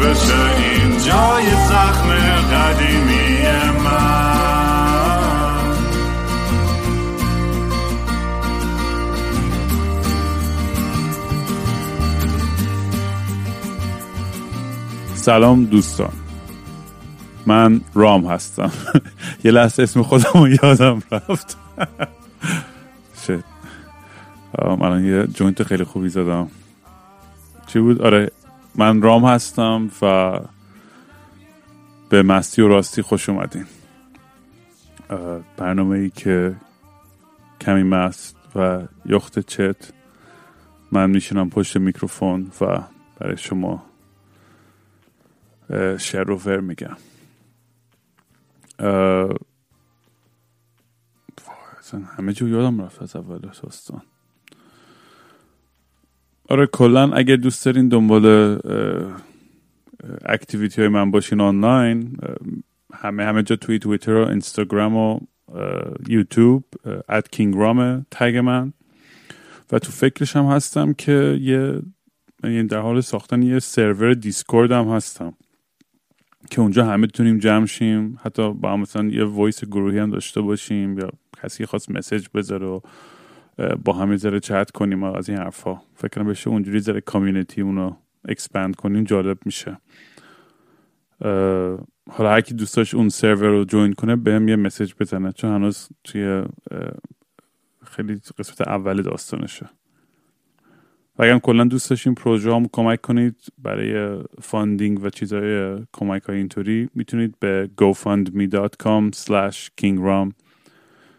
بشه 0.00 0.56
این 0.56 0.90
جای 0.90 1.50
زخم 1.68 2.08
قدیمی 2.52 3.38
من. 3.84 4.36
سلام 15.14 15.64
دوستان. 15.64 16.12
من 17.46 17.80
رام 17.94 18.26
هستم. 18.26 18.70
یه 19.44 19.50
لحظه 19.50 19.82
اسم 19.82 20.02
خودم 20.02 20.30
رو 20.34 20.48
یادم 20.48 21.02
رفت. 21.12 21.56
شد 23.26 23.44
من 24.78 25.04
یه 25.04 25.26
جوینت 25.26 25.62
خیلی 25.62 25.84
خوبی 25.84 26.08
زدم. 26.08 26.48
چی 27.66 27.78
بود؟ 27.78 28.02
آره 28.02 28.30
من 28.78 29.02
رام 29.02 29.24
هستم 29.24 29.90
و 30.02 30.40
به 32.08 32.22
مستی 32.22 32.62
و 32.62 32.68
راستی 32.68 33.02
خوش 33.02 33.28
اومدین. 33.28 33.66
برنامه 35.56 35.98
ای 35.98 36.10
که 36.10 36.56
کمی 37.60 37.82
مست 37.82 38.36
و 38.56 38.82
یخت 39.06 39.38
چت 39.38 39.92
من 40.92 41.10
میشینم 41.10 41.50
پشت 41.50 41.76
میکروفون 41.76 42.52
و 42.60 42.82
برای 43.18 43.36
شما 43.36 43.86
شعر 45.98 46.30
و 46.30 46.36
ور 46.36 46.60
میگم. 46.60 46.96
همه 52.16 52.32
جو 52.32 52.48
یادم 52.48 52.82
رفت 52.82 53.02
از 53.02 53.16
اول 53.16 53.38
داستان. 53.38 54.02
آره 56.48 56.66
کلا 56.66 57.12
اگه 57.12 57.36
دوست 57.36 57.64
دارین 57.64 57.88
دنبال 57.88 58.58
activity 60.26 60.80
های 60.80 60.88
من 60.88 61.10
باشین 61.10 61.40
آنلاین 61.40 62.16
همه 62.94 63.24
همه 63.24 63.42
جا 63.42 63.56
توی 63.56 63.78
تویتر 63.78 64.14
و 64.14 64.28
اینستاگرام 64.28 64.96
و 64.96 65.20
یوتیوب 66.08 66.64
at 67.08 67.28
کینگ 67.28 67.54
رام 67.56 68.06
tag 68.10 68.36
من. 68.36 68.72
و 69.72 69.78
تو 69.78 69.92
فکرش 69.92 70.36
هم 70.36 70.44
هستم 70.44 70.92
که 70.92 71.38
یه 71.40 71.80
یعنی 72.44 72.62
در 72.62 72.78
حال 72.78 73.00
ساختن 73.00 73.42
یه 73.42 73.58
سرور 73.58 74.14
دیسکورد 74.14 74.72
هم 74.72 74.88
هستم 74.88 75.32
که 76.50 76.60
اونجا 76.60 76.86
همه 76.86 77.06
بتونیم 77.06 77.38
جمع 77.38 77.66
شیم 77.66 78.18
حتی 78.22 78.52
با 78.52 78.76
مثلا 78.76 79.08
یه 79.08 79.24
voice 79.24 79.64
گروهی 79.64 79.98
هم 79.98 80.10
داشته 80.10 80.40
باشیم 80.40 80.98
یا 80.98 81.10
کسی 81.42 81.66
خواست 81.66 81.90
message 81.90 82.26
بذاره 82.34 82.66
و 82.66 82.80
با 83.84 83.92
هم 83.92 84.16
ذره 84.16 84.40
چت 84.40 84.70
کنیم 84.70 85.02
از 85.02 85.28
این 85.28 85.38
حرفا. 85.38 85.80
فکر 85.94 86.08
کنم 86.08 86.28
بشه 86.28 86.50
اونجوری 86.50 86.80
ذره 86.80 87.00
community 87.00 87.60
مونو 87.60 87.96
expand 88.28 88.76
کنیم 88.76 89.04
جالب 89.04 89.38
میشه. 89.44 89.78
حالا 92.10 92.30
هر 92.30 92.40
کی 92.40 92.54
دوست 92.54 92.76
داشت 92.76 92.94
اون 92.94 93.08
سرور 93.08 93.48
رو 93.48 93.64
join 93.64 93.92
کنه 93.92 94.16
بهم 94.16 94.48
یه 94.48 94.56
message 94.56 94.92
بزنه 95.00 95.32
چون 95.32 95.50
هنوز 95.50 95.88
توی 96.04 96.42
خیلی 97.84 98.20
قسمت 98.38 98.68
اول 98.68 99.02
داستانشه. 99.02 99.66
و 101.18 101.22
اگر 101.22 101.38
کلا 101.38 101.64
دوست 101.64 101.90
داشتین 101.90 102.14
پروژه 102.14 102.54
هم 102.54 102.66
کمک 102.72 103.00
کنید 103.00 103.36
برای 103.58 104.22
funding 104.40 105.04
و 105.04 105.10
چیزهای 105.10 105.78
کمک 105.92 106.22
های 106.22 106.36
اینطوری 106.36 106.88
می‌تونید 106.94 107.34
به 107.40 107.70
gofundme.com 107.80 109.10
slash 109.16 109.68
kingram 109.80 110.32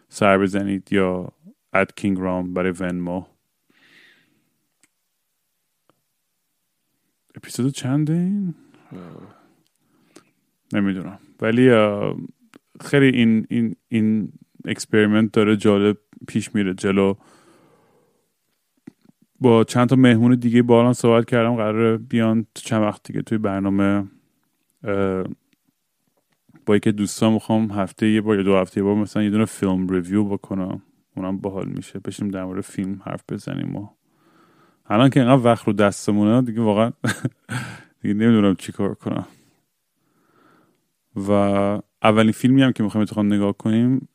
سر 0.09 0.37
بزنید 0.37 0.93
یا 0.93 1.29
at 1.75 1.87
kingram 2.01 2.47
برای 2.53 2.73
ونمو 2.79 3.23
اپیزود 7.35 7.73
چنده؟ 7.73 8.13
این؟ 8.13 8.55
نمی‌دونم. 10.73 11.19
ولی 11.41 11.69
خیلی 12.81 13.17
این 13.17 13.47
این 13.49 13.75
این 13.87 14.31
experiment 14.65 15.31
داره 15.31 15.57
جالب 15.57 15.97
پیش 16.27 16.55
میره 16.55 16.73
جلو. 16.73 17.13
با 19.39 19.63
چند 19.63 19.89
تا 19.89 19.95
مهمون 19.95 20.35
دیگه 20.35 20.61
باز 20.61 20.93
صحبت 20.93 21.25
کردم. 21.25 21.55
قراره 21.55 21.97
بیان 21.97 22.45
چند 22.53 22.81
وقت 22.81 23.03
دیگه 23.03 23.21
توی 23.21 23.37
برنامه. 23.37 24.07
با 26.65 26.75
یکی 26.75 26.91
دوستان 26.91 27.33
می‌خوام 27.33 27.71
هفته 27.71 28.09
یه 28.09 28.21
بار 28.21 28.37
یا 28.37 28.43
دو 28.43 28.57
هفته 28.57 28.77
یه 28.77 28.83
بار 28.83 28.95
مثلا 28.95 29.23
یه 29.23 29.29
دونه 29.29 29.45
فیلم 29.45 29.89
ریویو 29.89 30.23
بکنم. 30.23 30.81
اونم 31.17 31.37
باحال 31.37 31.67
میشه. 31.67 31.99
بشیم 31.99 32.27
در 32.27 32.43
مورد 32.43 32.61
فیلم 32.61 33.01
حرف 33.05 33.23
بزنیم 33.29 33.75
و 33.75 33.87
الان 34.85 35.09
که 35.09 35.19
اینقدر 35.19 35.45
وقت 35.45 35.67
رو 35.67 35.73
دستمونه 35.73 36.41
دیگه 36.41 36.61
واقعا 36.61 36.91
دیگه 38.01 38.13
نمی‌دونم 38.13 38.55
چی 38.55 38.71
کار 38.71 38.93
کنم. 38.93 39.27
و 41.15 41.31
اولین 42.03 42.31
فیلمی 42.31 42.61
هم 42.61 42.71
که 42.71 42.83
می‌خوایم 42.83 43.03
اتخوام 43.03 43.33
نگاه 43.33 43.57
کنیم 43.57 44.07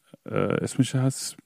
اسمش 0.62 0.94
هست 0.96 1.36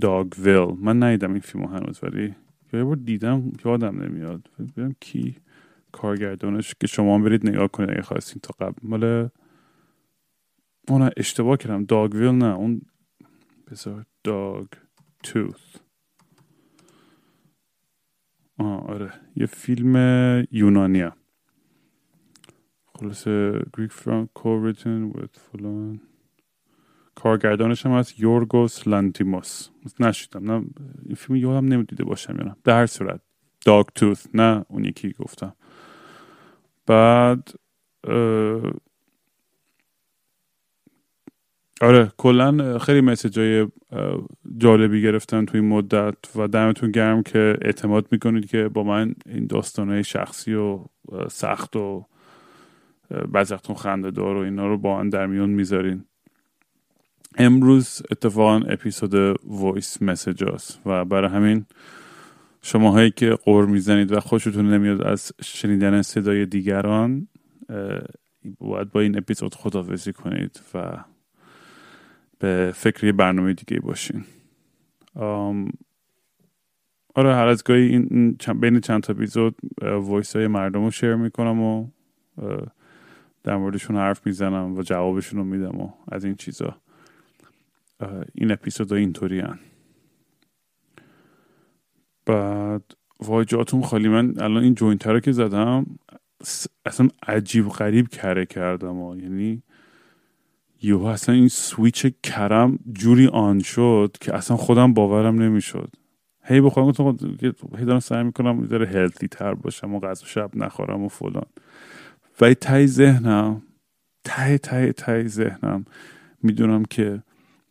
داگ 0.00 0.32
ویل 0.38 0.76
من 0.80 1.02
ندیدم 1.02 1.30
این 1.30 1.40
فیلم 1.40 1.64
هنوز 1.64 2.00
ولی 2.02 2.34
یه 2.72 2.84
بار 2.84 2.96
دیدم 2.96 3.52
یادم 3.64 4.02
نمیاد. 4.02 4.50
ببینم 4.58 4.94
کی 5.00 5.36
کارگردانش 5.92 6.74
که 6.80 6.86
شما 6.86 7.18
برید 7.18 7.48
نگاه 7.48 7.68
کنید 7.68 7.90
اگه 7.90 8.02
خواستین 8.02 8.40
تا 8.42 8.66
قبل. 8.66 8.78
مال 8.82 9.28
اون 10.88 11.10
اشتباه 11.16 11.56
کردم. 11.56 11.84
داگ 11.84 12.14
ویل 12.14 12.30
نه 12.30 12.54
اون 12.56 12.80
بذار 13.70 14.04
داگ 14.24 14.66
آه 18.58 18.86
آره. 18.86 19.12
یه 19.36 19.46
فیلم 19.46 19.96
یونانیه. 20.50 21.12
خلاصه 22.94 23.62
فرانک 23.90 24.32
کوریتن 24.34 25.12
with 25.12 25.38
فلان. 25.38 26.00
کارگردانش 27.14 27.86
هم 27.86 27.92
هست 27.92 28.20
یورگوس 28.20 28.88
لانتیموس. 28.88 29.68
نشیدم. 30.00 30.52
نه 30.52 30.64
این 31.06 31.14
فیلم 31.14 31.36
یادم 31.36 31.66
نمی‌دیده 31.66 32.04
باشم 32.04 32.36
یا 32.36 32.56
در 32.64 32.78
هر 32.80 32.86
صورت. 32.86 33.20
داگ 33.64 33.86
توث 33.86 34.26
نه 34.34 34.64
اون 34.68 34.84
یکی 34.84 35.12
گفتم. 35.12 35.56
بعد 36.86 37.48
آره 41.80 42.12
کلا 42.16 42.78
خیلی 42.78 43.00
مسیج 43.00 43.38
های 43.38 43.66
جالبی 44.58 45.02
گرفتن 45.02 45.44
توی 45.44 45.60
این 45.60 45.68
مدت 45.68 46.36
و 46.36 46.48
دمتون 46.48 46.90
گرم 46.90 47.22
که 47.22 47.56
اعتماد 47.62 48.06
می‌کنید 48.10 48.46
که 48.46 48.68
با 48.68 48.82
من 48.82 49.14
این 49.26 49.46
داستان 49.46 49.90
های 49.90 50.04
شخصی 50.04 50.54
و 50.54 50.80
سخت 51.30 51.76
و 51.76 52.06
بعضی 53.28 53.54
وقتون 53.54 53.76
خنده 53.76 54.10
دار 54.10 54.36
و 54.36 54.40
اینا 54.40 54.66
رو 54.66 54.78
با 54.78 54.96
من 54.96 55.08
در 55.08 55.26
میون 55.26 55.50
می‌ذارین. 55.50 56.04
امروز 57.38 58.02
اتفاقا 58.10 58.56
اپیزود 58.56 59.38
voice 59.44 60.02
message 60.02 60.39
ـه 60.39 60.44
و 60.86 61.04
برای 61.04 61.30
همین 61.30 61.66
شماهایی 62.62 63.10
که 63.10 63.30
غر 63.30 63.66
می‌زنید 63.66 64.12
و 64.12 64.20
خوشتون 64.20 64.72
نمیاد 64.72 65.02
از 65.02 65.32
شنیدن 65.42 66.02
صدای 66.02 66.46
دیگران 66.46 67.28
باید 68.60 68.90
با 68.90 69.00
این 69.00 69.18
اپیزود 69.18 69.54
خدافظی 69.54 70.12
کنید 70.12 70.60
و 70.74 71.04
به 72.38 72.72
فکر 72.74 73.06
یه 73.06 73.12
برنامه 73.12 73.54
دیگه 73.54 73.80
باشین 73.80 74.24
آره 77.14 77.34
هر 77.34 77.46
از 77.46 77.64
گاهی 77.64 77.82
این 77.82 78.38
بین 78.60 78.80
چند 78.80 79.02
تا 79.02 79.12
اپیزود 79.12 79.56
voice 79.82 80.36
های 80.36 80.46
مردم 80.46 80.84
رو 80.84 80.90
share 80.90 81.14
می‌کنم 81.14 81.60
و 81.60 81.88
در 83.44 83.56
موردشون 83.56 83.96
حرف 83.96 84.26
می‌زنم 84.26 84.78
و 84.78 84.82
جوابشون 84.82 85.38
رو 85.38 85.44
میدم 85.44 85.80
و 85.80 85.92
از 86.12 86.24
این 86.24 86.34
چیزا 86.34 86.76
این 88.34 88.50
اپیزود 88.50 88.92
اینطوری 88.92 89.40
هن. 89.40 89.58
بعد 92.26 92.82
وای 93.20 93.44
جاتون 93.44 93.82
خالی 93.82 94.08
من 94.08 94.34
الان 94.40 94.62
این 94.62 94.74
جوینتر 94.74 95.12
رو 95.12 95.20
که 95.20 95.32
زدم 95.32 95.86
اصلا 96.86 97.08
عجیب 97.26 97.68
غریب 97.68 98.08
کره 98.08 98.46
کردم 98.46 99.02
ها. 99.02 99.16
یعنی 99.16 99.62
یهو 100.86 101.04
اصلا 101.04 101.34
این 101.34 101.48
سویچ 101.48 102.06
کرم 102.22 102.78
جوری 102.92 103.26
آن 103.26 103.58
شد 103.58 104.16
که 104.20 104.34
اصلا 104.34 104.56
خودم 104.56 104.94
باورم 104.94 105.42
نمی‌شد. 105.42 105.90
هی 106.44 106.60
بخورم 106.60 106.86
گفتم 106.86 107.16
هی 107.78 107.84
دارم 107.84 108.00
سعی 108.00 108.24
می‌کنم 108.24 108.64
داره 108.64 108.86
هلتی 108.86 109.28
تر 109.28 109.54
باشم 109.54 109.94
و 109.94 110.00
غذا 110.00 110.26
شب 110.26 110.50
نخورم 110.54 111.02
و 111.02 111.08
فلان. 111.08 111.46
ولی 112.40 112.54
تای 112.54 112.86
ذهنم 112.86 113.62
تای 114.24 114.58
تای 114.58 114.92
تای 114.92 115.28
ذهنم 115.28 115.84
می‌دونم 116.42 116.84
که 116.84 117.22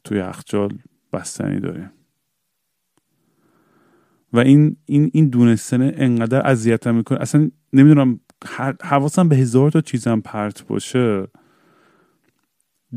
توی 0.04 0.20
یخچال 0.20 0.78
بستنی 1.14 1.60
داریم. 1.60 1.92
و 4.34 4.40
این 4.40 4.78
این 4.86 5.12
این 5.14 5.28
دونستن 5.28 5.82
انقدر 5.82 6.48
اذیتم 6.48 6.96
می‌کنه. 6.96 7.22
اصلا 7.22 7.52
نمی‌دونم 7.74 8.20
حواسم 8.82 9.30
به 9.30 9.36
هزار 9.36 9.72
تا 9.72 9.82
چیزم 9.82 10.20
پرت 10.20 10.68
باشه. 10.68 11.28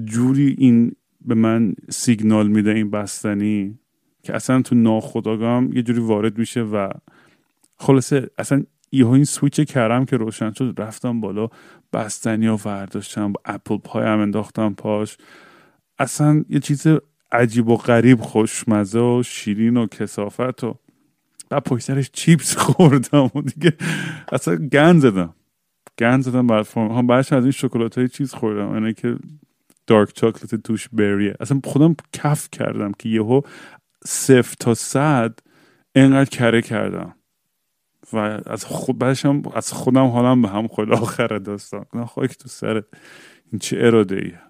جوری 0.04 0.56
این 0.58 0.92
به 1.20 1.34
من 1.34 1.74
سیگنال 1.90 2.48
میده 2.48 2.70
این 2.70 2.90
بستنی 2.90 3.78
که 4.22 4.34
اصلا 4.34 4.62
تو 4.62 4.74
ناخداگاهم 4.74 5.72
یه 5.72 5.82
جوری 5.82 6.00
وارد 6.00 6.38
میشه 6.38 6.62
و 6.62 6.90
خلاصه 7.76 8.30
اصلا 8.38 8.62
یهو 8.92 9.10
این 9.10 9.24
سویچ 9.24 9.60
کردم 9.60 10.04
که 10.04 10.16
روشن 10.16 10.52
شد 10.52 10.74
رفتم 10.78 11.20
بالا 11.20 11.48
بستنی 11.92 12.46
ها 12.46 12.60
ورداشتم 12.64 13.32
با 13.32 13.40
اپل 13.44 13.76
پای 13.76 14.06
هم 14.06 14.20
انداختم 14.20 14.74
پاش. 14.74 15.16
اصلا 15.98 16.44
یه 16.48 16.60
چیز 16.60 16.86
عجیب 17.32 17.68
و 17.68 17.76
غریب 17.76 18.20
خوشمزه 18.20 18.98
و 18.98 19.22
شیرین 19.26 19.76
و 19.76 19.86
کسافت 19.86 20.64
و 20.64 20.74
بعد 21.50 21.62
پشت 21.64 21.84
سرش 21.84 22.10
چیپس 22.10 22.56
خوردم 22.62 23.30
و 23.34 23.42
دیگه 23.42 23.72
اصلا 24.32 24.56
گن 24.56 24.98
زدم. 24.98 25.34
گن 25.98 26.20
زدم 26.20 26.46
بعد 26.46 26.66
هم 26.76 27.06
بعدش 27.06 27.32
از 27.32 27.44
این 27.44 27.50
شکلات 27.50 27.98
های 27.98 28.08
چیز 28.08 28.34
خوردم. 28.34 28.72
اینه 28.72 28.92
که 28.92 29.16
دارک 29.88 30.12
چاکلت 30.14 30.54
توش 30.54 30.88
بریه 30.88 31.34
اصلا 31.40 31.60
خودم 31.64 31.96
کف 32.12 32.48
کردم 32.52 32.92
که 32.92 33.08
یهو 33.08 33.40
صفر 34.04 34.54
تا 34.60 34.74
صد 34.74 35.38
انقدر 35.94 36.30
کره 36.30 36.62
کردم. 36.62 37.14
و 38.12 38.16
از 38.46 38.64
خود 38.64 38.98
بعدشم 38.98 39.42
از 39.54 39.72
خودم 39.72 40.06
حالم 40.06 40.42
به 40.42 40.48
هم 40.48 40.66
خود 40.66 40.92
آخر 40.92 41.38
داستان. 41.38 41.84
خاک 42.06 42.38
تو 42.38 42.48
سرت. 42.48 42.84
این 43.52 43.58
چه 43.58 43.76
اراده 43.80 44.16
ایه 44.16 44.40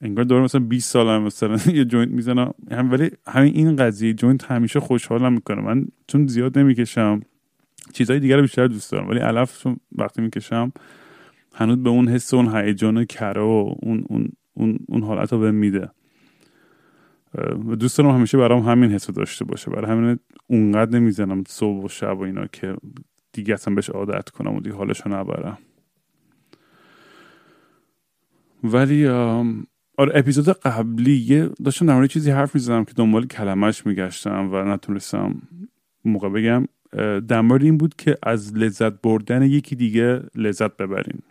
انگار 0.00 0.24
دارم 0.24 0.42
مثلا 0.44 0.60
20 0.60 0.90
سالم 0.90 1.22
مثلا 1.22 1.56
یه 1.78 1.84
جوینت 1.84 2.10
می‌زنم. 2.10 2.54
هم 2.70 2.92
ولی 2.92 3.10
همین 3.26 3.54
این 3.54 3.76
قضیه 3.76 4.14
جوینت 4.14 4.44
همیشه 4.44 4.80
خوشحالم 4.80 5.32
می‌کنه. 5.32 5.62
من 5.62 5.86
چون 6.06 6.26
زیاد 6.26 6.58
نمی‌کشم. 6.58 7.20
چیزهای 7.92 8.20
دیگر 8.20 8.36
رو 8.36 8.42
بیشتر 8.42 8.66
دوست 8.66 8.92
دارم. 8.92 9.08
ولی 9.08 9.18
علف 9.18 9.62
چون 9.62 9.76
وقتی 9.92 10.22
می‌کشم 10.22 10.72
هنوز 11.54 11.78
به 11.78 11.90
اون 11.90 12.08
حس 12.08 12.34
اون 12.34 12.56
هیجان 12.56 13.04
کره 13.04 13.42
و 13.42 13.74
اون 13.82 14.04
اون 14.08 14.32
اون, 14.54 14.78
اون 14.88 15.02
حالت 15.02 15.32
رو 15.32 15.38
به 15.38 15.50
میده. 15.50 15.90
و 17.68 17.74
دوست 17.74 17.98
دارم 17.98 18.10
همیشه 18.10 18.38
برام 18.38 18.62
همین 18.62 18.90
حس 18.90 19.10
داشته 19.10 19.44
باشه. 19.44 19.70
برای 19.70 19.90
همین 19.90 20.18
اونقدر 20.46 20.98
نمی‌زنم 20.98 21.44
صبح 21.48 21.84
و 21.84 21.88
شب 21.88 22.18
و 22.18 22.22
اینا 22.22 22.46
که 22.46 22.76
دیگه 23.32 23.54
اصلا 23.54 23.74
بهش 23.74 23.90
عادت 23.90 24.30
کنم 24.30 24.54
و 24.54 24.60
دیگه 24.60 24.76
حالشو 24.76 25.08
نبرم. 25.08 25.58
ولی 28.64 29.08
آره 29.98 30.12
اپیزود 30.14 30.48
قبلی 30.48 31.48
داشتم 31.64 31.86
در 31.86 32.06
چیزی 32.06 32.30
حرف 32.30 32.54
می‌زدم 32.54 32.84
که 32.84 32.92
دنبال 32.96 33.26
کلمش 33.26 33.86
میگشتم 33.86 34.48
و 34.52 34.64
نتونستم 34.64 35.42
موقع 36.04 36.28
بگم. 36.28 36.64
در 37.28 37.52
این 37.52 37.78
بود 37.78 37.94
که 37.96 38.18
از 38.22 38.56
لذت 38.56 39.00
بردن 39.02 39.42
یکی 39.42 39.76
دیگه 39.76 40.22
لذت 40.34 40.76
ببریم. 40.76 41.22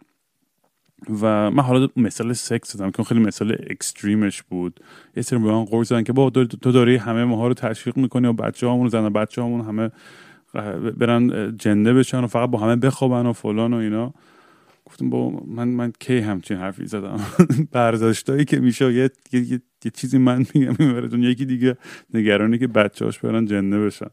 و 1.10 1.52
من 1.52 1.64
حالا 1.64 1.88
مثال 1.96 2.34
سکس 2.34 2.74
زدم 2.74 2.92
که 2.92 3.04
خیلی 3.04 3.20
مثال 3.20 3.58
اکستریمش 3.70 4.44
بود. 4.44 4.80
یه 5.16 5.24
سری 5.24 5.40
به 5.40 5.52
من 5.52 5.84
زدن 5.84 6.04
که 6.04 6.14
با 6.14 6.30
تو 6.30 6.72
داری 6.72 6.96
همه 6.96 7.24
ماها 7.24 7.48
رو 7.48 7.54
تشویق 7.54 7.98
می‌کنی 7.98 8.28
و 8.28 8.34
بچه 8.34 8.70
همون 8.70 8.90
زن 8.90 9.10
بچه 9.10 9.44
همون 9.44 9.62
همه 9.62 9.92
برن 10.98 11.58
جنده 11.58 11.94
بشن 11.94 12.24
و 12.24 12.28
فقط 12.28 12.50
با 12.50 12.60
همه 12.60 12.76
بخوابن 12.76 13.26
و 13.26 13.34
فلان 13.34 13.74
و 13.74 13.78
اینا. 13.78 14.14
گفتم 14.86 15.10
با 15.10 15.30
من 15.30 15.68
من 15.68 15.94
کی 16.00 16.20
همچین 16.20 16.58
حرفی 16.58 16.86
زدم؟ 16.86 17.20
برداشتایی 17.72 18.46
که 18.46 18.60
میشه 18.60 18.94
یه،, 18.94 19.10
یه،, 19.34 19.42
یه،, 19.86 19.92
چیزی 19.94 20.18
من 20.18 20.46
میگم 20.54 20.76
می‌بره 20.80 21.20
یکی 21.20 21.46
دیگه 21.46 21.78
نگرانی 22.14 22.58
که 22.58 22.70
هاش 23.02 23.20
برن 23.20 23.46
جنده 23.46 23.86
بشن. 23.86 24.10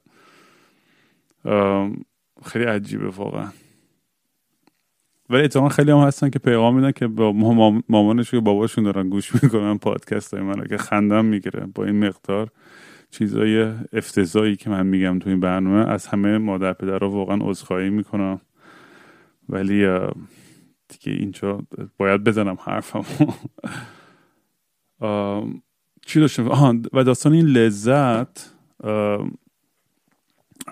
خیلی 2.44 2.64
عجیبه 2.64 3.08
واقعا. 3.08 3.48
ولی 5.30 5.42
اتفاقا 5.42 5.68
خیلی 5.68 5.90
هم 5.90 5.98
هستن 5.98 6.30
که 6.30 6.38
پیغام 6.38 6.76
میدن 6.76 6.92
که 6.92 7.06
با 7.06 7.32
مامانش 7.88 8.34
و 8.34 8.40
باباشون 8.40 8.84
دارن 8.84 9.08
گوش 9.08 9.32
می‌کنن 9.42 9.78
پادکست 9.78 10.34
های 10.34 10.42
منو 10.42 10.64
که 10.64 10.76
خندم 10.76 11.24
می‌گیره. 11.24 11.66
با 11.74 11.84
این 11.84 12.06
مقدار 12.06 12.48
چیزای 13.10 13.72
افتضایی 13.92 14.56
که 14.56 14.70
من 14.70 14.86
میگم 14.86 15.18
تو 15.18 15.28
این 15.28 15.40
برنامه 15.40 15.90
از 15.90 16.06
همه 16.06 16.38
مادر 16.38 16.72
پدر 16.72 16.98
رو 16.98 17.08
واقعا 17.08 17.38
عذرخواهی 17.40 17.90
می‌کنم. 17.90 18.40
ولی 19.48 19.98
دیگه 20.88 21.12
اینجا 21.18 21.62
باید 21.96 22.24
بزنم 22.24 22.58
حرفم 22.60 23.04
چی 26.06 26.20
داشتم؟ 26.20 26.82
و 26.92 27.04
داستان 27.04 27.32
این 27.32 27.46
لذت 27.46 28.52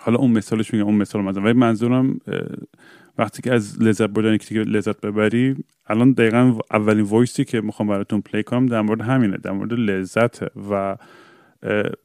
حالا 0.01 0.19
اون 0.19 0.31
مثالش 0.31 0.75
میگم 0.75 0.87
اون 0.87 0.95
مثال 0.95 1.23
مزن 1.23 1.43
ولی 1.43 1.53
منظورم 1.53 2.19
وقتی 3.19 3.43
که 3.43 3.53
از 3.53 3.83
لذت 3.83 4.07
بردن 4.07 4.37
که 4.37 4.55
لذت 4.55 5.01
ببری 5.01 5.57
الان 5.87 6.13
دقیقا 6.13 6.59
اولین 6.71 7.05
voice 7.05 7.38
ی 7.38 7.45
که 7.45 7.61
می‌خوام 7.61 7.89
براتون 7.89 8.21
play 8.21 8.43
کنم 8.43 8.67
در 8.67 8.81
مورد 8.81 9.01
همینه 9.01 9.37
در 9.37 9.51
مورد 9.51 9.73
لذت 9.73 10.43
و 10.71 10.97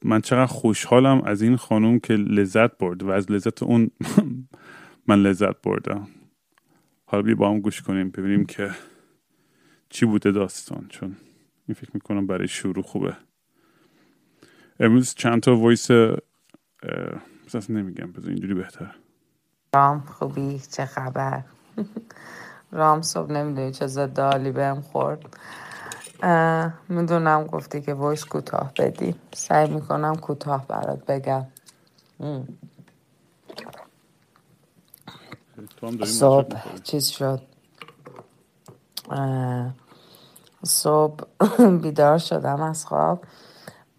من 0.04 0.22
چقدر 0.22 0.46
خوشحالم 0.46 1.22
از 1.22 1.42
این 1.42 1.56
خانوم 1.56 2.00
که 2.00 2.14
لذت 2.14 2.78
برد 2.78 3.04
و 3.04 3.10
از 3.10 3.32
لذت 3.32 3.64
اون 3.64 3.92
من 5.08 5.22
لذت 5.24 5.62
بردم. 5.62 6.08
حالا 7.06 7.24
بیا 7.24 7.36
با 7.36 7.50
هم 7.50 7.60
گوش 7.60 7.82
کنیم 7.82 8.10
ببینیم 8.10 8.46
که 8.46 8.72
چی 9.90 10.06
بوده 10.06 10.32
داستان 10.32 10.86
چون 10.90 11.16
این 11.68 11.76
فکر 11.76 11.90
می‌کنم 11.94 12.28
برای 12.28 12.48
شروع 12.48 12.84
خوبه. 12.84 13.18
امروز 14.80 15.14
چند 15.16 15.42
تا 15.42 15.56
وایس 15.56 15.92
نمیگم 17.70 18.12
بذار 18.12 18.30
اینجوری 18.30 18.54
بهتر. 18.54 18.96
رام 19.76 20.00
خوبی؟ 20.20 20.60
چه 20.72 20.86
خبر؟ 20.86 21.44
رام 22.72 23.02
صبح 23.02 23.32
نمی‌دونی 23.32 23.72
چه 23.72 23.88
زدالی 23.88 24.52
بهم 24.52 24.82
خورد. 24.82 25.26
می‌دونم 26.90 27.48
گفتی 27.48 27.82
که 27.82 27.94
وایس 27.94 28.26
کوتاه 28.26 28.72
بدی. 28.78 29.16
سعی 29.34 29.70
می‌کنم 29.70 30.16
کوتاه 30.16 30.68
برات 30.68 31.06
بگم. 31.06 31.46
صبح 36.06 36.82
چیز 36.84 37.08
شد. 37.08 37.42
صبح 40.64 41.24
بیدار 41.84 42.18
شدم 42.18 42.62
از 42.62 42.86
خواب. 42.86 43.26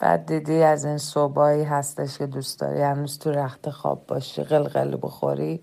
بعد 0.03 0.27
دیدی 0.27 0.63
از 0.63 0.85
این 0.85 0.99
صبحایی 0.99 1.65
هستش 1.65 2.19
که 2.19 2.27
دوست 2.27 2.61
داری 2.61 2.83
هنوز 2.83 3.19
تو 3.19 3.31
رخت 3.31 3.71
خواب 3.71 4.07
باشی 4.07 4.43
قلقل 4.43 4.97
بخوری؟ 5.03 5.61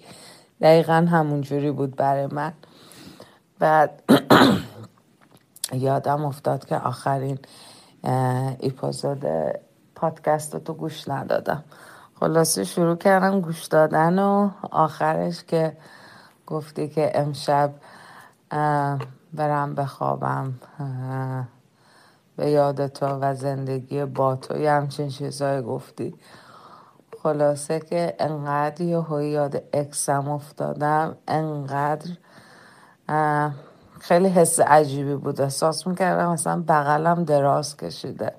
دقیقا 0.61 0.93
همون 0.93 1.41
جوری 1.41 1.71
بود 1.71 1.95
برای 1.95 2.27
من. 2.27 2.53
بعد 3.59 4.03
یادم 5.73 6.25
افتاد 6.25 6.65
که 6.65 6.75
آخرین 6.77 7.39
اپیزود 8.63 9.25
پادکست 9.95 10.57
تو 10.57 10.73
گوش 10.73 11.07
ندادم. 11.07 11.63
خلاصه 12.19 12.63
شروع 12.63 12.95
کردم 12.95 13.41
گوش 13.41 13.65
دادن 13.65 14.19
و 14.19 14.49
آخرش 14.71 15.43
که 15.43 15.77
گفتی 16.47 16.89
که 16.89 17.11
امشب 17.19 17.73
برم 19.33 19.75
بخوابم. 19.75 20.53
به 22.39 22.49
یاد 22.49 22.87
تو 22.87 23.05
و 23.05 23.35
زندگی 23.35 24.05
با 24.05 24.35
تو 24.35 24.57
یه 24.57 24.71
همچین 24.71 25.09
چیزایی 25.09 25.61
گفتی. 25.61 26.15
خلاصه 27.23 27.79
که 27.79 28.15
انقدر 28.19 28.81
یه 28.81 29.23
یاد 29.23 29.63
اکسم 29.73 30.29
افتادم 30.29 31.15
انقدر 31.27 32.11
خیلی 33.99 34.29
حس 34.29 34.59
عجیبی 34.59 35.15
بود. 35.15 35.41
احساس 35.41 35.87
می‌کردم 35.87 36.31
مثلا 36.31 36.63
بغلم 36.67 37.23
دراز 37.23 37.77
کشیده. 37.77 38.33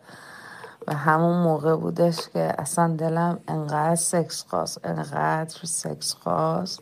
و 0.87 0.95
همون 0.95 1.42
موقع 1.42 1.76
بودش 1.76 2.28
که 2.28 2.54
اصلا 2.59 2.97
دلم 2.97 3.38
انقدر 3.49 3.97
سکس 3.97 4.45
خواست 4.49 4.80
انقدر 4.85 5.61
سکس 5.64 6.14
خواست. 6.14 6.80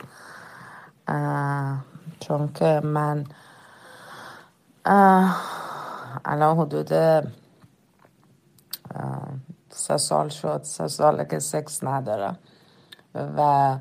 چون 2.20 2.52
که 2.54 2.80
من 2.84 3.24
الان 6.24 6.58
حدود 6.58 6.92
سه 9.70 9.96
سال 9.96 10.28
شد 10.28 10.60
سه 10.62 10.88
ساله 10.88 11.24
که 11.24 11.38
سکس 11.38 11.84
ندارم. 11.84 12.38
و 13.14 13.78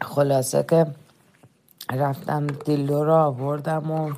خلاصه 0.00 0.62
که 0.62 0.86
رفتم 1.90 2.46
دیلو 2.46 3.04
رو 3.04 3.14
آوردم 3.14 3.90
و 3.90 4.12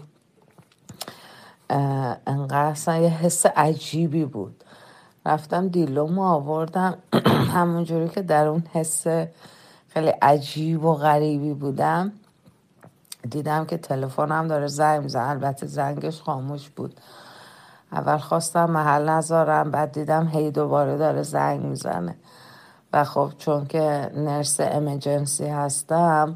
انقدر 2.26 2.64
اصلا 2.64 2.96
یه 2.96 3.08
حس 3.08 3.46
عجیبی 3.46 4.24
بود. 4.24 4.64
رفتم 5.26 5.68
دیلومو 5.68 6.22
آوردم. 6.22 6.98
همونجوری 7.54 8.08
که 8.08 8.22
در 8.22 8.46
اون 8.46 8.62
حس 8.72 9.06
خیلی 9.88 10.08
عجیب 10.22 10.84
و 10.84 10.94
غریبی 10.94 11.54
بودم. 11.54 12.12
دیدم 13.30 13.64
که 13.64 13.78
تلفنم 13.78 14.48
داره 14.48 14.66
زنگ 14.66 15.02
میزن 15.02 15.24
البته 15.24 15.66
زنگش 15.66 16.22
خاموش 16.22 16.70
بود. 16.70 17.00
اول 17.92 18.18
خواستم 18.18 18.70
محل 18.70 19.08
نذارم 19.08 19.70
بعد 19.70 19.92
دیدم 19.92 20.28
هی 20.28 20.50
دوباره 20.50 20.96
داره 20.96 21.22
زنگ 21.22 21.60
می‌زنه. 21.60 22.16
و 22.92 23.04
خب 23.04 23.30
چون 23.38 23.66
که 23.66 24.10
نرس 24.14 24.60
امجنسی 24.60 25.46
هستم 25.46 26.34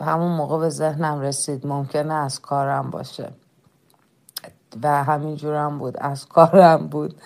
همون 0.00 0.32
موقع 0.36 0.58
به 0.58 0.68
ذهنم 0.68 1.20
رسید 1.20 1.66
ممکنه 1.66 2.14
از 2.14 2.40
کارم 2.40 2.90
باشه. 2.90 3.32
و 4.82 5.04
همینجورم 5.04 5.78
بود 5.78 5.96
از 5.96 6.28
کارم 6.28 6.88
بود. 6.88 7.20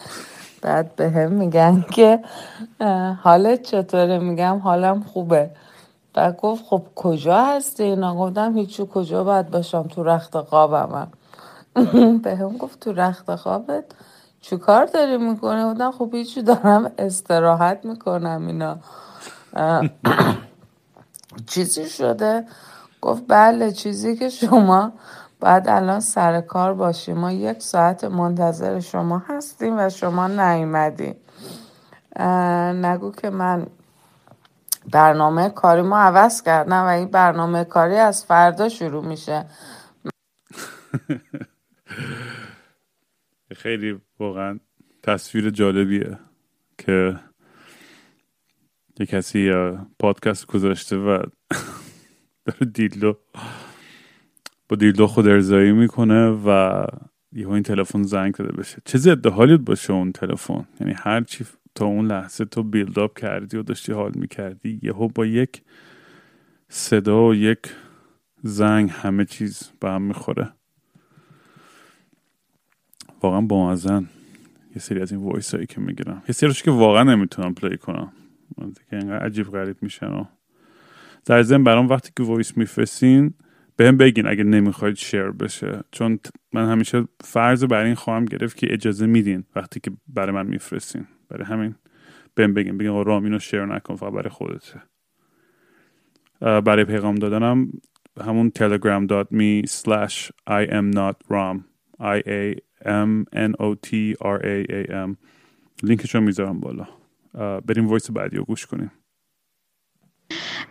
بعد 0.62 0.97
به 0.97 1.11
هم 1.11 1.33
میگن 1.33 1.80
که 1.80 2.25
حالت 3.23 3.62
چطوره؟ 3.62 4.18
میگم 4.18 4.59
حالم 4.59 5.02
خوبه. 5.02 5.50
و 6.16 6.33
گفت 6.33 6.64
خب 6.64 6.83
کجا 6.94 7.44
هستی؟ 7.44 7.83
اینا 7.83 8.16
گفتم 8.16 8.59
هیچی 8.59 8.88
کجا 8.94 9.25
باید 9.25 9.50
باشم؟ 9.50 9.83
تو 9.83 10.02
رخت 10.04 10.40
خوابم 10.40 11.12
به 12.25 12.37
هم 12.37 12.56
گفت 12.62 12.80
تو 12.80 12.92
رخت 12.92 13.37
خوابت؟ 13.37 13.85
چی 14.40 14.56
کار 14.59 14.85
داری 14.85 15.18
می‌کنه 15.18 15.66
بودم 15.66 15.90
خب 15.90 16.11
هیچی 16.14 16.42
دارم 16.42 16.92
استراحت 16.99 17.85
می‌کنم 17.85 18.47
اینا. 18.47 18.78
چیزی 21.47 21.88
شده؟ 21.88 22.47
گفت 23.02 23.23
بله 23.28 23.73
چیزی 23.73 24.16
که 24.16 24.28
شما 24.28 24.92
بعد 25.40 25.68
الان 25.68 26.00
سر 26.00 26.40
کار 26.40 26.75
باشیم 26.75 27.18
ما 27.18 27.33
یک 27.33 27.62
ساعت 27.62 28.04
منتظر 28.04 28.80
شما 28.80 29.23
هستیم 29.28 29.75
و 29.78 29.88
شما 29.90 30.26
نیومدیم 30.28 31.16
نگو 32.87 33.12
که 33.12 33.30
من 33.30 33.66
برنامه 34.93 35.50
کاری 35.50 35.83
ما 35.83 35.99
عوض 35.99 36.43
کردم 36.43 36.83
و 36.83 36.87
این 36.87 37.09
برنامه 37.09 37.64
کاری 37.64 37.97
از 37.97 38.25
فردا 38.25 38.69
شروع 38.69 39.05
میشه. 39.05 39.47
خیلی 43.57 44.00
واقعا 44.19 44.59
تصویر 45.03 45.50
جالبیه 45.50 46.19
که 46.79 47.21
یه 49.00 49.07
کسی 49.07 49.53
پادکست 49.99 50.47
گذاشته 50.47 50.97
و 50.97 51.17
داره 52.47 52.67
دیلدو 52.75 53.19
با 54.69 54.76
دیلدو 54.76 55.07
خود 55.07 55.29
ارزایی 55.29 55.73
می‌کنه 55.73 56.31
و 56.31 56.85
یه 57.33 57.49
این 57.49 57.62
تلفن 57.62 58.03
زنگ 58.03 58.35
داده 58.35 58.53
بشه. 58.53 58.83
چه 58.85 58.99
ضد 58.99 59.26
حالیت 59.26 59.61
باشه 59.61 59.93
اون 59.93 60.12
تلفن؟ 60.12 60.69
یعنی 60.81 60.95
هر 60.97 61.21
چی 61.21 61.47
تا 61.75 61.85
اون 61.85 62.07
لحظه 62.07 62.45
تو 62.45 62.62
بیلد 62.62 62.99
اپ 62.99 63.19
کردی 63.19 63.57
و 63.57 63.62
داشتی 63.62 63.93
حال 63.93 64.12
می‌کردی. 64.14 64.81
یهو 64.83 65.09
با 65.09 65.26
یک 65.26 65.62
صدا 66.69 67.28
و 67.28 67.35
یک 67.35 67.59
زنگ 68.43 68.90
همه 68.90 69.25
چیز 69.25 69.71
به 69.81 69.90
هم 69.90 70.02
می‌خوره. 70.02 70.52
واقعا 73.23 73.40
بامزه‌ن 73.40 74.09
یه 74.71 74.78
سری 74.78 75.00
از 75.00 75.12
این 75.12 75.21
voice 75.21 75.54
هایی 75.54 75.66
که 75.66 75.81
می‌گیرم. 75.81 76.23
یه 76.28 76.33
سریش 76.33 76.62
که 76.62 76.71
واقعا 76.71 77.02
نمی‌تونم 77.02 77.54
play 77.54 77.76
کنم. 77.76 78.12
که 78.90 78.97
اینقدر 78.97 79.26
عجیب 79.26 79.47
غریب 79.47 79.76
میشن 79.83 80.07
و 80.07 80.25
در 81.25 81.43
ضمن 81.43 81.64
برام 81.64 81.88
وقتی 81.88 82.12
که 82.16 82.23
voice 82.23 82.57
میفرستین 82.57 83.35
بهم 83.76 83.97
بگین 83.97 84.26
اگه 84.26 84.45
نمی‌خواید 84.45 84.97
share 84.97 85.31
بشه. 85.31 85.81
چون 85.90 86.19
من 86.52 86.71
همیشه 86.71 87.04
فرض 87.21 87.64
بر 87.64 87.85
این 87.85 87.95
خواهم 87.95 88.25
گرفت 88.25 88.57
که 88.57 88.73
اجازه 88.73 89.07
میدین 89.07 89.45
وقتی 89.57 89.81
که 89.81 89.90
برای 90.07 90.35
من 90.35 90.47
میفرستین. 90.47 91.07
برای 91.28 91.45
همین 91.45 91.75
بهم 92.35 92.54
بگین. 92.54 92.78
بگین 92.78 93.04
رام 93.04 93.25
اینو 93.25 93.38
share 93.38 93.64
نکن 93.64 93.97
فقط 93.97 94.12
برای 94.12 94.28
خودته. 94.28 94.83
برای 96.40 96.85
پیغام 96.85 97.14
دادنم 97.14 97.73
همون 98.21 98.52
telegram.me 98.59 99.69
slash 99.69 100.31
I 100.50 100.71
am 100.71 100.95
not 100.95 101.16
ram. 101.31 101.64
I 102.00 102.21
A 102.26 102.59
M 102.85 103.25
N 103.33 103.52
O 103.61 103.75
T 103.87 104.14
R 104.21 104.38
A 104.43 104.66
A 104.71 104.90
M. 105.09 105.16
link 105.83 106.04
شو 106.04 106.21
می‌ذارم 106.21 106.61
بالا. 106.61 106.87
بریم 107.61 107.87
voice 107.87 108.11
بعدی 108.11 108.37
رو 108.37 108.45
گوش 108.45 108.66
کنیم. 108.66 108.90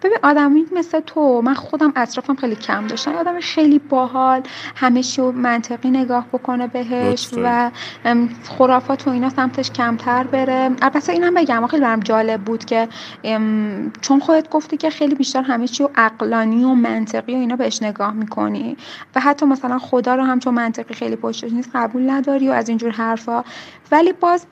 ببین 0.03 0.17
آدمی 0.23 0.65
مثل 0.75 0.99
تو 0.99 1.41
من 1.41 1.53
خودم 1.53 1.93
اطرافم 1.95 2.35
خیلی 2.35 2.55
کم 2.55 2.87
داشتم 2.87 3.15
آدم 3.15 3.39
خیلی 3.39 3.79
باحال 3.79 4.41
همه 4.75 5.03
چی 5.03 5.21
منطقی 5.21 5.89
نگاه 5.89 6.27
بکنه 6.33 6.67
بهش 6.67 7.29
و 7.37 7.71
خرافات 8.57 9.07
و 9.07 9.11
اینا 9.11 9.29
سمتش 9.29 9.71
کمتر 9.71 10.23
بره. 10.23 10.71
البته 10.81 11.11
اینم 11.11 11.33
بگم 11.33 11.67
خیلی 11.67 11.81
برام 11.81 11.99
جالب 11.99 12.41
بود 12.41 12.65
که 12.65 12.87
چون 14.01 14.19
خودت 14.19 14.49
گفتی 14.49 14.77
که 14.77 14.89
خیلی 14.89 15.15
بیشتر 15.15 15.41
همه 15.41 15.67
چیو 15.67 15.89
عقلانی 15.95 16.63
و 16.63 16.73
منطقی 16.73 17.35
و 17.35 17.37
اینا 17.37 17.55
بهش 17.55 17.83
نگاه 17.83 18.13
می‌کنی 18.13 18.77
و 19.15 19.19
حتی 19.19 19.45
مثلا 19.45 19.79
خدا 19.79 20.15
رو 20.15 20.23
هم 20.23 20.39
چون 20.39 20.53
منطقی 20.53 20.93
خیلی 20.93 21.15
پشتش 21.15 21.51
نیست 21.51 21.69
قبول 21.73 22.09
نداری 22.09 22.49
و 22.49 22.51
از 22.51 22.69
اینجور 22.69 22.91
حرفا. 22.91 23.43
ولی 23.91 24.13
باز 24.13 24.45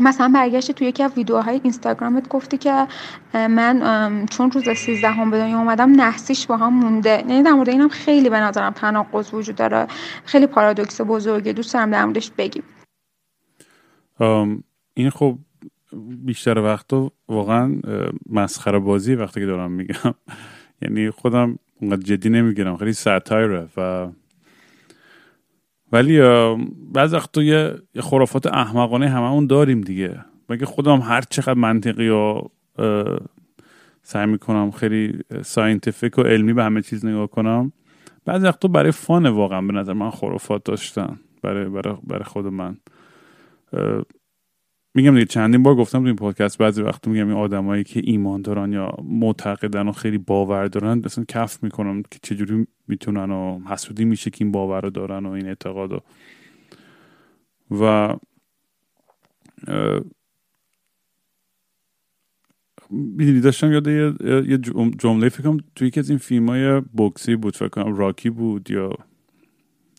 مثلا 0.00 0.30
برگشتی 0.34 0.72
توی 0.72 0.86
یکی 0.86 1.02
از 1.02 1.12
ویدیوهای 1.16 1.60
اینستاگرامت 1.62 2.28
گفتی 2.28 2.58
که 2.58 2.86
من 3.34 4.26
چون 4.30 4.50
روز 4.50 4.64
13 4.68 5.08
هم 5.08 5.30
به 5.30 5.38
دنیا 5.38 5.58
اومدم 5.58 5.90
نحسیش 5.90 6.46
با 6.46 6.56
هم 6.56 6.74
مونده. 6.74 7.24
یعنی 7.28 7.42
در 7.42 7.52
مورد 7.52 7.68
اینم 7.68 7.88
خیلی 7.88 8.30
به 8.30 8.40
نظرم 8.40 8.72
تناقض 8.72 9.34
وجود 9.34 9.56
داره. 9.56 9.86
خیلی 10.24 10.46
پارادوکس 10.46 11.00
بزرگه. 11.00 11.52
دوست 11.52 11.74
دارم 11.74 11.90
در 11.90 12.04
موردش 12.04 12.30
بگیم. 12.30 12.62
این 14.94 15.10
خب 15.10 15.38
بیشتر 16.24 16.58
وقتا 16.58 17.12
واقعا 17.28 17.80
مسخره 18.30 18.78
بازی 18.78 19.14
وقتی 19.14 19.40
که 19.40 19.46
دارم 19.46 19.72
میگم. 19.72 20.14
یعنی 20.82 21.10
خودم 21.10 21.58
اونقدر 21.80 22.02
جدی 22.02 22.28
نمی‌گیرم. 22.28 22.76
خیلی 22.76 22.92
satire 22.92 23.57
ـه 23.57 23.68
و 23.76 24.08
ولی 25.94 26.20
بعض 26.92 27.14
وقت 27.14 27.36
یه 27.38 27.74
خرافات 28.00 28.46
احمقانه 28.46 29.08
همه‌مون 29.08 29.46
داریم 29.46 29.80
دیگه. 29.80 30.24
من 30.48 30.55
که 30.55 30.66
خودم 30.66 31.00
هر 31.00 31.20
چقدر 31.30 31.54
منطقی 31.54 32.08
و 32.08 32.40
سعی 34.02 34.26
می‌کنم 34.26 34.70
خیلی 34.70 35.18
scientific 35.42 36.18
و 36.18 36.22
علمی 36.22 36.52
به 36.52 36.64
همه 36.64 36.82
چیز 36.82 37.06
نگاه 37.06 37.26
کنم 37.26 37.72
بعضی 38.24 38.46
وقتا 38.46 38.68
برای 38.68 38.90
fun 38.90 39.26
واقعا 39.26 39.62
به 39.62 39.72
نظر 39.72 39.92
من 39.92 40.10
خرافات 40.10 40.64
داشتن. 40.64 41.18
برای, 41.42 41.64
برای, 41.64 41.96
برای 42.06 42.24
خود 42.24 42.46
من. 42.46 42.76
میگم 44.94 45.14
دیگه 45.14 45.26
چندین 45.26 45.62
بار 45.62 45.74
گفتم 45.74 45.98
تو 45.98 46.06
این 46.06 46.16
پادکست 46.16 46.58
بعضی 46.58 46.82
وقت 46.82 47.08
میگم 47.08 47.28
این 47.28 47.36
آدمایی 47.36 47.84
که 47.84 48.00
ایمان 48.04 48.42
دارن 48.42 48.72
یا 48.72 48.96
معتقدن 49.04 49.88
و 49.88 49.92
خیلی 49.92 50.18
باور 50.18 50.66
دارن 50.66 51.02
اصلا 51.04 51.24
کف 51.28 51.62
می‌کنم 51.62 52.02
که 52.02 52.18
چجوری 52.22 52.66
می‌تونن 52.88 53.30
و 53.30 53.60
حسودیم 53.68 54.04
میشه 54.04 54.30
که 54.30 54.44
این 54.44 54.52
باور 54.52 54.80
رو 54.80 54.90
دارن 54.90 55.26
و 55.26 55.30
این 55.30 55.46
اعتقاد 55.48 55.92
و 55.92 56.00
و 57.70 58.16
می‌دونی 62.90 63.40
داشتم 63.40 63.72
یاد 63.72 63.86
یه 64.48 64.58
جمله 64.98 65.28
فکرم 65.28 65.56
توی 65.74 65.88
یکی 65.88 66.00
از 66.00 66.10
این 66.10 66.18
فیلم 66.18 66.48
های 66.48 66.80
بوکسی 66.80 67.36
بود 67.36 67.56
فکر 67.56 67.68
کنم 67.68 67.96
راکی 67.96 68.30
بود 68.30 68.70
یا 68.70 68.92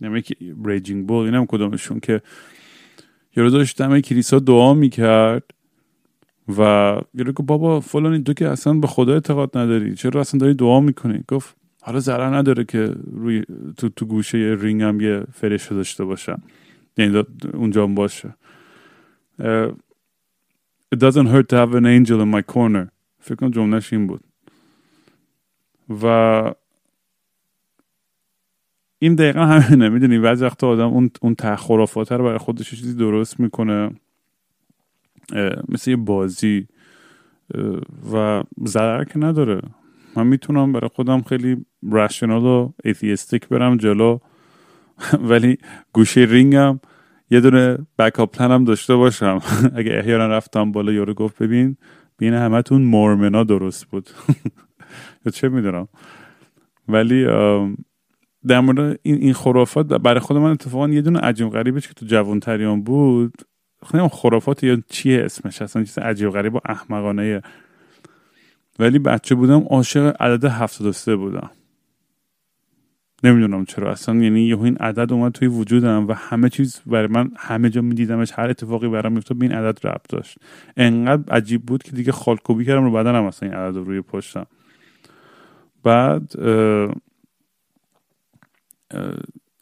نمی‌دونم 0.01 0.65
ریجینگ 0.65 1.07
بول 1.07 1.25
اینم 1.25 1.45
کدومشون 1.45 1.99
که 1.99 2.21
یارو 3.35 3.49
داشت 3.49 3.77
دم 3.81 3.99
کلیسا 3.99 4.39
دعا 4.39 4.73
می‌کرد 4.73 5.43
و 6.57 6.61
یارو 7.13 7.31
گفت 7.31 7.47
بابا 7.47 7.79
فلانی 7.79 8.23
تو 8.23 8.33
که 8.33 8.47
اصلا 8.47 8.73
به 8.73 8.87
خدا 8.87 9.13
اعتقاد 9.13 9.57
نداری 9.57 9.95
چرا 9.95 10.21
اصلا 10.21 10.39
داری 10.39 10.53
دعا 10.53 10.79
می‌کنی؟ 10.79 11.23
گفت 11.27 11.55
حالا 11.81 11.99
ضرر 11.99 12.35
نداره 12.35 12.63
که 12.63 12.95
روی 13.11 13.43
تو, 13.77 13.89
تو 13.89 14.05
گوشه 14.05 14.39
یه 14.39 14.55
رینگ 14.55 14.81
هم 14.81 15.01
یه 15.01 15.23
فرشه 15.33 15.75
داشته 15.75 16.05
باشم 16.05 16.41
یعنی 16.97 17.23
اونجا 17.53 17.83
هم 17.83 17.95
باشه. 17.95 18.35
It 20.95 20.97
doesn't 20.97 21.27
hurt 21.27 21.47
to 21.49 21.55
have 21.55 21.73
an 21.75 21.85
angel 21.85 22.19
in 22.21 22.31
my 22.35 22.53
corner. 22.53 22.87
فکر 23.19 23.35
کنم 23.35 23.49
جملهش 23.49 23.93
این 23.93 24.07
بود. 24.07 24.21
و 26.01 26.53
این 28.99 29.15
دقیقا 29.15 29.45
همینه. 29.45 29.89
می‌دونی 29.89 30.19
بعضی 30.19 30.45
وقتا 30.45 30.67
آدم 30.67 30.87
اون 30.87 31.09
اون 31.21 31.35
تخرافات 31.35 32.11
رو 32.11 32.23
برای 32.23 32.37
خودش 32.37 32.69
چیزی 32.69 32.95
درست 32.95 33.39
می‌کنه 33.39 33.89
مثل 35.69 35.91
یه 35.91 35.97
بازی 35.97 36.67
و 38.13 38.43
ضرر 38.67 39.03
که 39.03 39.19
نداره. 39.19 39.61
من 40.15 40.27
می‌تونم 40.27 40.71
برای 40.73 40.89
خودم 40.93 41.21
خیلی 41.21 41.65
رشنال 41.91 42.45
و 42.45 42.71
ایتیستیک 42.83 43.47
برم 43.47 43.77
جلو 43.77 44.19
ولی 45.29 45.57
گوشه 45.93 46.21
رینگم 46.21 46.79
یه 47.31 47.41
دونه 47.41 47.77
بکاپ 47.99 48.37
پلنم 48.37 48.63
داشته 48.63 48.95
باشم. 48.95 49.41
اگه 49.75 49.91
احیانا 49.97 50.27
رفتم 50.27 50.71
بالا 50.71 50.91
یارو 50.91 51.13
گفت 51.13 51.43
ببین 51.43 51.77
بین 52.17 52.33
همتون 52.33 52.81
مورمنا 52.81 53.43
درست 53.43 53.85
بود. 53.85 54.09
یا 55.25 55.31
چه 55.31 55.49
می‌دونم. 55.49 55.87
ولی 56.87 57.27
در 58.47 58.59
مورد 58.59 58.99
این, 59.01 59.15
این 59.15 59.33
خرافات 59.33 59.85
برای 59.85 60.19
خود 60.19 60.37
من 60.37 60.51
اتفاقا 60.51 60.89
یه 60.89 61.01
دونه 61.01 61.19
عجیب 61.19 61.49
غریبش 61.49 61.87
که 61.87 61.93
تو 61.93 62.05
جوان 62.05 62.39
تریان 62.39 62.81
بود 62.81 63.33
خیلی 63.91 64.07
خرافات 64.07 64.63
یا 64.63 64.77
چیه 64.89 65.21
اسمش 65.25 65.61
اصلا 65.61 65.83
چیز 65.83 65.97
عجیب 65.97 66.29
غریب 66.29 66.55
و 66.55 66.59
احمقانه. 66.65 67.41
ولی 68.79 68.99
بچه 68.99 69.35
بودم 69.35 69.59
عاشق 69.69 70.15
عدد 70.19 70.45
73 70.45 71.15
بودم. 71.15 71.49
نمی‌دونم 73.23 73.65
چرا 73.65 73.91
اصلا 73.91 74.15
یعنی 74.15 74.41
یه 74.41 74.61
این 74.61 74.77
عدد 74.77 75.13
اومد 75.13 75.31
توی 75.31 75.47
وجودم 75.47 76.07
و 76.07 76.13
همه 76.13 76.49
چیز 76.49 76.81
برای 76.85 77.07
من 77.07 77.31
همه 77.37 77.69
جا 77.69 77.81
میدیدمش 77.81 78.31
هر 78.35 78.49
اتفاقی 78.49 78.87
برام 78.87 79.13
میفتاد 79.13 79.37
به 79.37 79.45
این 79.45 79.55
عدد 79.55 79.87
ربط 79.87 80.09
داشت. 80.09 80.37
انقدر 80.77 81.33
عجیب 81.33 81.65
بود 81.65 81.83
که 81.83 81.91
دیگه 81.91 82.11
خالکوبی 82.11 82.65
کردم 82.65 82.83
رو 82.83 82.91
بدنم 82.91 83.23
اصلا 83.23 83.49
این 83.49 83.57
عدد 83.57 83.75
رو 83.75 83.83
روی 83.83 84.01
پشتم. 84.01 84.45
بعد 85.83 86.31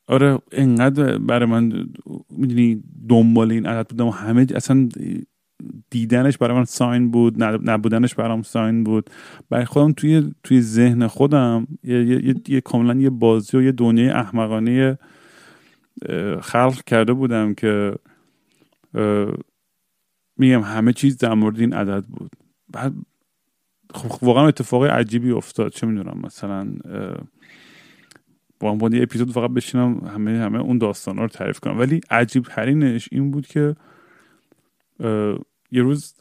آره 0.07 0.39
انقدر 0.51 1.17
برای 1.17 1.49
من 1.49 1.89
می‌دونی 2.29 2.83
دنبال 3.09 3.51
این 3.51 3.65
عدد 3.65 3.89
بودم. 3.89 4.07
و 4.07 4.11
همه 4.11 4.47
اصلا 4.55 4.89
دیدنش 5.89 6.37
برای 6.37 6.57
من 6.57 6.65
ساین 6.65 7.11
بود 7.11 7.43
نبودنش 7.43 8.15
برام 8.15 8.41
ساین 8.41 8.83
بود. 8.83 9.09
برای 9.49 9.65
خودم 9.65 9.93
توی 9.93 10.33
توی 10.43 10.61
ذهن 10.61 11.07
خودم 11.07 11.67
یه, 11.83 12.05
یه،, 12.05 12.35
یه،, 12.47 12.61
کاملا 12.61 13.01
یه 13.01 13.09
بازی 13.09 13.57
و 13.57 13.61
یه 13.61 13.71
دنیای 13.71 14.09
احمقانه 14.09 14.97
خلق 16.41 16.83
کرده 16.83 17.13
بودم 17.13 17.53
که 17.53 17.95
میگم 20.37 20.61
همه 20.61 20.93
چیز 20.93 21.17
در 21.17 21.33
مورد 21.33 21.59
این 21.59 21.73
عدد 21.73 22.05
بود. 22.05 22.31
بعد 22.69 22.93
خب 23.93 24.23
واقعا 24.23 24.47
اتفاق 24.47 24.83
عجیبی 24.83 25.31
افتاد. 25.31 25.71
چه 25.71 25.87
می‌دونم 25.87 26.19
مثلا 26.23 26.67
با 28.71 28.89
یه 28.91 29.03
اپیزود 29.03 29.31
فقط 29.31 29.49
بشینم 29.49 29.97
همه 30.13 30.39
همه 30.39 30.59
اون 30.59 30.77
داستان 30.77 31.17
رو 31.17 31.27
تعریف 31.27 31.59
کنم. 31.59 31.79
ولی 31.79 32.01
عجیب 32.09 32.43
ترینش 32.43 33.09
این 33.11 33.31
بود 33.31 33.47
که 33.47 33.75
یه 35.71 35.81
روز 35.81 36.15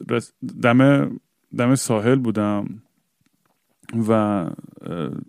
دم 0.61 1.11
دم 1.57 1.75
ساحل 1.75 2.15
بودم 2.15 2.65
و 4.09 4.45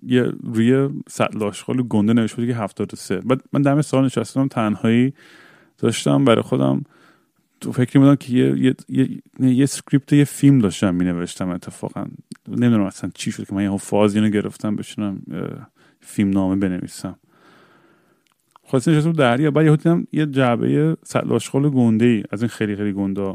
یه 0.02 0.22
روی 0.42 0.88
سطل 1.08 1.42
آشغال 1.42 1.82
گنده 1.82 2.12
نوشته 2.12 2.36
بود 2.36 2.46
که 2.46 2.54
73 2.54 3.20
بعد 3.20 3.42
من 3.52 3.62
دم 3.62 3.82
ساحل 3.82 4.04
نشستم 4.04 4.48
تنهایی 4.48 5.12
داشتم 5.78 6.24
برای 6.24 6.42
خودم. 6.42 6.84
تو 7.60 7.72
فکر 7.72 7.98
بودم 7.98 8.14
که 8.14 8.32
یه, 8.32 8.58
یه, 8.58 8.74
یه, 8.88 9.54
یه 9.54 9.66
سکریپت 9.66 10.12
یه 10.12 10.24
فیلم 10.24 10.58
داشتم 10.58 10.94
می 10.94 11.04
نوشتم 11.04 11.48
اتفاقا. 11.48 12.06
نمی‌دونم 12.48 12.82
اصلا 12.82 13.10
چی 13.14 13.32
شد 13.32 13.46
که 13.46 13.54
من 13.54 13.62
یه 13.62 13.76
فاز 13.76 14.16
اینو 14.16 14.28
گرفتم 14.28 14.76
بشونم 14.76 15.22
فیلم 16.04 16.30
نامه 16.30 16.56
بنویسم. 16.56 17.16
خواستم 18.62 18.90
نشستم 18.90 19.12
دریا 19.12 19.50
بعد 19.50 19.66
یه 19.66 19.76
دیدم 19.76 20.06
یه 20.12 20.26
جعبه 20.26 20.96
سطل 21.02 21.32
آشغال 21.32 21.70
گنده 21.70 22.04
ای 22.04 22.22
از 22.30 22.42
این 22.42 22.48
خیلی 22.48 22.76
خیلی 22.76 22.92
گنده 22.92 23.34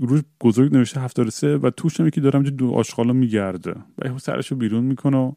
روش 0.00 0.20
بزرگ 0.40 0.74
نوشته 0.74 1.00
73 1.00 1.56
و 1.56 1.70
توش 1.70 2.00
هم 2.00 2.06
یکی 2.06 2.20
دارم 2.20 2.42
دو 2.42 2.70
آشغالا 2.70 3.12
میگرده. 3.12 3.74
و 3.98 4.18
سرش 4.18 4.50
رو 4.50 4.56
بیرون 4.56 4.84
می‌کنه 4.84 5.36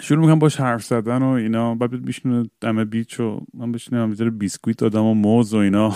شروع 0.00 0.20
می‌کنم 0.20 0.38
باش 0.38 0.60
حرف 0.60 0.84
زدن 0.84 1.22
و 1.22 1.26
اینا. 1.26 1.74
بعد 1.74 2.04
بیشنه 2.04 2.50
دم 2.60 2.84
بیچ 2.84 3.20
و 3.20 3.40
من 3.54 3.72
بشینم 3.72 4.08
می‌ذاره 4.08 4.30
بیسکویت 4.30 4.78
دادم 4.78 5.04
و 5.04 5.14
موز 5.14 5.54
و 5.54 5.56
اینا. 5.56 5.94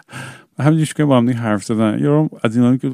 همینجوری 0.58 0.92
که 0.96 1.04
با 1.04 1.18
هم 1.18 1.30
حرف 1.30 1.64
زدن. 1.64 1.98
یا 1.98 2.30
از 2.42 2.56
اینا 2.56 2.76
که 2.76 2.92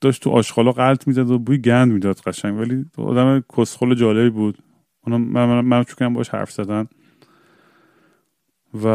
داشت 0.00 0.22
تو 0.22 0.30
آشغالا 0.30 0.72
غلط 0.72 1.08
می‌زد 1.08 1.30
و 1.30 1.38
بوی 1.38 1.58
گند 1.58 1.92
می‌داد 1.92 2.20
قشنگ. 2.20 2.58
ولی 2.58 2.84
آدم 2.96 3.44
کسخل 3.56 3.94
جالبی 3.94 4.30
بود. 4.30 4.58
اونا 5.06 5.18
من, 5.18 5.60
من, 5.60 5.84
باش 6.14 6.28
حرف 6.28 6.50
زدن. 6.50 6.86
و 8.84 8.86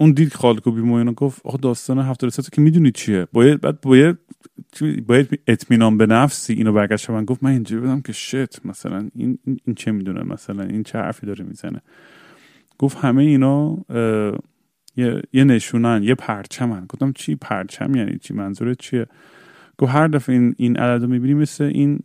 اون 0.00 0.12
دید 0.12 0.34
خالکوبی 0.34 0.80
مو 0.80 1.12
گفت 1.12 1.40
آخه 1.44 1.58
داستان 1.58 1.98
هفته 1.98 2.26
رسالت 2.26 2.52
که 2.52 2.60
می‌دونی 2.62 2.90
چیه؟ 2.90 3.26
باید 3.32 3.60
بعد 3.60 3.80
باید 3.80 4.18
باید 5.06 5.40
اطمینان 5.46 5.98
به 5.98 6.06
نفسی 6.06 6.52
اینو 6.52 6.72
برگشت 6.72 7.10
من 7.10 7.24
گفت 7.24 7.42
من 7.42 7.50
اینجوری 7.50 7.80
بودم 7.80 8.00
که 8.00 8.12
شت 8.12 8.66
مثلا 8.66 9.08
این 9.14 9.38
این 9.44 9.74
چه 9.76 9.92
می‌دونه؟ 9.92 10.22
مثلا 10.22 10.62
این 10.62 10.82
چه 10.82 10.98
حرفی 10.98 11.26
داره 11.26 11.44
می‌زنه. 11.44 11.82
گفت 12.78 12.98
همه 12.98 13.22
اینا 13.22 13.76
یه, 14.96 15.22
یه 15.32 15.44
نشونن 15.44 16.02
یه 16.02 16.14
پرچمن. 16.14 16.86
گفتم 16.86 17.12
چی؟ 17.12 17.34
پرچم 17.34 17.94
یعنی 17.94 18.18
چی؟ 18.18 18.34
منظورت 18.34 18.78
چیه؟ 18.78 19.06
گفت 19.78 19.92
هر 19.92 20.08
دفعه 20.08 20.34
این 20.34 20.54
این 20.58 20.76
عدد 20.76 21.02
رو 21.02 21.08
می‌بینی 21.08 21.34
مثل 21.34 21.64
این 21.64 22.00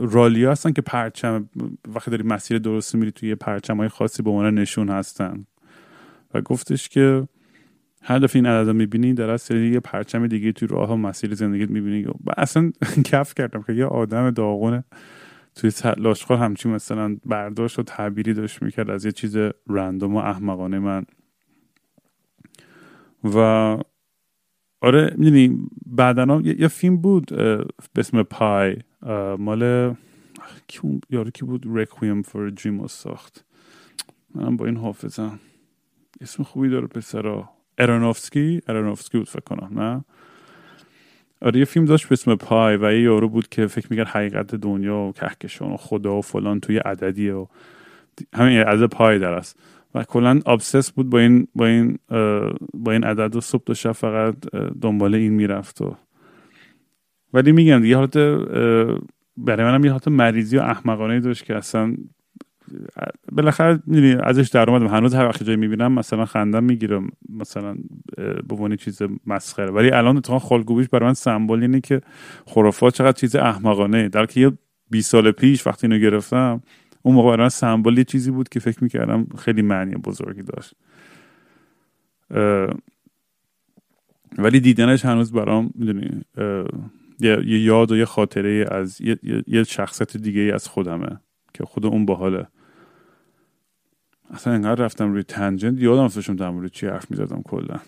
رالیا 0.00 0.50
هستن 0.52 0.72
که 0.72 0.82
پرچم 0.82 1.48
وقتی 1.94 2.10
داری 2.10 2.22
مسیر 2.22 2.58
درست 2.58 2.94
میری 2.94 3.12
توی 3.12 3.34
پرچم 3.34 3.76
های 3.76 3.88
خاصی 3.88 4.22
به 4.22 4.30
عنوان 4.30 4.54
نشون 4.54 4.88
هستن. 4.88 5.46
و 6.34 6.40
گفتش 6.40 6.88
که 6.88 7.28
هر 8.02 8.18
دفعه 8.18 8.36
این 8.36 8.46
عدد 8.46 8.70
می‌بینی 8.70 9.14
در 9.14 9.30
از 9.30 9.50
یه 9.50 9.80
پرچم 9.80 10.26
دیگه 10.26 10.52
توی 10.52 10.68
راه 10.68 10.88
ها 10.88 10.96
مسیر 10.96 11.34
زندگیت 11.34 11.70
می‌بینی. 11.70 12.04
و 12.04 12.32
اصلا 12.36 12.72
کف 13.12 13.34
کردم 13.34 13.62
که 13.62 13.72
یه 13.72 13.84
آدم 13.84 14.30
داغونه 14.30 14.84
توی 15.54 15.70
لاشخور 15.96 16.36
همچین 16.36 16.72
مثلا 16.72 17.16
برداشت 17.24 17.78
و 17.78 17.82
تعبیری 17.82 18.34
داشت 18.34 18.62
می‌کرد 18.62 18.90
از 18.90 19.04
یه 19.04 19.12
چیز 19.12 19.36
رندوم 19.68 20.14
و 20.14 20.18
احمقانه 20.18 20.78
من. 20.78 21.04
و 23.24 23.78
آره 24.80 25.14
می‌دونی 25.16 25.68
بعدنا 25.86 26.40
یه 26.40 26.68
فیلم 26.68 26.96
بود 26.96 27.26
به 27.26 27.66
اسم 27.96 28.22
پای 28.22 28.76
مال 29.38 29.62
یارو 31.10 31.30
کی 31.30 31.44
بود؟ 31.44 31.62
رکویم 31.66 32.22
فور 32.22 32.50
دریم 32.50 32.86
ساخت. 32.86 33.44
من 34.34 34.56
با 34.56 34.66
این 34.66 34.76
حافظم. 34.76 35.40
اسم 36.20 36.42
خوبی 36.42 36.68
داره 36.68 36.86
پسرا. 36.86 37.48
ارانوفسکی 37.78 38.60
ارانوفسکی 38.68 39.18
بود 39.18 39.28
فکر 39.28 39.40
کنم 39.40 39.80
نه؟ 39.80 40.04
آره 41.42 41.58
یه 41.58 41.64
فیلم 41.64 41.84
داشت 41.84 42.08
به 42.08 42.12
اسم 42.12 42.34
پای 42.34 42.76
و 42.76 42.92
یه 42.92 43.02
یارو 43.02 43.28
بود 43.28 43.48
که 43.48 43.66
فکر 43.66 43.86
می‌کرد 43.90 44.06
حقیقت 44.06 44.54
دنیا 44.54 44.96
و 44.96 45.12
کهکشان 45.12 45.72
و 45.72 45.76
خدا 45.76 46.18
و 46.18 46.22
فلان 46.22 46.60
توی 46.60 46.78
عددیه 46.78 47.34
و 47.34 47.46
همین 48.34 48.58
عدد 48.58 48.86
پای 48.86 49.18
در 49.18 49.32
است. 49.32 49.58
و 49.96 50.04
کلا 50.04 50.40
آبسس 50.44 50.92
بود 50.92 51.10
با 51.10 51.18
این 51.18 51.48
با 51.54 51.66
این 51.66 51.98
با 52.74 52.92
این 52.92 53.04
عدد 53.04 53.36
و 53.36 53.40
صبح 53.40 53.64
و 53.68 53.74
شب 53.74 53.92
فقط 53.92 54.36
دنبال 54.80 55.14
این 55.14 55.32
می‌رفت 55.32 55.82
و 55.82 55.96
ولی 57.32 57.52
میگم 57.52 57.80
دیگه 57.80 57.96
حالت 57.96 58.16
برای 59.36 59.66
منم 59.66 59.84
یه 59.84 59.90
حالت 59.90 60.08
مریضی 60.08 60.56
و 60.56 60.60
احمقانه 60.60 61.20
داشت 61.20 61.44
که 61.44 61.56
اصلا 61.56 61.94
بالاخره 63.32 63.82
می‌دونی 63.86 64.16
ازش 64.22 64.48
در 64.48 64.70
اومدم. 64.70 64.86
هنوز 64.86 65.14
هر 65.14 65.24
وقت 65.24 65.42
جایی 65.42 65.56
می‌بینم 65.56 65.92
مثلا 65.92 66.24
خندم 66.24 66.64
می‌گیرم 66.64 67.08
مثلا 67.28 67.76
به 68.68 68.76
چیز 68.76 69.02
مسخره. 69.26 69.70
ولی 69.70 69.90
الان 69.90 70.16
اتفاقا 70.16 70.38
خالگوبیش 70.38 70.88
برای 70.88 71.06
من 71.06 71.14
سمبل 71.14 71.60
اینه 71.60 71.80
که 71.80 72.00
خرافات 72.46 72.94
چقدر 72.94 73.12
چیز 73.12 73.36
احمقانه 73.36 74.08
در 74.08 74.26
که 74.26 74.40
یه 74.40 74.52
20 74.90 75.10
سال 75.10 75.30
پیش 75.30 75.66
وقتی 75.66 75.86
اینو 75.86 75.98
گرفتم 75.98 76.62
اون 77.06 77.14
موقع 77.14 77.36
برای 77.36 77.48
سمبل 77.48 77.98
یه 77.98 78.04
چیزی 78.04 78.30
بود 78.30 78.48
که 78.48 78.60
فکر 78.60 78.84
می‌کردم 78.84 79.26
خیلی 79.38 79.62
معنی 79.62 79.94
بزرگی 79.94 80.42
داشت. 80.42 80.74
ولی 84.38 84.60
دیدنش 84.60 85.04
هنوز 85.04 85.32
برام 85.32 85.70
می‌دونی 85.74 86.24
یه 87.20 87.60
یاد 87.60 87.92
و 87.92 87.96
یه 87.96 88.04
خاطره 88.04 88.66
از 88.70 89.00
یه, 89.00 89.18
یه 89.46 89.64
شخصیت 89.64 90.16
دیگه 90.16 90.54
از 90.54 90.68
خودمه 90.68 91.20
که 91.54 91.64
خود 91.64 91.86
اون 91.86 92.06
باحاله. 92.06 92.46
اصلا 94.30 94.52
انقدر 94.52 94.84
رفتم 94.84 95.12
روی 95.12 95.22
تنجنت 95.22 95.80
یادم 95.80 96.02
افتاشم 96.02 96.36
در 96.36 96.50
مورد 96.50 96.70
چی 96.70 96.86
حرف 96.86 97.10
می‌زدم 97.10 97.42
کلا. 97.42 97.80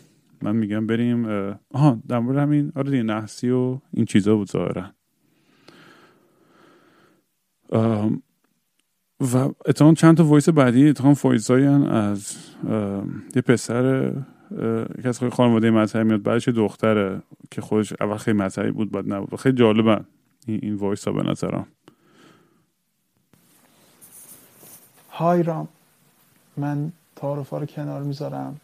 من 0.42 0.56
میگم 0.56 0.86
بریم 0.86 1.26
آها 1.70 2.02
در 2.08 2.18
مورد 2.18 2.38
همین 2.38 2.72
آره 2.76 2.90
دیگه 2.90 3.02
نحسی 3.02 3.50
و 3.50 3.78
این 3.92 4.04
چیزا 4.04 4.36
بود 4.36 4.50
ظاهرا. 4.50 4.84
و 9.20 9.36
اتهام 9.66 9.94
چند 9.94 10.16
تا 10.16 10.24
وایس 10.24 10.48
بعدی 10.48 10.88
اتهام 10.88 11.16
وایس 11.24 11.50
از 11.50 12.36
یه 13.36 13.42
پسر 13.42 14.12
یکی 14.98 15.08
از 15.08 15.20
خانواده 15.22 15.70
مذهبی 15.70 16.04
میاد 16.04 16.22
بعدش 16.22 16.48
دختره 16.48 17.22
که 17.50 17.60
خودش 17.60 17.92
اول 18.00 18.16
خیلی 18.16 18.38
مذهبی 18.38 18.70
بود 18.70 18.90
بعد 18.90 19.12
نبود. 19.12 19.40
خیلی 19.40 19.56
جالبن 19.58 20.04
این, 20.46 20.74
وایس 20.74 21.08
ها 21.08 21.14
به 21.14 21.22
نظرم. 21.22 21.66
های 25.10 25.42
رام 25.42 25.68
من 26.56 26.92
تعارفا 27.16 27.58
رو 27.58 27.66
کنار 27.66 28.02
می‌ذارم. 28.02 28.60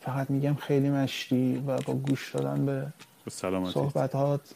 فقط 0.00 0.30
میگم 0.30 0.54
خیلی 0.54 0.90
مشتی 0.90 1.62
و 1.66 1.78
با 1.80 1.94
گوش 1.94 2.34
دادن 2.34 2.66
به 2.66 2.86
صحبتات 3.72 4.54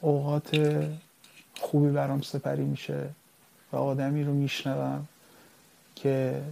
اوقات 0.00 0.80
خوبی 1.54 1.90
برام 1.90 2.20
سپری 2.20 2.64
میشه. 2.64 3.10
و 3.72 3.76
آدمی 3.76 4.24
رو 4.24 4.32
میشنوم 4.32 5.06
که 5.96 6.42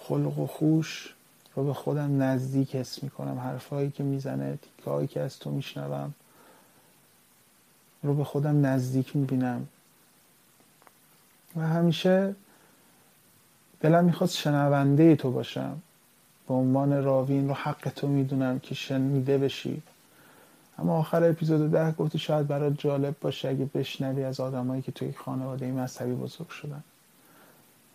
خلق 0.00 0.38
و 0.38 0.46
خوش 0.46 1.14
رو 1.54 1.64
به 1.64 1.74
خودم 1.74 2.22
نزدیک 2.22 2.76
حس 2.76 3.02
می‌کنم. 3.02 3.38
حرفهایی 3.38 3.90
که 3.90 4.02
می‌زنه 4.02 4.58
تیکه 4.62 5.06
که 5.06 5.20
از 5.20 5.38
تو 5.38 5.50
میشنوم 5.50 6.14
رو 8.02 8.14
به 8.14 8.24
خودم 8.24 8.66
نزدیک 8.66 9.16
می‌بینم. 9.16 9.66
و 11.56 11.60
همیشه 11.60 12.34
دلم 13.80 14.04
می‌خواست 14.04 14.36
شنونده 14.36 15.16
تو 15.16 15.30
باشم. 15.30 15.82
به 16.48 16.54
عنوان 16.54 17.04
راوین 17.04 17.48
رو 17.48 17.54
حق 17.54 17.88
تو 17.96 18.08
می‌دونم 18.08 18.58
که 18.58 18.74
شنیده 18.74 19.38
بشی. 19.38 19.82
اما 20.78 20.98
آخر 20.98 21.30
اپیزود 21.30 21.70
ده 21.70 21.92
گفتی 21.92 22.18
شاید 22.18 22.46
برات 22.46 22.78
جالب 22.78 23.16
باشه 23.20 23.48
اگه 23.48 23.64
بشنوی 23.64 24.24
از 24.24 24.40
آدمایی 24.40 24.82
که 24.82 24.92
توی 24.92 25.08
یک 25.08 25.18
خانواده 25.18 25.66
مذهبی 25.66 26.14
بزرگ 26.14 26.48
شدن. 26.48 26.82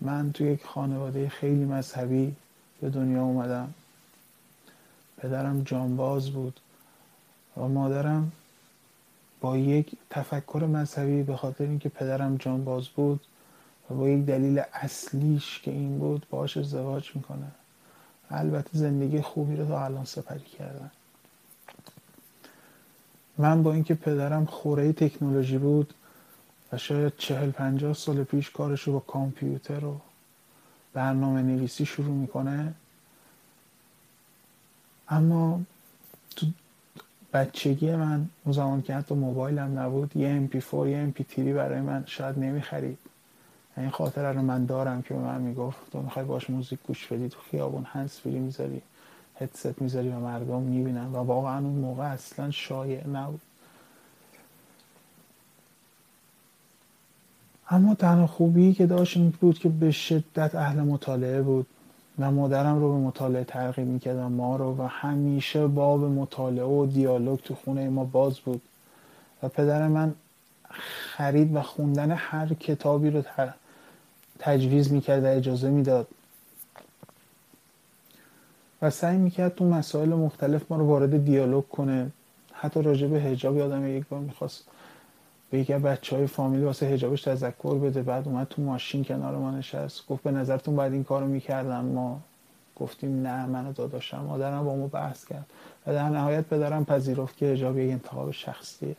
من 0.01 0.31
توی 0.31 0.51
یک 0.51 0.65
خانواده 0.65 1.29
خیلی 1.29 1.65
مذهبی 1.65 2.35
به 2.81 2.89
دنیا 2.89 3.23
اومدم. 3.23 3.73
پدرم 5.17 5.63
جانباز 5.63 6.29
بود 6.29 6.59
و 7.57 7.67
مادرم 7.67 8.31
با 9.41 9.57
یک 9.57 9.91
تفکر 10.09 10.67
مذهبی 10.73 11.23
به 11.23 11.35
خاطر 11.35 11.63
اینکه 11.63 11.89
پدرم 11.89 12.37
جانباز 12.37 12.87
بود 12.87 13.19
و 13.89 13.93
با 13.93 14.09
یک 14.09 14.25
دلیل 14.25 14.61
اصلیش 14.73 15.59
که 15.59 15.71
این 15.71 15.99
بود 15.99 16.25
باش 16.29 16.57
ازدواج 16.57 17.15
می‌کنه. 17.15 17.51
البته 18.29 18.69
زندگی 18.73 19.21
خوبی 19.21 19.55
رو 19.55 19.65
تا 19.65 19.85
الان 19.85 20.05
سپری 20.05 20.39
کردن. 20.39 20.91
من 23.37 23.63
با 23.63 23.73
اینکه 23.73 23.93
پدرم 23.93 24.45
خوره 24.45 24.93
تکنولوژی 24.93 25.57
بود 25.57 25.93
و 26.73 26.77
شاید 26.77 27.13
چهل 27.17 27.51
پنجاه 27.51 27.93
سال 27.93 28.23
پیش 28.23 28.51
کارش 28.51 28.81
رو 28.81 28.93
با 28.93 28.99
کامپیوتر 28.99 29.85
و 29.85 29.99
برنامه 30.93 31.41
نویسی 31.41 31.85
شروع 31.85 32.15
می‌کنه 32.15 32.73
اما 35.09 35.61
تو 36.35 36.45
بچگی 37.33 37.95
من 37.95 38.29
اون 38.43 38.53
زمان 38.53 38.81
که 38.81 38.95
حتی 38.95 39.15
موبایلم 39.15 39.79
نبود 39.79 40.17
یه 40.17 40.47
MP4 40.47 40.73
یه 40.73 41.13
MP3 41.13 41.39
برای 41.39 41.81
من 41.81 42.03
شاید 42.05 42.39
نمی‌خرید. 42.39 42.97
این 43.77 43.89
خاطره 43.89 44.31
رو 44.31 44.41
من 44.41 44.65
دارم 44.65 45.01
که 45.01 45.13
به 45.13 45.19
من 45.19 45.41
می‌گفت 45.41 45.91
تو 45.91 46.01
می‌خوای 46.01 46.25
باش 46.25 46.49
موزیک 46.49 46.79
گوش 46.87 47.07
بدی 47.07 47.29
تو 47.29 47.39
خیابون 47.51 47.83
هنس 47.83 48.19
فری 48.19 48.39
می‌ذاری. 48.39 48.81
هدست 49.39 49.81
می‌ذاری 49.81 50.09
و 50.09 50.19
مردم 50.19 50.61
می‌بینن 50.61 51.05
و 51.05 51.17
واقعا 51.17 51.57
اون 51.57 51.75
موقع 51.75 52.03
اصلا 52.03 52.51
شایع 52.51 53.07
نبود. 53.07 53.41
اما 57.69 57.95
تنها 57.95 58.27
خوبی 58.27 58.73
که 58.73 58.85
داشت 58.85 59.17
این 59.17 59.33
بود 59.41 59.59
که 59.59 59.69
به 59.69 59.91
شدت 59.91 60.55
اهل 60.55 60.79
مطالعه 60.79 61.41
بود 61.41 61.67
و 62.19 62.31
مادرم 62.31 62.79
رو 62.79 62.93
به 62.93 63.07
مطالعه 63.07 63.43
ترغیب 63.43 63.87
می‌کرد 63.87 64.17
ما 64.17 64.55
رو 64.55 64.75
و 64.77 64.87
همیشه 64.87 65.67
باب 65.67 66.03
مطالعه 66.03 66.65
و 66.65 66.85
دیالوگ 66.85 67.39
تو 67.39 67.55
خونه 67.55 67.89
ما 67.89 68.03
باز 68.03 68.39
بود. 68.39 68.61
و 69.43 69.49
پدر 69.49 69.87
من 69.87 70.13
خرید 71.17 71.55
و 71.55 71.61
خوندن 71.61 72.11
هر 72.11 72.53
کتابی 72.53 73.09
رو 73.09 73.23
تجویز 74.39 74.91
می‌کرد 74.91 75.23
و 75.23 75.27
اجازه 75.27 75.69
می‌داد. 75.69 76.07
و 78.81 78.89
سعی 78.89 79.17
می‌کرد 79.17 79.55
تو 79.55 79.65
مسائل 79.65 80.09
مختلف 80.09 80.71
ما 80.71 80.77
رو 80.77 80.85
وارد 80.85 81.25
دیالوگ 81.25 81.67
کنه. 81.67 82.11
حتی 82.53 82.81
راجع 82.81 83.07
به 83.07 83.21
هجاب 83.21 83.57
یادم 83.57 83.87
یک 83.97 84.07
بار 84.07 84.19
می‌خواست 84.19 84.63
به 85.49 85.59
یکی 85.59 85.73
بچه 85.73 86.15
های 86.15 86.27
فامیلی 86.27 86.63
واسه 86.63 86.85
هجابش 86.85 87.21
تذکر 87.21 87.75
بده. 87.75 88.01
بعد 88.01 88.27
اومد 88.27 88.47
تو 88.49 88.61
ماشین 88.61 89.03
کنار 89.03 89.35
ما 89.35 89.51
نشست. 89.51 90.07
گفت 90.07 90.23
به 90.23 90.31
نظرتون 90.31 90.75
باید 90.75 90.93
این 90.93 91.03
کارو 91.03 91.27
می‌کردم 91.27 91.85
ما؟ 91.85 92.21
گفتیم 92.75 93.27
نه 93.27 93.45
منو 93.45 93.73
داداشم. 93.73 94.19
مادرم 94.19 94.65
با 94.65 94.75
ما 94.75 94.87
بحث 94.87 95.25
کرد. 95.25 95.45
و 95.87 95.93
در 95.93 96.09
نهایت 96.09 96.45
پدرم 96.45 96.85
پذیرفت 96.85 97.37
که 97.37 97.45
هجاب 97.45 97.77
یک 97.77 97.91
انتخاب 97.91 98.31
شخصیه. 98.31 98.95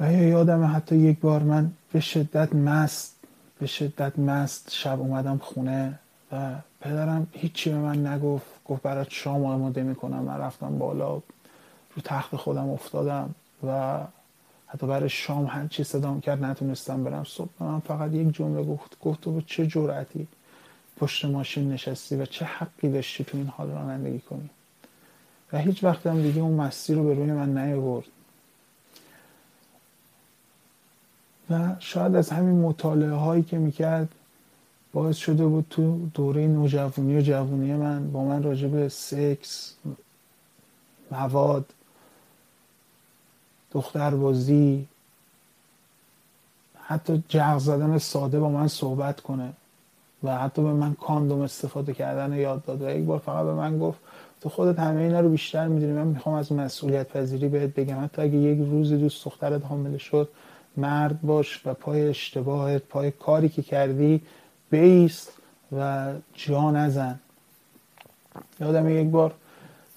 و 0.00 0.12
یادم 0.12 0.72
حتی 0.76 0.96
یک 0.96 1.18
بار 1.20 1.42
من 1.42 1.70
به 1.92 2.00
شدت 2.00 2.54
مست 2.54 3.17
به 3.58 3.66
شدت 3.66 4.18
مست 4.18 4.70
شب 4.72 5.00
اومدم 5.00 5.38
خونه 5.38 5.98
و 6.32 6.54
پدرم 6.80 7.26
هیچی 7.32 7.70
به 7.70 7.76
من 7.76 8.06
نگفت 8.06 8.46
گفت 8.64 8.82
برات 8.82 9.06
شام 9.10 9.44
آماده 9.44 9.82
می‌کنم. 9.82 10.24
من 10.24 10.38
رفتم 10.38 10.78
بالا 10.78 11.14
رو 11.94 12.02
تخت 12.04 12.36
خودم 12.36 12.70
افتادم 12.70 13.34
و 13.66 13.98
حتی 14.66 14.86
برای 14.86 15.08
شام 15.08 15.46
هر 15.46 15.66
چی 15.66 15.84
صدام 15.84 16.20
کرد 16.20 16.44
نتونستم 16.44 17.04
برم 17.04 17.24
صبح. 17.24 17.48
من 17.60 17.80
فقط 17.80 18.12
یک 18.12 18.34
جمله 18.34 18.62
گفت 18.62 18.96
گفت 19.00 19.20
تو 19.20 19.40
چه 19.40 19.66
جرأتی 19.66 20.28
پشت 20.96 21.24
ماشین 21.24 21.72
نشستی 21.72 22.16
و 22.16 22.26
چه 22.26 22.44
حقی 22.44 22.92
داشتی 22.92 23.24
تو 23.24 23.36
این 23.36 23.46
حال 23.46 23.70
رانندگی 23.70 24.18
کنی؟ 24.18 24.50
و 25.52 25.58
هیچ 25.58 25.84
وقت 25.84 26.06
هم 26.06 26.22
دیگه 26.22 26.40
اون 26.40 26.54
مستی 26.60 26.94
رو 26.94 27.04
به 27.04 27.14
روی 27.14 27.32
من 27.32 27.58
نیاورد. 27.58 28.06
و 31.50 31.76
شاید 31.78 32.16
از 32.16 32.30
همین 32.30 32.60
مطالعه 32.60 33.12
هایی 33.12 33.42
که 33.42 33.58
می‌کرد 33.58 34.08
باعث 34.92 35.16
شده 35.16 35.46
بود 35.46 35.66
تو 35.70 36.06
دوره 36.14 36.46
نوجوانی 36.46 37.18
و 37.18 37.20
جوانی 37.20 37.72
من 37.72 38.10
با 38.12 38.24
من 38.24 38.42
راجع 38.42 38.68
به 38.68 38.88
سکس 38.88 39.74
مواد 41.10 41.64
دختربازی 43.72 44.86
حتی 46.80 47.24
جغ 47.28 47.58
زدن 47.58 47.98
ساده 47.98 48.40
با 48.40 48.48
من 48.48 48.68
صحبت 48.68 49.20
کنه 49.20 49.52
و 50.22 50.38
حتی 50.38 50.62
به 50.62 50.72
من 50.72 50.94
کاندوم 50.94 51.40
استفاده 51.40 51.92
کردن 51.92 52.32
یاد 52.32 52.64
داد 52.64 52.82
و 52.82 52.90
یک 52.90 53.04
بار 53.04 53.18
فقط 53.18 53.44
به 53.44 53.54
من 53.54 53.78
گفت 53.78 53.98
تو 54.40 54.48
خودت 54.48 54.78
همه 54.78 55.00
اینا 55.00 55.20
رو 55.20 55.28
بیشتر 55.28 55.68
می‌دونی 55.68 55.92
من 55.92 56.06
می‌خوام 56.06 56.34
از 56.34 56.52
مسئولیت 56.52 57.08
پذیری 57.08 57.48
بهت 57.48 57.74
بگم. 57.74 58.04
حتی 58.04 58.22
اگه 58.22 58.36
یک 58.36 58.58
روزی 58.58 58.96
دوست 58.96 59.24
دخترت 59.24 59.64
حامله 59.64 59.98
شد 59.98 60.28
مرد 60.78 61.22
باش 61.22 61.60
و 61.66 61.74
پای 61.74 62.08
اشتباهت 62.08 62.82
پای 62.82 63.10
کاری 63.10 63.48
که 63.48 63.62
کردی 63.62 64.22
بیست 64.70 65.32
و 65.72 66.12
جا 66.34 66.70
نزن. 66.70 67.18
یادم 68.60 68.88
یک 68.88 69.08
بار 69.08 69.34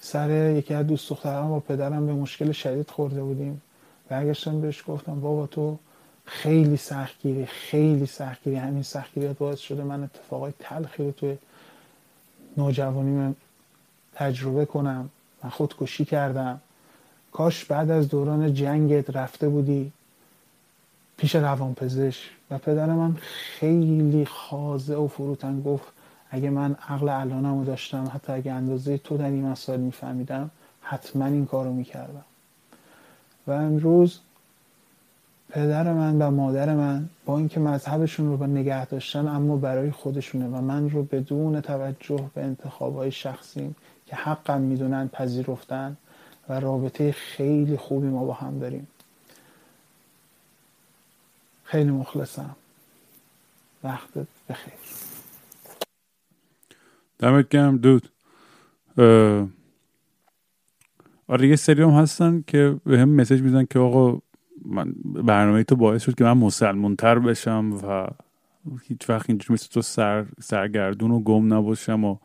سر 0.00 0.50
یکی 0.50 0.74
از 0.74 0.86
دوست 0.86 1.10
دخترم 1.10 1.48
با 1.48 1.60
پدرم 1.60 2.06
به 2.06 2.12
مشکل 2.12 2.52
شدید 2.52 2.90
خورده 2.90 3.22
بودیم. 3.22 3.62
برگشتم 4.08 4.60
بهش 4.60 4.84
گفتم 4.86 5.20
بابا 5.20 5.46
تو 5.46 5.78
خیلی 6.24 6.76
سختگیری 6.76 7.46
خیلی 7.46 8.06
سختگیری 8.06 8.56
همین 8.56 8.82
سختگیریات 8.82 9.38
باعث 9.38 9.58
شده 9.58 9.84
من 9.84 10.02
اتفاقای 10.02 10.52
تلخی 10.58 11.04
رو 11.04 11.12
توی 11.12 11.38
نوجوانی 12.56 13.10
من 13.10 13.34
تجربه 14.14 14.64
کنم. 14.64 15.10
من 15.44 15.50
خودکشی 15.50 16.04
کردم. 16.04 16.60
کاش 17.32 17.64
بعد 17.64 17.90
از 17.90 18.08
دوران 18.08 18.54
جنگت 18.54 19.16
رفته 19.16 19.48
بودی. 19.48 19.92
پیش 21.22 21.36
روانپزشک. 21.36 22.22
و 22.50 22.58
پدر 22.58 22.86
من 22.86 23.16
خیلی 23.20 24.24
خازه 24.24 24.96
و 24.96 25.08
فروتن 25.08 25.62
گفت 25.62 25.84
اگه 26.30 26.50
من 26.50 26.76
عقل 26.88 27.08
الانم 27.08 27.58
رو 27.58 27.64
داشتم 27.64 28.10
حتی 28.14 28.32
اگه 28.32 28.52
اندازه 28.52 28.98
تو 28.98 29.16
در 29.16 29.24
این 29.24 29.46
مسائل 29.46 29.80
میفهمیدم 29.80 30.50
حتما 30.80 31.26
این 31.26 31.46
کار 31.46 31.64
رو 31.64 31.72
می‌کردم. 31.72 32.24
و 33.46 33.52
امروز 33.52 34.20
پدر 35.48 35.92
من 35.92 36.22
و 36.22 36.30
مادر 36.30 36.74
من 36.74 37.08
با 37.26 37.38
اینکه 37.38 37.60
مذهبشون 37.60 38.28
رو 38.28 38.36
به 38.36 38.46
نگه 38.46 38.86
داشتن 38.86 39.28
اما 39.28 39.56
برای 39.56 39.90
خودشونه 39.90 40.46
و 40.46 40.60
من 40.60 40.90
رو 40.90 41.02
بدون 41.02 41.60
توجه 41.60 42.30
به 42.34 42.44
انتخابهای 42.44 43.10
شخصیم 43.10 43.76
که 44.06 44.16
حقم 44.16 44.60
می‌دونن 44.60 45.08
پذیرفتن 45.08 45.96
و 46.48 46.60
رابطه 46.60 47.12
خیلی 47.12 47.76
خوبی 47.76 48.06
ما 48.06 48.24
با 48.24 48.32
هم 48.32 48.58
داریم. 48.58 48.86
خیلی 51.72 51.90
مخلصم. 51.90 52.56
وقتت 53.84 54.26
بخیر. 54.48 54.74
دمت 57.18 57.48
گرم 57.48 57.76
دود. 57.78 58.08
آره 61.28 61.48
یه 61.48 61.56
سری 61.56 61.82
هم 61.82 61.90
هستن 61.90 62.44
که 62.46 62.80
به 62.84 62.98
هم 62.98 63.08
مسیج 63.08 63.42
میزن 63.42 63.64
که 63.64 63.78
آقا 63.78 64.20
من 64.64 64.94
برنامه 65.04 65.64
تو 65.64 65.76
باعث 65.76 66.02
شد 66.02 66.14
که 66.14 66.24
من 66.24 66.32
مسلمون 66.32 66.96
تر 66.96 67.18
بشم 67.18 67.80
و 67.82 68.06
هیچ 68.82 69.10
وقت 69.10 69.30
اینجور 69.30 69.54
مثل 69.54 69.68
تو 69.68 69.82
سر 69.82 70.26
سرگردون 70.40 71.10
و 71.10 71.20
گم 71.20 71.54
نباشم 71.54 72.04
و 72.04 72.16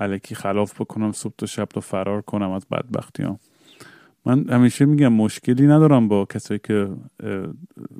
علکی 0.00 0.34
خلاف 0.34 0.80
بکنم 0.80 1.12
صبح 1.12 1.34
تا 1.38 1.46
شب 1.46 1.64
تا 1.64 1.80
فرار 1.80 2.22
کنم 2.22 2.50
از 2.50 2.66
بدبختی 2.70 3.22
هم. 3.22 3.38
من 4.26 4.48
همیشه 4.48 4.84
میگم 4.84 5.12
مشکلی 5.12 5.66
ندارم 5.66 6.08
با 6.08 6.24
کسایی 6.24 6.60
که 6.64 6.88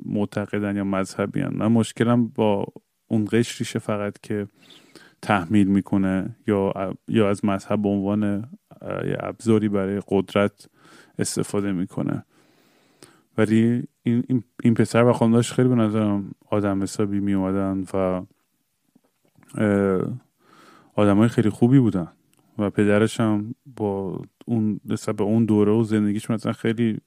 معتقدن 0.05 0.75
یا 0.75 0.83
مذهبی 0.83 1.43
من 1.43 1.67
مشکلم 1.67 2.27
با 2.27 2.65
اون 3.07 3.25
قشریشه 3.31 3.79
فقط 3.79 4.17
که 4.23 4.47
تحمیل 5.21 5.67
می‌کنه 5.67 6.35
یا 6.47 6.73
یا 7.07 7.29
از 7.29 7.45
مذهب 7.45 7.81
به 7.81 7.89
عنوان 7.89 8.49
یه 8.81 9.17
ابزاری 9.19 9.69
برای 9.69 10.01
قدرت 10.07 10.69
استفاده 11.19 11.71
می‌کنه. 11.71 12.25
ولی 13.37 13.83
این, 14.03 14.43
این, 14.63 14.73
پسر 14.73 15.03
و 15.03 15.13
خانداش 15.13 15.53
خیلی 15.53 15.69
به 15.69 15.75
نظرم 15.75 16.31
آدم 16.49 16.83
حسابی 16.83 17.19
می 17.19 17.33
اومدن 17.33 17.85
و 17.93 18.21
آدم 20.95 21.17
های 21.17 21.27
خیلی 21.27 21.49
خوبی 21.49 21.79
بودن. 21.79 22.07
و 22.57 22.69
پدرش 22.69 23.19
هم 23.19 23.55
با 23.65 24.21
اون 24.45 24.79
نسبت 24.85 25.15
به 25.15 25.23
اون 25.23 25.45
دوره 25.45 25.71
و 25.71 25.83
زندگیش 25.83 26.29
مثلا 26.29 26.53
خیلی 26.53 26.97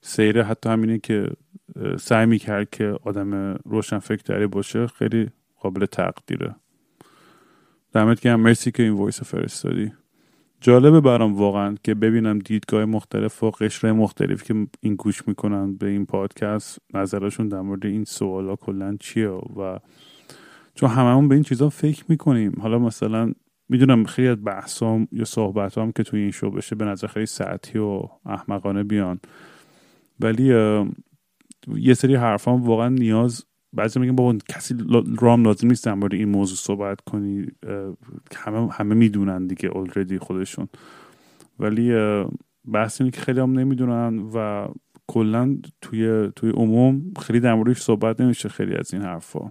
سیره. 0.00 0.44
حتی 0.44 0.68
همینه 0.68 0.98
که 0.98 1.30
سعی 1.98 2.26
می‌کرد 2.26 2.70
که 2.70 2.98
آدم 3.02 3.54
روشن 3.54 3.98
فکر 3.98 4.46
باشه 4.46 4.86
خیلی 4.86 5.30
قابل 5.60 5.86
تقدیره. 5.86 6.54
دمت 7.92 8.20
گرم. 8.20 8.40
مرسی 8.40 8.70
که 8.70 8.82
این 8.82 8.92
وایس 8.92 9.22
فرستادی. 9.22 9.92
جالبه 10.60 11.00
برام 11.00 11.34
واقعا 11.34 11.74
که 11.82 11.94
ببینم 11.94 12.38
دیدگاه 12.38 12.84
مختلف 12.84 13.42
و 13.42 13.50
قشره 13.50 13.92
مختلف 13.92 14.42
که 14.42 14.66
این 14.80 14.94
گوش 14.94 15.28
می‌کنن 15.28 15.74
به 15.74 15.86
این 15.86 16.06
پادکست 16.06 16.78
نظرشون 16.94 17.48
در 17.48 17.60
مورد 17.60 17.86
این 17.86 18.04
سوالا 18.04 18.56
کلا 18.56 18.96
چیه 19.00 19.28
و 19.28 19.78
چون 20.74 20.90
هممون 20.90 21.28
به 21.28 21.34
این 21.34 21.44
چیزا 21.44 21.68
فکر 21.68 22.04
می‌کنیم. 22.08 22.52
حالا 22.60 22.78
مثلا 22.78 23.32
می‌دونم 23.68 24.04
خیلی 24.04 24.28
از 24.28 24.44
بحثام 24.44 25.08
یا 25.12 25.24
صحبت 25.24 25.78
هم 25.78 25.92
که 25.92 26.02
توی 26.02 26.20
این 26.20 26.30
شو 26.30 26.50
بشه 26.50 26.76
به 26.76 26.84
نظر 26.84 27.06
خیلی 27.06 27.26
سطحی 27.26 27.80
و 27.80 28.02
احمقانه 28.26 28.82
بیان. 28.82 29.20
ولی 30.20 30.44
یه 31.76 31.94
سری 31.94 32.14
حرفام 32.14 32.62
واقعا 32.62 32.88
نیاز 32.88 33.44
بعضی 33.72 34.00
میگن 34.00 34.16
بابا 34.16 34.38
کسی 34.48 34.74
رام 35.18 35.44
لازم 35.44 35.68
نیست 35.68 35.84
در 35.84 35.98
این 36.12 36.28
موضوع 36.28 36.56
صحبت 36.56 37.00
کنی. 37.00 37.46
همه 38.36 38.72
همه 38.72 38.94
می‌دونن 38.94 39.46
دیگه 39.46 39.68
اولردی 39.68 40.18
خودشون. 40.18 40.68
ولی 41.58 41.92
بحث 42.72 43.00
اینه 43.00 43.10
که 43.10 43.20
خیلی 43.20 43.40
هم 43.40 43.58
نمی‌دونن 43.58 44.18
و 44.18 44.68
کلا 45.06 45.58
توی 45.80 46.30
توی 46.36 46.50
عموم 46.50 47.12
خیلی 47.22 47.40
در 47.40 47.74
صحبت 47.74 48.20
نمیشه 48.20 48.48
خیلی 48.48 48.74
از 48.74 48.94
این 48.94 49.02
حرفا. 49.02 49.50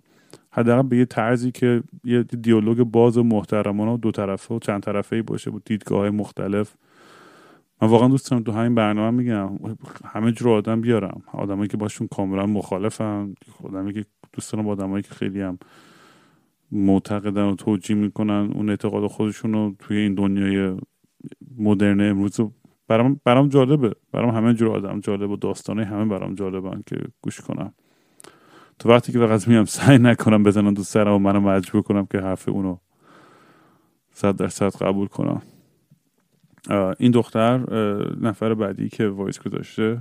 حداقل 0.56 0.88
به 0.88 0.98
یه 0.98 1.06
طرزی 1.06 1.52
که 1.52 1.84
یه 2.04 2.24
دیالوگ 2.24 2.78
باز 2.78 3.18
و 3.18 3.24
محترمانه 3.24 3.92
و 3.92 3.98
دو 3.98 4.12
طرفه 4.12 4.56
و 4.56 4.60
چند 4.60 4.84
طرفه 4.84 5.22
باشه 5.22 5.52
با 5.52 5.62
دیدگاه 5.66 6.10
مختلف. 6.10 6.76
من 7.82 7.88
واقعا 7.88 8.08
دوست 8.08 8.32
دارم 8.32 8.44
تو 8.44 8.52
همین 8.52 8.76
برنامه 8.76 9.18
میگم 9.18 9.50
همه 10.06 10.32
جور 10.32 10.50
آدم 10.50 10.82
بیارم. 10.82 11.22
آدمایی 11.32 11.68
که 11.68 11.78
باشون 11.78 12.08
کاملا 12.08 12.46
مخالفم 12.46 13.36
آدمی 13.64 13.94
که 13.94 14.06
دوست 14.34 14.54
دارم 14.54 14.68
آدمایی 14.68 15.04
که 15.04 15.14
خیلی 15.14 15.42
هم 15.42 15.58
معتقدن 16.72 17.44
و 17.44 17.56
توجیه 17.56 17.96
می‌کنن 17.96 18.52
اون 18.56 18.70
اعتقاد 18.70 19.08
خودشون 19.08 19.54
رو 19.54 19.76
توی 19.80 19.98
این 19.98 20.14
دنیای 20.14 20.78
مدرن 21.58 22.02
امروز 22.02 22.40
برام 22.88 23.22
برام 23.24 23.50
جالبه. 23.50 23.96
برام 24.12 24.36
همه 24.36 24.54
جور 24.54 24.78
آدم 24.78 25.00
جالب 25.00 25.30
و 25.30 25.38
داستانه 25.38 25.86
همه 25.86 26.06
برام 26.06 26.36
جالبن 26.36 26.84
که 26.86 26.98
گوش 27.22 27.42
کنم. 27.42 27.74
تو 28.80 28.90
وقتی 28.90 29.12
که 29.12 29.20
فقط 29.20 29.48
میام 29.48 29.66
سعی 29.66 29.98
نکنم 29.98 30.44
بزنم 30.44 30.74
تو 30.74 30.84
سرم 30.84 31.14
و 31.14 31.20
منو 31.20 31.40
مجبور 31.40 31.82
کنم 31.82 32.06
که 32.06 32.20
حرف 32.20 32.50
اونو 32.50 32.78
صد 34.12 34.36
درصد 34.36 34.76
قبول 34.76 35.08
کنم. 35.08 35.42
این 37.00 37.12
دختر 37.12 37.58
نفر 38.22 38.54
بعدی 38.54 38.90
که 38.90 39.08
voice 39.08 39.40
گذاشته 39.40 40.00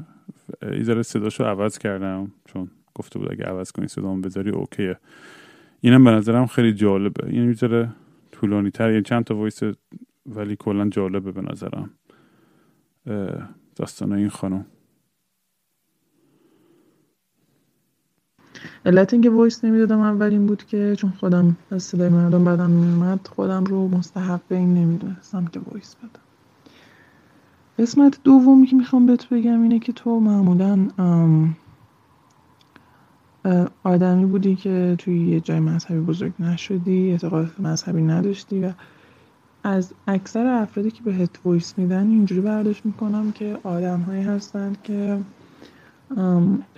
یه 0.63 0.83
ذره 0.83 1.03
صداشو 1.03 1.45
عوض 1.45 1.79
کردم 1.79 2.33
چون 2.45 2.71
گفته 2.95 3.19
بود 3.19 3.33
اگه 3.33 3.45
عوض 3.45 3.73
کنی 3.73 3.89
صدامو 3.89 4.21
بذاری 4.21 4.51
okay 4.51 4.83
ه. 4.83 4.99
اینم 5.81 6.05
به 6.05 6.11
نظرم 6.11 6.47
خیلی 6.47 6.73
جالبه. 6.73 7.27
این 7.27 7.47
یه 7.47 7.53
ذره 7.53 7.89
طولانی 8.33 8.71
تر 8.71 8.91
یعنی 8.91 9.03
چند 9.03 9.25
تا 9.25 9.37
voice 9.37 9.61
ولی 10.27 10.57
کلا 10.57 10.89
جالبه 10.89 11.33
به 11.33 11.41
نظرم. 11.41 11.91
داستان 13.77 14.13
این 14.13 14.29
خانم. 14.29 14.67
علت 18.87 19.12
اینکه 19.12 19.31
voice 19.31 19.64
نمی‌دادم 19.64 20.01
اول 20.01 20.27
این 20.31 20.46
بود 20.46 20.64
که 20.64 20.96
چون 20.98 21.11
خودم 21.11 21.57
از 21.70 21.83
صدای 21.83 22.09
مردم 22.09 22.44
بدم 22.44 22.70
میومد 22.70 23.29
خودم 23.35 23.64
رو 23.64 23.88
مستحق 23.88 24.40
این 24.51 24.75
نمی‌دونستم 24.75 25.44
که 25.44 25.61
voice 25.71 25.95
بدم. 25.94 26.22
قسمت 27.79 28.18
دومی 28.25 28.66
که 28.66 28.77
می‌خوام 28.77 29.07
بهت 29.07 29.29
بگم 29.29 29.62
اینه 29.62 29.79
که 29.79 29.92
تو 29.92 30.20
معمولا 30.20 30.88
آدمی 33.85 34.25
بودی 34.25 34.57
که 34.57 34.94
توی 34.98 35.29
یه 35.29 35.40
جای 35.40 35.61
مذهبی 35.61 36.01
بزرگ 36.01 36.33
نشدی 36.40 37.11
اعتقاد 37.11 37.51
مذهبی 37.59 38.03
نداشتی 38.03 38.61
و 38.61 38.72
از 39.64 39.92
اکثر 40.07 40.46
افرادی 40.46 40.90
که 40.90 41.03
بهت 41.03 41.31
voice 41.45 41.79
میدن 41.79 42.09
اینجوری 42.09 42.40
برداشت 42.40 42.87
می‌کنم 42.87 43.33
که 43.33 43.59
آدم 43.62 44.01
هایی 44.01 44.22
هستند 44.22 44.83
که 44.83 45.18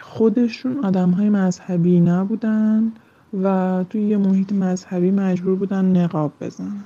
خودشون 0.01 0.85
آدم 0.85 1.11
های 1.11 1.31
مذهبی 1.31 2.01
نبودن 2.01 2.92
و 3.42 3.85
توی 3.90 4.03
یه 4.03 4.16
محیط 4.16 4.53
مذهبی 4.53 5.11
مجبور 5.11 5.55
بودن 5.55 5.85
نقاب 5.85 6.33
بزنن. 6.40 6.85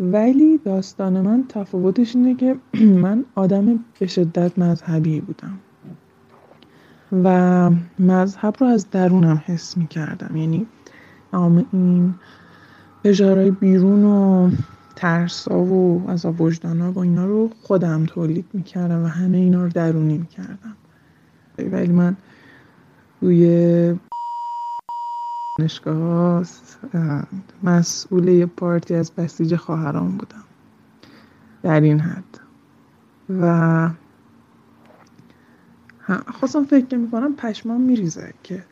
ولی 0.00 0.58
داستان 0.58 1.20
من 1.20 1.44
تفاوتش 1.48 2.16
اینه 2.16 2.34
که 2.34 2.56
من 3.04 3.24
آدم 3.34 3.84
به 3.98 4.06
شدت 4.06 4.58
مذهبی 4.58 5.20
بودم. 5.20 5.58
و 7.24 7.70
مذهب 7.98 8.54
رو 8.60 8.66
از 8.66 8.90
درونم 8.90 9.42
حس 9.46 9.76
می 9.76 9.86
کردم 9.86 10.36
یعنی 10.36 10.66
این 11.72 12.14
فشارهای 13.04 13.50
بیرون 13.50 14.04
و 14.04 14.50
ترسا 14.96 15.58
و 15.58 16.04
از 16.08 16.26
وجدانا 16.26 16.92
و 16.92 16.98
اینا 16.98 17.26
رو 17.26 17.50
خودم 17.62 18.04
تولید 18.06 18.46
می‌کردم 18.52 19.04
و 19.04 19.06
همه 19.06 19.38
اینا 19.38 19.62
رو 19.62 19.68
درونی 19.68 20.18
می‌کردم 20.18 20.76
ولی 21.58 21.92
من 21.92 22.16
روی 23.20 23.94
دانشگاه 25.58 26.44
مسئول 27.62 28.28
یه 28.28 28.46
پارتی 28.46 28.94
از 28.94 29.12
بسیج 29.12 29.56
خواهران 29.56 30.10
بودم. 30.10 30.44
در 31.62 31.80
این 31.80 32.00
حد. 32.00 32.40
و 33.40 33.90
خواستم 36.26 36.64
فکر 36.64 36.96
می‌کنم 36.96 37.36
پشمان 37.36 37.80
میریزه 37.80 38.34
که 38.42 38.64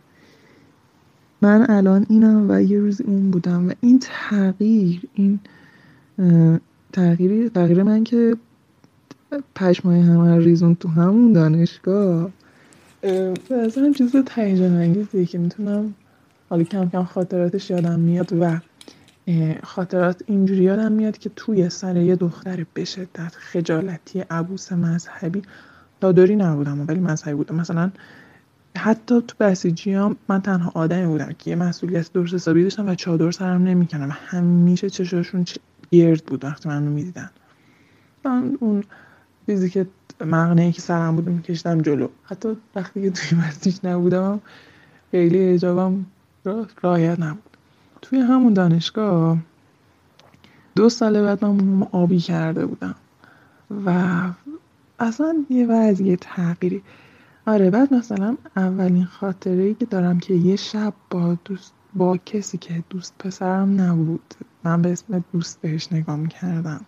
من 1.43 1.67
الان 1.71 2.07
اینم 2.09 2.47
و 2.51 2.63
یه 2.63 2.79
روز 2.79 3.01
اون 3.01 3.31
بودم 3.31 3.69
و 3.69 3.73
این 3.81 3.99
تغییر 3.99 5.09
این 5.15 5.41
تغییری 6.93 7.49
تغییر 7.49 7.83
من 7.83 8.05
که 8.05 8.37
پشمای 9.55 10.01
همه 10.01 10.39
ریزون 10.39 10.75
تو 10.75 10.89
همون 10.89 11.33
دانشگاه 11.33 12.31
هم 13.03 13.95
چیز 13.95 14.17
تهیجان 14.27 14.73
انگیزیه 14.73 15.27
که 15.27 15.39
می‌تونم 15.39 15.95
حالا 16.51 16.63
کم 16.63 16.89
کم 16.89 17.05
خاطراتش 17.05 17.71
یادم 17.71 18.01
میاد 18.01 18.33
و 18.33 18.61
خاطرات 19.63 20.23
اینجوری 20.27 20.63
یادم 20.63 20.93
میاد 20.93 21.19
که 21.19 21.31
توی 21.37 21.71
سر 21.71 21.97
یه 21.97 22.17
دختر 22.17 22.67
به 22.75 22.85
شدت 22.85 23.35
خجالتی 23.35 24.21
عبوس 24.21 24.73
مذهبی 24.73 25.43
دادوری 26.01 26.37
نبودم 26.37 26.85
ولی 26.89 27.01
مذهبی 27.01 27.35
بودم. 27.35 27.55
مثلا 27.55 27.91
حتی 28.77 29.23
تو 29.29 29.37
بسیجی 29.41 29.93
هم 29.93 30.17
من 30.29 30.43
تنها 30.43 30.73
آدمی 30.75 31.07
بودم 31.07 31.33
که 31.39 31.51
یه 31.51 31.57
مسئولیت 31.57 32.13
درست 32.13 32.35
حسابی 32.35 32.63
داشتم 32.63 32.89
و 32.89 32.95
چادر 32.95 33.31
سرم 33.31 33.63
نمی‌کنم 33.63 34.09
و 34.09 34.13
همیشه 34.13 34.91
چشاشون 34.91 35.45
گرد 35.91 36.25
بود 36.25 36.45
وقتی 36.45 36.69
منو 36.69 36.91
می‌دیدن. 36.91 37.31
من 38.25 38.57
اون 38.61 38.85
چیزی 39.47 39.71
که 39.71 39.87
مغنه 40.25 40.73
که 40.73 40.83
سرم 40.83 41.17
بود 41.17 41.29
میکشتم 41.29 41.81
جلو. 41.81 42.09
حتی 42.25 42.57
وقتی 42.75 43.03
که 43.03 43.11
توی 43.11 43.39
بسیج 43.39 43.79
نبودم 43.85 44.41
خیلی 45.11 45.39
اجابم 45.45 46.07
رایت 46.83 47.21
نبود. 47.21 47.57
توی 48.03 48.21
همون 48.21 48.53
دانشگاه 48.53 49.39
دو 50.77 50.89
سال 50.89 51.23
بعد 51.23 51.45
من 51.45 51.83
آبی 51.93 52.19
کرده 52.19 52.67
بودم. 52.67 52.95
و 53.87 54.21
اصلا 54.99 55.45
یه 55.51 55.67
وضعیه 55.67 56.17
تغییری. 56.17 56.83
آره 57.47 57.71
بعد 57.71 57.95
مثلا 57.95 58.37
اولین 58.57 59.05
خاطره 59.05 59.63
ای 59.63 59.75
که 59.75 59.87
دارم 59.87 60.19
که 60.19 60.35
یه 60.35 60.57
شب 60.57 60.93
با 61.11 61.39
دوست 61.45 61.73
با 61.95 62.17
کسی 62.17 62.59
که 62.59 62.85
دوست 62.91 63.15
پسرم 63.19 63.81
نبود. 63.81 64.35
من 64.65 64.83
به 64.83 64.93
اسم 64.93 65.25
دوست 65.33 65.61
بهش 65.61 65.93
نگاه 65.93 66.17
می‌کردم. 66.17 66.81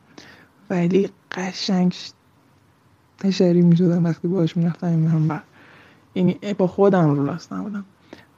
ولی 0.70 1.10
قشنگ 1.32 1.94
تشری 3.18 3.62
می‌شدم 3.62 4.04
وقتی 4.04 4.28
باش 4.28 4.56
می‌رفتم 4.56 4.86
این 4.86 5.40
یعنی 6.14 6.54
با 6.58 6.66
خودم 6.66 7.10
رو 7.10 7.26
راست 7.26 7.52
نبودم. 7.52 7.84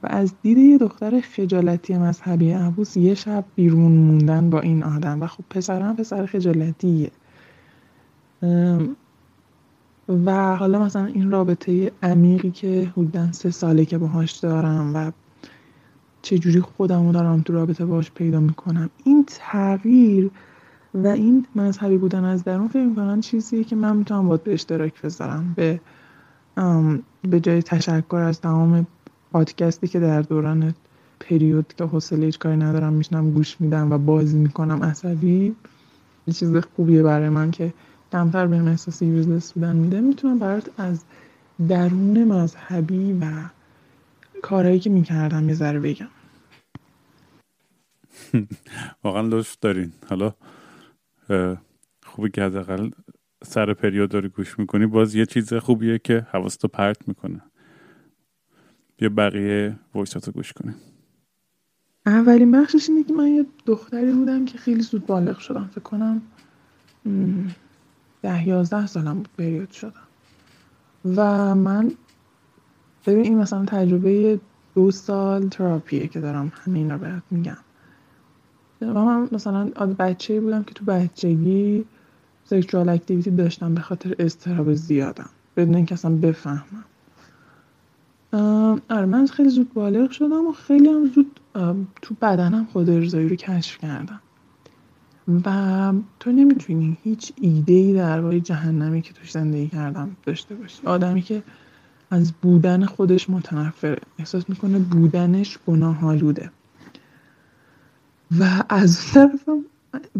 و 0.03 0.07
از 0.09 0.33
دید 0.41 0.57
یه 0.57 0.77
دختر 0.77 1.21
خجالتی 1.21 1.97
مذهبی 1.97 2.51
عبوس 2.51 2.97
یه 2.97 3.13
شب 3.13 3.45
بیرون 3.55 3.91
موندن 3.91 4.49
با 4.49 4.59
این 4.59 4.83
آدم. 4.83 5.21
و 5.21 5.27
خب 5.27 5.43
پسرم 5.49 5.95
پسر 5.95 6.25
خجالتیه. 6.25 7.11
و 10.25 10.55
حالا 10.55 10.79
مثلا 10.79 11.05
این 11.05 11.31
رابطه 11.31 11.91
عمیقی 12.03 12.51
که 12.51 12.91
حدودا 12.91 13.31
سه 13.31 13.51
ساله 13.51 13.85
که 13.85 13.97
باهاش 13.97 14.31
دارم 14.31 14.95
و 14.95 15.11
چجوری 16.21 16.61
خودم 16.61 17.05
رو 17.05 17.11
دارم 17.11 17.41
تو 17.41 17.53
رابطه 17.53 17.85
باش 17.85 18.11
پیدا 18.11 18.39
می‌کنم. 18.39 18.89
این 19.03 19.25
تغییر 19.27 20.31
و 21.03 21.07
این 21.07 21.47
مذهبی 21.55 21.97
بودن 21.97 22.23
از 22.23 22.43
درون 22.43 22.67
فکر 22.67 22.83
می‌کنم 22.83 23.21
چیزیه 23.21 23.63
که 23.63 23.75
من 23.75 23.95
می‌تونم 23.97 24.27
باید 24.27 24.43
به 24.43 24.53
اشتراک 24.53 25.01
بذارم 25.01 25.53
به 25.55 25.79
به 27.21 27.39
جای 27.39 27.61
تشکر 27.63 28.15
از 28.15 28.41
تمام 28.41 28.87
پادکستی 29.31 29.87
که 29.87 29.99
در 29.99 30.21
دوران 30.21 30.73
پریود 31.19 31.73
که 31.77 31.83
حوصله 31.83 32.25
هیچ 32.25 32.39
کاری 32.39 32.57
ندارم 32.57 32.93
میشنم 32.93 33.31
گوش 33.31 33.61
میدم 33.61 33.91
و 33.91 33.97
بازی 33.97 34.37
می‌کنم 34.37 34.83
عصبی 34.83 35.55
یه 36.27 36.33
چیز 36.33 36.55
خوبیه 36.55 37.03
برای 37.03 37.29
من 37.29 37.51
که 37.51 37.73
کمتر 38.11 38.47
بهم 38.47 38.67
احساس 38.67 39.01
یوزلس 39.01 39.53
بودن 39.53 39.75
میده. 39.75 40.01
می‌تونم 40.01 40.39
برات 40.39 40.69
از 40.77 41.03
درون 41.69 42.23
مذهبی 42.23 43.13
و 43.13 43.25
کارهایی 44.41 44.79
که 44.79 44.89
می‌کردم 44.89 45.49
یه 45.49 45.55
ذره 45.55 45.79
بگم. 45.79 46.07
واقعا 49.03 49.21
لطف 49.21 49.57
دارین. 49.61 49.91
حالا 50.09 50.33
خوبی 52.05 52.29
که 52.29 52.43
حداقل 52.43 52.89
سر 53.43 53.73
پریود 53.73 54.09
داری 54.09 54.29
گوش 54.29 54.59
می‌کنی. 54.59 54.85
باز 54.85 55.15
یه 55.15 55.25
چیز 55.25 55.53
خوبیه 55.53 55.99
که 55.99 56.27
حواستو 56.31 56.67
پرت 56.67 57.07
می‌کنه. 57.07 57.41
بیا 58.97 59.09
بقیه 59.09 59.79
ویساتو 59.95 60.31
گوش 60.31 60.53
کنیم. 60.53 60.75
اولین 62.05 62.51
بخشش 62.51 62.89
اینه 62.89 63.03
که 63.03 63.13
من 63.13 63.27
یه 63.27 63.45
دختری 63.65 64.11
بودم 64.11 64.45
که 64.45 64.57
خیلی 64.57 64.81
زود 64.81 65.05
بالغ 65.05 65.37
شدم. 65.37 65.69
فکر 65.71 65.81
کنم 65.81 66.21
ده 68.21 68.47
یازده 68.47 68.87
سالم 68.87 69.23
پریود 69.37 69.71
شدم. 69.71 70.07
و 71.05 71.55
من 71.55 71.91
ببین 73.07 73.23
این 73.23 73.37
مثلا 73.37 73.65
تجربه 73.65 74.39
دو 74.75 74.91
سال 74.91 75.49
تراپیه 75.49 76.07
که 76.07 76.19
دارم. 76.19 76.51
همین 76.55 76.91
رو 76.91 76.97
بهت 76.97 77.23
میگم. 77.31 77.57
من 78.81 79.29
مثلا 79.31 79.65
بچه 79.99 80.41
بودم 80.41 80.63
که 80.63 80.73
تو 80.73 80.85
بچگی 80.85 81.85
سکشوال 82.45 82.89
اکتیویتی 82.89 83.31
داشتم 83.31 83.75
به 83.75 83.81
خاطر 83.81 84.15
استراب 84.19 84.73
زیادم 84.73 85.29
بدون 85.57 85.75
اینکه 85.75 85.93
اصلا 85.93 86.15
بفهمم. 86.15 86.85
آره 88.89 89.05
من 89.05 89.27
خیلی 89.27 89.49
زود 89.49 89.73
بالغ 89.73 90.11
شدم 90.11 90.47
و 90.47 90.51
خیلی 90.51 90.89
هم 90.89 91.05
زود 91.07 91.39
تو 92.01 92.15
بدنم 92.21 92.67
خود 92.73 92.89
ارزایی 92.89 93.29
رو 93.29 93.35
کشف 93.35 93.77
کردم. 93.77 94.21
و 95.45 95.93
تو 96.19 96.31
نمی‌تونی 96.31 96.97
هیچ 97.03 97.33
ایده 97.41 97.73
ای 97.73 97.93
درباره 97.93 98.39
جهنمی 98.39 99.01
که 99.01 99.13
توش 99.13 99.31
زندگی 99.31 99.67
کردم 99.67 100.15
داشته 100.25 100.55
باشی. 100.55 100.87
آدمی 100.87 101.21
که 101.21 101.43
از 102.11 102.33
بودن 102.41 102.85
خودش 102.85 103.29
متنفره 103.29 104.01
احساس 104.19 104.49
می‌کنه 104.49 104.79
بودنش 104.79 105.57
گناه 105.67 106.05
آلوده 106.05 106.51
و 108.39 108.63
از 108.69 109.11
طرفم 109.11 109.65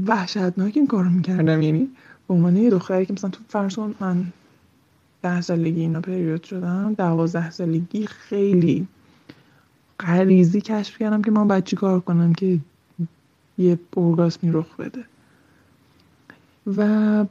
وحشتناک 0.06 0.74
این 0.76 0.88
کارو 0.88 1.10
می‌کردم. 1.10 1.62
یعنی 1.62 1.90
به 2.28 2.34
عنوان 2.34 2.58
یه 2.58 2.70
دختری 2.70 3.06
که 3.06 3.14
مثلا 3.14 3.30
تو 3.30 3.40
فرض 3.50 3.80
من 4.00 4.26
ده 5.22 5.42
سالگی 5.42 5.82
اینا 5.82 6.02
پریود 6.02 6.44
شدم 6.44 6.94
دوازده 6.94 7.52
سالگی 7.52 8.08
خیلی 8.08 8.88
غریزی 10.00 10.62
کشف 10.62 10.98
کردم 10.98 11.22
که 11.22 11.32
من 11.32 11.48
باید 11.48 11.64
چی 11.64 11.76
کار 11.76 12.00
کنم 12.00 12.34
که 12.34 12.60
یه 13.58 13.80
ارگاسمی 13.98 14.52
رخ 14.52 14.76
بده. 14.76 15.04
و 16.78 17.26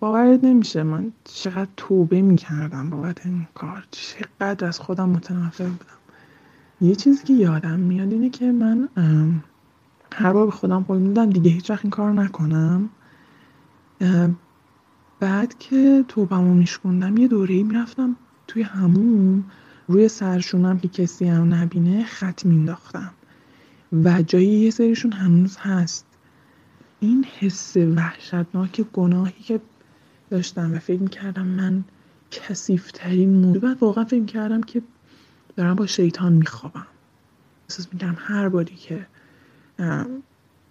باورت 0.00 0.44
نمیشه 0.44 0.82
من 0.82 1.12
چقدر 1.24 1.70
توبه 1.76 2.22
می‌کردم 2.22 2.90
بابت 2.90 3.26
این 3.26 3.46
کار. 3.54 3.84
چقدر 3.90 4.66
از 4.66 4.80
خودم 4.80 5.08
متنفر 5.08 5.64
بودم. 5.64 6.00
یه 6.80 6.94
چیزی 6.94 7.24
که 7.24 7.32
یادم 7.32 7.78
میاد 7.78 8.12
اینه 8.12 8.30
که 8.30 8.52
من 8.52 8.88
هر 10.14 10.32
بار 10.32 10.46
به 10.46 10.52
خودم 10.52 10.80
قول 10.80 10.98
میدم 10.98 11.30
دیگه 11.30 11.50
هیچ 11.50 11.70
وقت 11.70 11.84
این 11.84 11.90
کار 11.90 12.12
نکنم. 12.12 12.90
بعد 15.20 15.58
که 15.58 16.04
توبمو 16.08 16.54
میشکوندم 16.54 17.16
یه 17.16 17.28
دوره 17.28 17.62
می‌رفتم 17.62 18.16
توی 18.46 18.62
همون 18.62 19.44
روی 19.88 20.08
سرشونم 20.08 20.78
که 20.78 20.88
کسی 20.88 21.24
هم 21.24 21.54
نبینه 21.54 22.04
خط 22.04 22.46
مینداختم 22.46 23.10
و 23.92 24.22
جایی 24.22 24.48
یه 24.48 24.70
سریشون 24.70 25.12
هنوز 25.12 25.56
هست. 25.56 26.06
این 27.00 27.24
حس 27.38 27.76
وحشتناک 27.76 28.80
گناهی 28.92 29.42
که 29.42 29.60
داشتم 30.30 30.74
و 30.74 30.78
فکر 30.78 31.02
می‌کردم 31.02 31.46
من 31.46 31.84
کسیفترین 32.30 33.34
موضوع. 33.34 33.62
بعد 33.62 33.82
واقعا 33.82 34.04
فکر 34.04 34.24
کردم 34.24 34.60
که 34.60 34.82
دارم 35.56 35.74
با 35.74 35.86
شیطان 35.86 36.32
میخوابم. 36.32 36.86
احساس 37.70 37.88
می‌کردم 37.92 38.16
هر 38.18 38.48
باری 38.48 38.74
که 38.74 39.06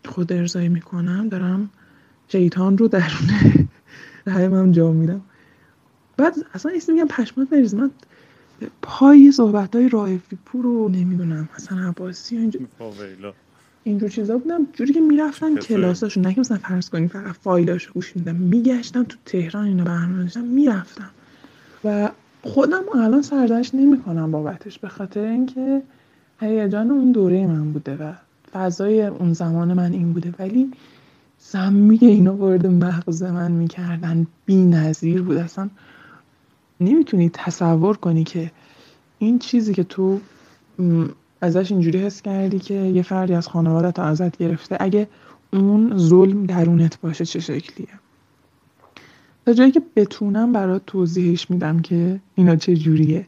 خود 0.05 0.33
ارزایی 0.33 0.69
می‌کنم 0.69 1.29
دارم 1.29 1.69
شیطان 2.27 2.77
رو 2.77 2.87
درونه 2.87 3.67
رحمم 4.27 4.71
جا 4.71 4.91
میدم. 4.91 5.21
بعد 6.17 6.35
اصلا 6.53 6.71
ایستی 6.71 6.91
میگم 6.91 7.07
پشمات 7.07 7.49
بریز. 7.49 7.75
من 7.75 7.91
پای 8.81 9.31
صحبت 9.31 9.75
های 9.75 9.89
رایفی 9.89 10.37
پور 10.45 10.63
رو 10.63 10.89
نمی‌دونم. 10.89 11.49
حسن 11.55 11.77
عباسی 11.77 12.37
اینجور 12.37 12.67
اینجور 13.83 14.09
چیزا 14.09 14.37
بودم. 14.37 14.67
جوری 14.73 14.93
که 14.93 15.01
می‌رفتم 15.01 15.55
کلاساشو 15.55 16.21
نه 16.21 16.33
که 16.33 16.39
مثلا 16.39 16.57
فرض 16.57 16.89
کنیم 16.89 17.07
فقط 17.07 17.35
فایلاشو 17.35 17.93
گوش 17.93 18.15
میدم 18.15 18.35
میگشتم 18.35 19.03
تو 19.03 19.17
تهران 19.25 19.65
اینا 19.65 19.83
برنامه 19.83 20.23
داشتم 20.23 20.43
می‌رفتم. 20.43 21.09
و 21.83 22.09
خودم 22.43 22.83
الان 22.95 23.21
سردش 23.21 23.75
نمی‌کنم 23.75 24.31
بابتش 24.31 24.79
به 24.79 24.89
خاطر 24.89 25.19
اینکه 25.19 25.81
هیجان 26.39 26.91
اون 26.91 27.11
دوره 27.11 27.47
من 27.47 27.71
بوده 27.71 27.95
و 27.95 28.13
فضای 28.53 29.01
اون 29.05 29.33
زمان 29.33 29.73
من 29.73 29.93
این 29.93 30.13
بوده. 30.13 30.33
ولی 30.39 30.71
سمی 31.37 31.97
اینا 32.01 32.35
وارد 32.35 32.67
مغز 32.67 33.23
من 33.23 33.51
می‌کردن. 33.51 34.27
بی 34.45 34.55
نظیر 34.55 35.21
بود. 35.21 35.37
اصلا 35.37 35.69
نمی‌تونی 36.79 37.29
تصور 37.33 37.97
کنی 37.97 38.23
که 38.23 38.51
این 39.19 39.39
چیزی 39.39 39.73
که 39.73 39.83
تو 39.83 40.19
ازش 41.41 41.71
اینجوری 41.71 41.99
حس 41.99 42.21
کردی 42.21 42.59
که 42.59 42.73
یه 42.73 43.01
فردی 43.01 43.33
از 43.33 43.47
خانوادت 43.47 43.99
ازت 43.99 44.37
گرفته 44.37 44.77
اگه 44.79 45.07
اون 45.53 45.97
ظلم 45.97 46.45
درونت 46.45 47.01
باشه 47.01 47.25
چه 47.25 47.39
شکلیه؟ 47.39 47.87
تا 49.45 49.53
جایی 49.53 49.71
که 49.71 49.81
بتونم 49.95 50.53
برات 50.53 50.81
توضیحش 50.87 51.51
میدم 51.51 51.79
که 51.79 52.19
اینا 52.35 52.55
چه 52.55 52.75
جوریه. 52.75 53.27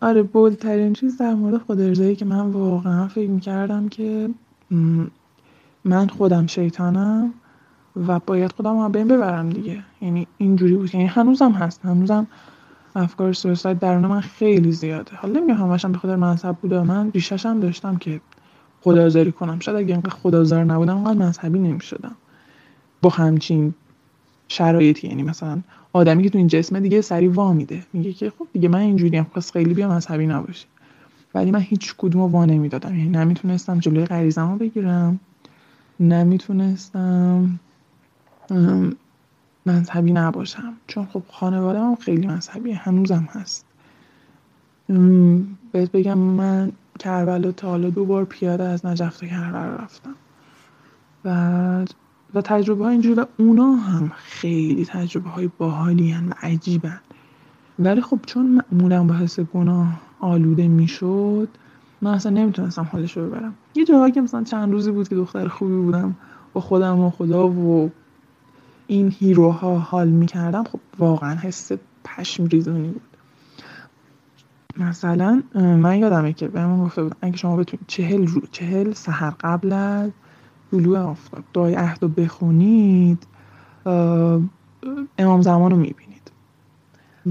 آره 0.00 0.22
بولترین 0.22 0.92
چیز 0.92 1.18
در 1.18 1.34
مورد 1.34 1.56
خود 1.56 2.14
که 2.14 2.24
من 2.24 2.40
واقعا 2.40 3.08
فکر 3.08 3.30
می‌کردم 3.30 3.88
که 3.88 4.30
من 5.84 6.08
خودم 6.08 6.46
شیطانم 6.46 7.34
و 8.06 8.18
باید 8.18 8.52
خودم 8.52 8.78
رو 8.82 8.88
بین 8.88 9.08
ببرم 9.08 9.50
دیگه. 9.50 9.82
یعنی 10.00 10.26
اینجوری 10.38 10.76
بود. 10.76 10.94
یعنی 10.94 11.06
هنوزم 11.06 11.52
هست. 11.52 11.84
هنوزم 11.84 12.26
افکار 12.96 13.32
سویساید 13.32 13.78
درون 13.78 14.06
من 14.06 14.20
خیلی 14.20 14.72
زیاده. 14.72 15.16
حالا 15.16 15.40
نمیگم 15.40 15.54
همشم 15.54 15.92
به 15.92 15.98
خاطر 15.98 16.16
مذهب 16.16 16.56
بوده 16.56 16.82
من 16.82 17.10
ریشش 17.10 17.46
داشتم 17.46 17.96
که 17.96 18.20
خدازاری 18.80 19.32
کنم. 19.32 19.60
شاید 19.60 19.78
اگه 19.78 19.94
اینقدر 19.94 20.14
خدازار 20.14 20.64
نبودم 20.64 20.96
اونقدر 20.96 21.26
مذهبی 21.26 21.58
نمی‌شدم. 21.58 22.16
با 23.02 23.10
همچین 23.10 23.74
شرایطی. 24.48 25.08
یعنی 25.08 25.22
مثلا 25.22 25.60
آدمی 25.96 26.22
که 26.22 26.30
تو 26.30 26.38
این 26.38 26.46
جسم 26.46 26.80
دیگه 26.80 27.00
سری 27.00 27.28
وا 27.28 27.52
میده. 27.52 27.82
میگه 27.92 28.12
که 28.12 28.30
خب 28.30 28.46
دیگه 28.52 28.68
من 28.68 28.78
اینجوری 28.78 29.16
هم 29.16 29.24
پس 29.24 29.52
خیلی 29.52 29.74
بیا 29.74 29.88
مذهبی 29.88 30.26
نباشی 30.26 30.66
ولی 31.34 31.50
من 31.50 31.60
هیچ 31.60 31.94
کدوم 31.98 32.22
وا 32.22 32.44
نمی‌دادم. 32.44 32.98
یعنی 32.98 33.10
نمی‌تونستم 33.10 33.78
جلوی 33.78 34.04
غریزمو 34.04 34.56
بگیرم 34.56 35.20
نمی‌تونستم 36.00 37.60
مذهبی 39.66 40.12
نباشم. 40.12 40.72
چون 40.86 41.06
خب 41.06 41.22
خانواده 41.28 41.80
هم 41.80 41.94
خیلی 41.96 42.26
مذهبی 42.26 42.72
هنوزم 42.72 43.28
هست. 43.32 43.64
بهت 45.72 45.92
بگم 45.92 46.18
من 46.18 46.72
کربلا 46.98 47.52
تا 47.52 47.68
حالا 47.68 47.90
دو 47.90 48.04
بار 48.04 48.24
پیاده 48.24 48.64
از 48.64 48.86
نجف 48.86 49.18
تا 49.18 49.26
کربلا 49.26 49.74
رفتم. 49.76 50.14
و 51.24 51.84
و 52.36 52.40
تجربه 52.40 52.84
های 52.84 52.92
اینجوری 52.92 53.14
و 53.14 53.26
اونا 53.36 53.72
هم 53.72 54.12
خیلی 54.16 54.84
تجربه 54.84 55.30
های 55.30 55.50
باحالی 55.58 56.12
و 56.12 56.34
عجیبن. 56.42 57.00
ولی 57.78 58.00
خب 58.00 58.18
چون 58.26 58.62
معمولا 58.72 59.04
با 59.04 59.14
حس 59.14 59.40
گناه 59.40 60.00
آلوده 60.20 60.68
می‌شد 60.68 61.48
من 62.02 62.14
اصلا 62.14 62.32
نمی‌تونستم 62.32 62.88
حالش 62.92 63.16
رو 63.16 63.26
ببرم. 63.26 63.54
یه 63.74 63.84
جاهایی 63.84 64.12
که 64.12 64.20
مثلا 64.20 64.44
چند 64.44 64.72
روزی 64.72 64.90
بود 64.90 65.08
که 65.08 65.14
دختر 65.14 65.48
خوبی 65.48 65.76
بودم 65.76 66.16
با 66.52 66.60
خودم 66.60 67.00
و 67.00 67.10
خدا 67.10 67.48
و 67.48 67.90
این 68.86 69.14
هیروها 69.18 69.78
حال 69.78 70.08
می‌کردم 70.08 70.64
خب 70.64 70.80
واقعا 70.98 71.34
حس 71.34 71.72
پشم 72.04 72.44
ریزونی 72.44 72.88
بود. 72.88 73.02
مثلا 74.76 75.42
من 75.54 75.98
یادمه 75.98 76.32
که 76.32 76.48
به 76.48 76.66
من 76.66 76.84
گفته 76.84 77.02
بود 77.02 77.16
اگه 77.20 77.36
شما 77.36 77.56
بتونید 77.56 77.86
چهل, 77.86 78.26
رو 78.26 78.40
چهل 78.50 78.92
سهر 78.92 79.34
قبل 79.40 79.72
از 79.72 80.10
طلوع 80.70 80.98
آفتاب 80.98 81.44
دعای 81.54 81.74
عهد 81.74 81.98
رو 82.02 82.08
بخونید 82.08 83.26
امام 85.18 85.42
زمان 85.42 85.70
رو 85.70 85.76
می‌بینید. 85.76 86.06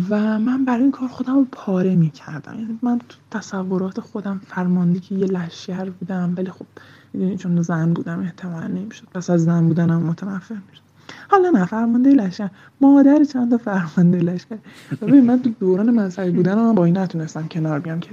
و 0.10 0.40
من 0.40 0.66
برای 0.66 0.82
این 0.82 0.92
کار 0.92 1.08
خودم 1.08 1.36
رو 1.36 1.48
پاره 1.52 1.96
می‌کردم. 1.96 2.54
یعنی 2.60 2.80
من 2.82 3.00
تو 3.10 3.18
تصورات 3.32 4.00
خودم 4.00 4.42
فرماندی 4.48 5.00
که 5.00 5.16
یه 5.16 5.26
لشگر 5.26 5.90
بودم 5.90 6.34
ولی 6.38 6.52
خب 6.52 6.66
می‌دونی 7.14 7.38
چون 7.38 7.62
زن 7.62 7.94
بودم 7.94 8.20
احتمال 8.20 8.72
نمی‌شد. 8.72 9.08
پس 9.14 9.30
از 9.30 9.44
زن 9.44 9.68
بودنم 9.68 10.02
متنفر 10.02 10.56
می‌شد. 10.70 10.82
حالا 11.30 11.50
نه 11.50 11.66
فرمانده 11.66 12.10
لشکر. 12.10 12.50
مادر 12.82 13.24
چند 13.24 13.52
تا 13.52 13.58
فرمانده 13.58 14.18
لشکر. 14.20 14.58
ببین 15.02 15.26
من 15.26 15.42
تو 15.42 15.50
دوران 15.50 16.00
مذهبی 16.00 16.32
بودن 16.32 16.76
با 16.76 16.86
این 16.86 16.98
نتونستم 16.98 17.48
کنار 17.48 17.80
بیام 17.80 18.00
که. 18.00 18.10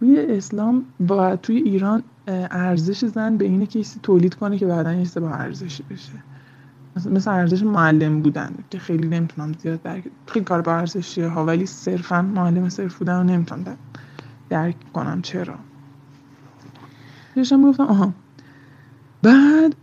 توی 0.00 0.26
اسلام 0.28 0.84
و 1.08 1.36
توی 1.36 1.56
ایران 1.56 2.02
ارزش 2.28 3.04
زن 3.04 3.36
به 3.36 3.44
اینه 3.44 3.66
که 3.66 3.84
تولید 4.02 4.34
کنه 4.34 4.58
که 4.58 4.66
بعدا 4.66 4.92
یه 4.92 5.06
با 5.16 5.30
ارزشی 5.30 5.82
بشه. 5.90 6.12
مثل 7.10 7.30
ارزش 7.30 7.62
معلم 7.62 8.22
بودن 8.22 8.54
که 8.70 8.78
خیلی 8.78 9.08
نمی‌تونم 9.08 9.52
زیاد 9.52 9.82
درک 9.82 10.04
خیلی 10.26 10.44
کار 10.44 10.62
با 10.62 10.74
ارزشیه 10.74 11.28
ها 11.28 11.44
ولی 11.44 11.66
صرفا 11.66 12.22
معلم 12.22 12.68
صرف 12.68 12.98
بودن 12.98 13.16
رو 13.16 13.22
نمی‌تونم 13.24 13.76
درک 14.48 14.76
کنم. 14.92 15.22
چرا؟ 15.22 15.54
داشتم 17.36 17.62
گفتم 17.62 17.84
آها. 17.84 18.12
بعد 19.22 19.74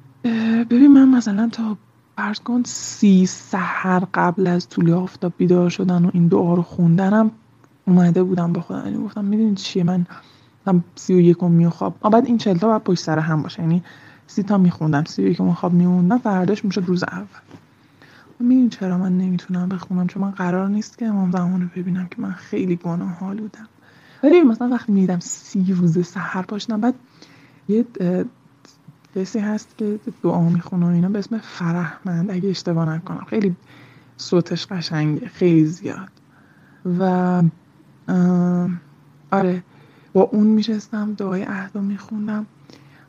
ببین 0.70 0.88
من 0.88 1.10
مثلا 1.10 1.50
تا 1.52 1.78
فرض 2.16 2.40
کن 2.40 2.64
سی 2.66 3.26
سحر 3.26 4.04
قبل 4.14 4.48
از 4.48 4.70
طول 4.70 4.92
آفتاب 4.92 5.34
بیدار 5.38 5.70
شدن 5.70 6.06
و 6.06 6.12
این 6.14 6.28
دعا 6.28 6.54
رو 6.54 6.62
خوندنم 6.62 7.32
اومده 7.88 8.24
بودم 8.24 8.54
به 8.54 8.62
خودم. 8.62 8.86
یعنی 8.86 9.04
گفتم 9.04 9.26
می‌دونید 9.26 9.58
چیه؟ 9.58 9.84
من 9.84 10.06
من 10.66 10.84
سی 10.96 11.14
و 11.14 11.20
یکم 11.20 11.70
خواب 11.70 12.00
بعد 12.00 12.26
این 12.26 12.38
چلتا 12.38 12.68
باید 12.68 12.84
پشت 12.84 13.04
سر 13.04 13.20
هم 13.20 13.42
باشه. 13.44 13.62
یعنی 13.62 13.84
سی 14.28 14.44
تا 14.44 14.58
میخوندم 14.58 15.04
سی 15.04 15.24
و 15.24 15.28
یکم 15.28 15.54
خواب 15.54 15.74
میموندم 15.74 16.18
فرداش 16.18 16.66
می‌شد 16.66 16.84
روز 16.88 17.04
اول. 17.04 17.26
می‌دونی 18.40 18.70
چرا 18.70 18.98
من 18.98 19.18
نمی‌تونم 19.18 19.70
بخونم؟ 19.70 20.08
چون 20.08 20.24
من 20.24 20.32
قرار 20.32 20.70
نیست 20.70 20.98
که 20.98 21.06
امام 21.06 21.32
زمان 21.32 21.62
رو 21.62 21.68
ببینم 21.76 22.08
که 22.08 22.22
من 22.22 22.32
خیلی 22.32 22.76
گناه 22.76 23.10
حال 23.10 23.38
بودم 23.38 23.68
ولی 24.24 24.42
مثلا 24.42 24.68
وقتی 24.68 24.92
میدم 24.92 25.20
سی 25.20 25.74
روز 25.74 26.08
سحر 26.08 26.42
باشنم 26.42 26.82
بعد 26.82 26.94
یه 27.70 27.86
کسی 29.16 29.40
هست 29.40 29.78
که 29.78 30.00
دعا 30.24 30.50
می‌خونه 30.50 30.86
و 30.86 30.90
اینا 30.90 31.10
به 31.10 31.20
اسم 31.20 31.38
فرحمند. 31.38 32.32
اگه 32.32 32.50
اشتباه 32.50 32.90
نکنم. 32.90 33.26
خیلی 33.30 33.56
صوتش 34.18 34.66
قشنگه 34.68 35.28
خیلی 35.28 35.66
زیاد. 35.66 36.10
و 37.00 37.44
آره. 39.32 39.64
با 40.14 40.22
اون 40.22 40.48
میشستم 40.48 41.14
دعای 41.14 41.44
عهدا 41.44 41.82
میخوندم. 41.82 42.46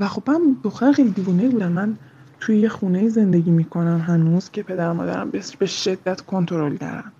و 0.01 0.09
خب 0.09 0.31
من 0.31 0.57
دختر 0.63 0.93
خیلی 0.93 1.11
دیوونه 1.11 1.49
بودم. 1.49 1.73
من 1.73 1.97
توی 2.41 2.59
یه 2.59 2.69
خونه 2.69 3.09
زندگی 3.09 3.51
می‌کنم 3.51 4.05
هنوز 4.07 4.51
که 4.51 4.63
پدر 4.63 4.93
مادرم 4.93 5.31
به 5.59 5.67
شدت 5.67 6.21
کنترل 6.21 6.77
کردن 6.77 7.13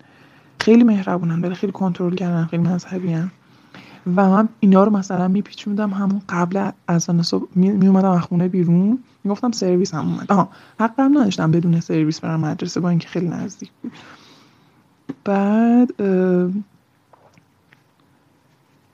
خیلی 0.59 0.83
مهربونن 0.83 1.41
ولی 1.41 1.55
خیلی 1.55 1.73
کنترل 1.73 2.15
کردن 2.15 2.45
خیلی 2.45 2.63
مذهبی 2.63 3.15
و 4.15 4.29
من 4.29 4.49
اینا 4.59 4.83
رو 4.83 4.91
مثلا 4.91 5.27
میپیچوندم 5.27 5.89
همون 5.89 6.21
قبل 6.29 6.69
از 6.87 7.09
صبح. 7.21 7.47
می 7.55 7.87
اومدم 7.87 8.11
از 8.11 8.21
خونه 8.21 8.47
بیرون 8.47 8.99
می‌گفتم 9.23 9.51
سرویس 9.51 9.93
هم 9.93 10.09
اومد. 10.09 10.31
آها 10.31 10.49
حق 10.79 10.99
هم 10.99 11.17
نداشتم 11.17 11.51
بدون 11.51 11.79
سرویس 11.79 12.19
برم 12.19 12.39
مدرسه 12.39 12.79
با 12.79 12.89
اینکه 12.89 13.07
خیلی 13.07 13.27
نزدیک 13.27 13.71
بود. 13.81 13.91
بعد 15.23 15.93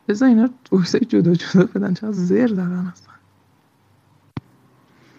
بذار 0.09 0.29
اینا 0.29 0.49
بوسه 0.71 0.99
جدا 0.99 1.33
جدا 1.33 1.65
بدن 1.65 1.93
چرا 1.93 2.11
زر 2.11 2.47
دارن 2.47 2.93
اصلا. 2.93 3.13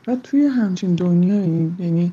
و 0.06 0.16
توی 0.16 0.46
همچین 0.46 0.94
دنیایی 0.94 1.74
یعنی 1.78 2.12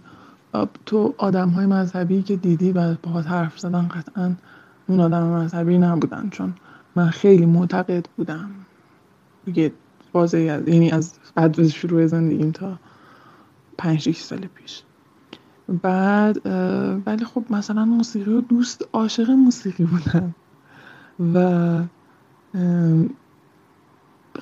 تو 0.85 1.13
آدم 1.17 1.49
های 1.49 1.65
مذهبی 1.65 2.21
که 2.21 2.35
دیدی 2.35 2.71
و 2.71 2.95
با 3.03 3.21
حرف 3.21 3.59
زدن 3.59 3.87
قطعا 3.87 4.35
اون 4.87 4.99
آدم 4.99 5.23
مذهبی 5.23 5.77
نبودن 5.77 6.29
چون 6.29 6.53
من 6.95 7.09
خیلی 7.09 7.45
معتقد 7.45 8.05
بودم. 8.17 8.49
دیگه 9.45 9.71
بازه 10.11 10.41
یعنی 10.41 10.91
از 10.91 11.13
بعد 11.35 11.67
شروع 11.67 12.07
زندگیم 12.07 12.51
تا 12.51 12.79
پنج 13.77 14.11
سال 14.11 14.39
پیش. 14.39 14.83
بعد 15.83 16.45
ولی 17.07 17.25
خب 17.25 17.43
مثلا 17.49 17.85
موسیقی 17.85 18.31
رو 18.31 18.41
دوست 18.41 18.89
عاشق 18.93 19.29
موسیقی 19.29 19.83
بودم. 19.83 20.35
و 21.33 21.96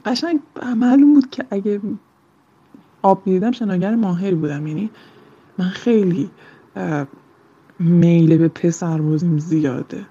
قشنگ 0.05 0.39
معلوم 0.75 1.13
بود 1.13 1.29
که 1.29 1.45
اگه 1.49 1.81
آب 3.01 3.21
می‌دیدم 3.25 3.51
شناگر 3.51 3.95
ماهری 3.95 4.35
بودم. 4.35 4.67
یعنی 4.67 4.89
من 5.57 5.65
خیلی 5.65 6.29
میل 7.79 8.37
به 8.37 8.47
پسر 8.47 9.01
بازیم 9.01 9.37
زیاده. 9.37 10.05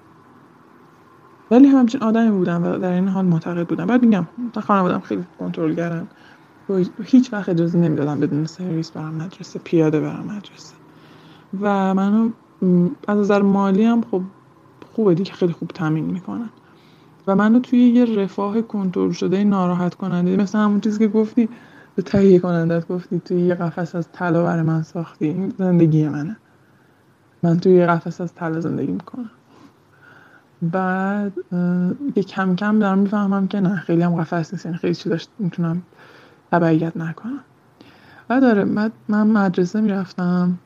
ولی 1.51 1.67
همچین 1.67 2.03
آدمی 2.03 2.31
بودم 2.31 2.63
و 2.63 2.77
در 2.77 2.91
این 2.91 3.07
حال 3.07 3.25
معتقد 3.25 3.67
بودم. 3.67 3.85
بعد 3.85 4.03
میگم 4.03 4.27
تا 4.53 4.83
بودم 4.83 4.99
خیلی 4.99 5.23
کنترل 5.39 5.75
کردن 5.75 6.07
هیچ 7.03 7.33
وقت 7.33 7.49
اجازه 7.49 7.79
نمی‌دادم 7.79 8.19
بدون 8.19 8.45
سرویس 8.45 8.91
برم 8.91 9.13
مدرسه 9.13 9.59
پیاده 9.63 9.99
برم 9.99 10.25
مدرسه. 10.25 10.75
و 11.61 11.93
منو 11.93 12.29
از 13.07 13.17
نظر 13.17 13.41
مالی 13.41 13.83
هم 13.83 14.01
خب 14.11 14.21
خوبه 14.93 15.15
دیگه 15.15 15.33
خیلی 15.33 15.53
خوب 15.53 15.67
تامین 15.67 16.05
می‌کنن. 16.05 16.49
و 17.27 17.35
منو 17.35 17.59
توی 17.59 17.79
یه 17.79 18.05
رفاه 18.05 18.61
کنترل 18.61 19.11
شده 19.11 19.43
ناراحت 19.43 19.95
کننده 19.95 20.37
مثل 20.37 20.57
همون 20.57 20.81
چیزی 20.81 20.99
که 20.99 21.07
گفتی 21.07 21.49
به 21.95 22.01
تهیه 22.01 22.39
کنندت 22.39 22.87
گفتی 22.87 23.19
توی 23.25 23.41
یه 23.41 23.55
قفس 23.55 23.95
از 23.95 24.07
طلا 24.13 24.43
برای 24.43 24.61
من 24.61 24.83
ساختی. 24.83 25.25
این 25.25 25.53
زندگی 25.57 26.07
منه. 26.07 26.37
من 27.43 27.59
توی 27.59 27.73
یه 27.73 27.85
قفس 27.85 28.21
از 28.21 28.33
طلا 28.33 28.61
زندگی 28.61 28.91
می‌کنم. 28.91 29.29
بعد 30.61 31.33
یه 32.15 32.23
کم 32.23 32.55
کم 32.55 32.79
دارم 32.79 32.97
می‌فهمم 32.97 33.47
که 33.47 33.59
نه 33.59 33.75
خیلی 33.75 34.01
هم 34.01 34.15
قفس 34.15 34.53
نیست 34.53 34.65
یعنی 34.65 34.77
خیلی 34.77 34.95
چی 34.95 35.09
داشت 35.09 35.29
می‌تونم 35.39 35.81
تبعیت 36.51 36.97
نکنم. 36.97 37.39
و 38.29 38.41
داره 38.41 38.63
من 39.07 39.27
مدرسه 39.27 39.81
می‌رفتم. 39.81 40.57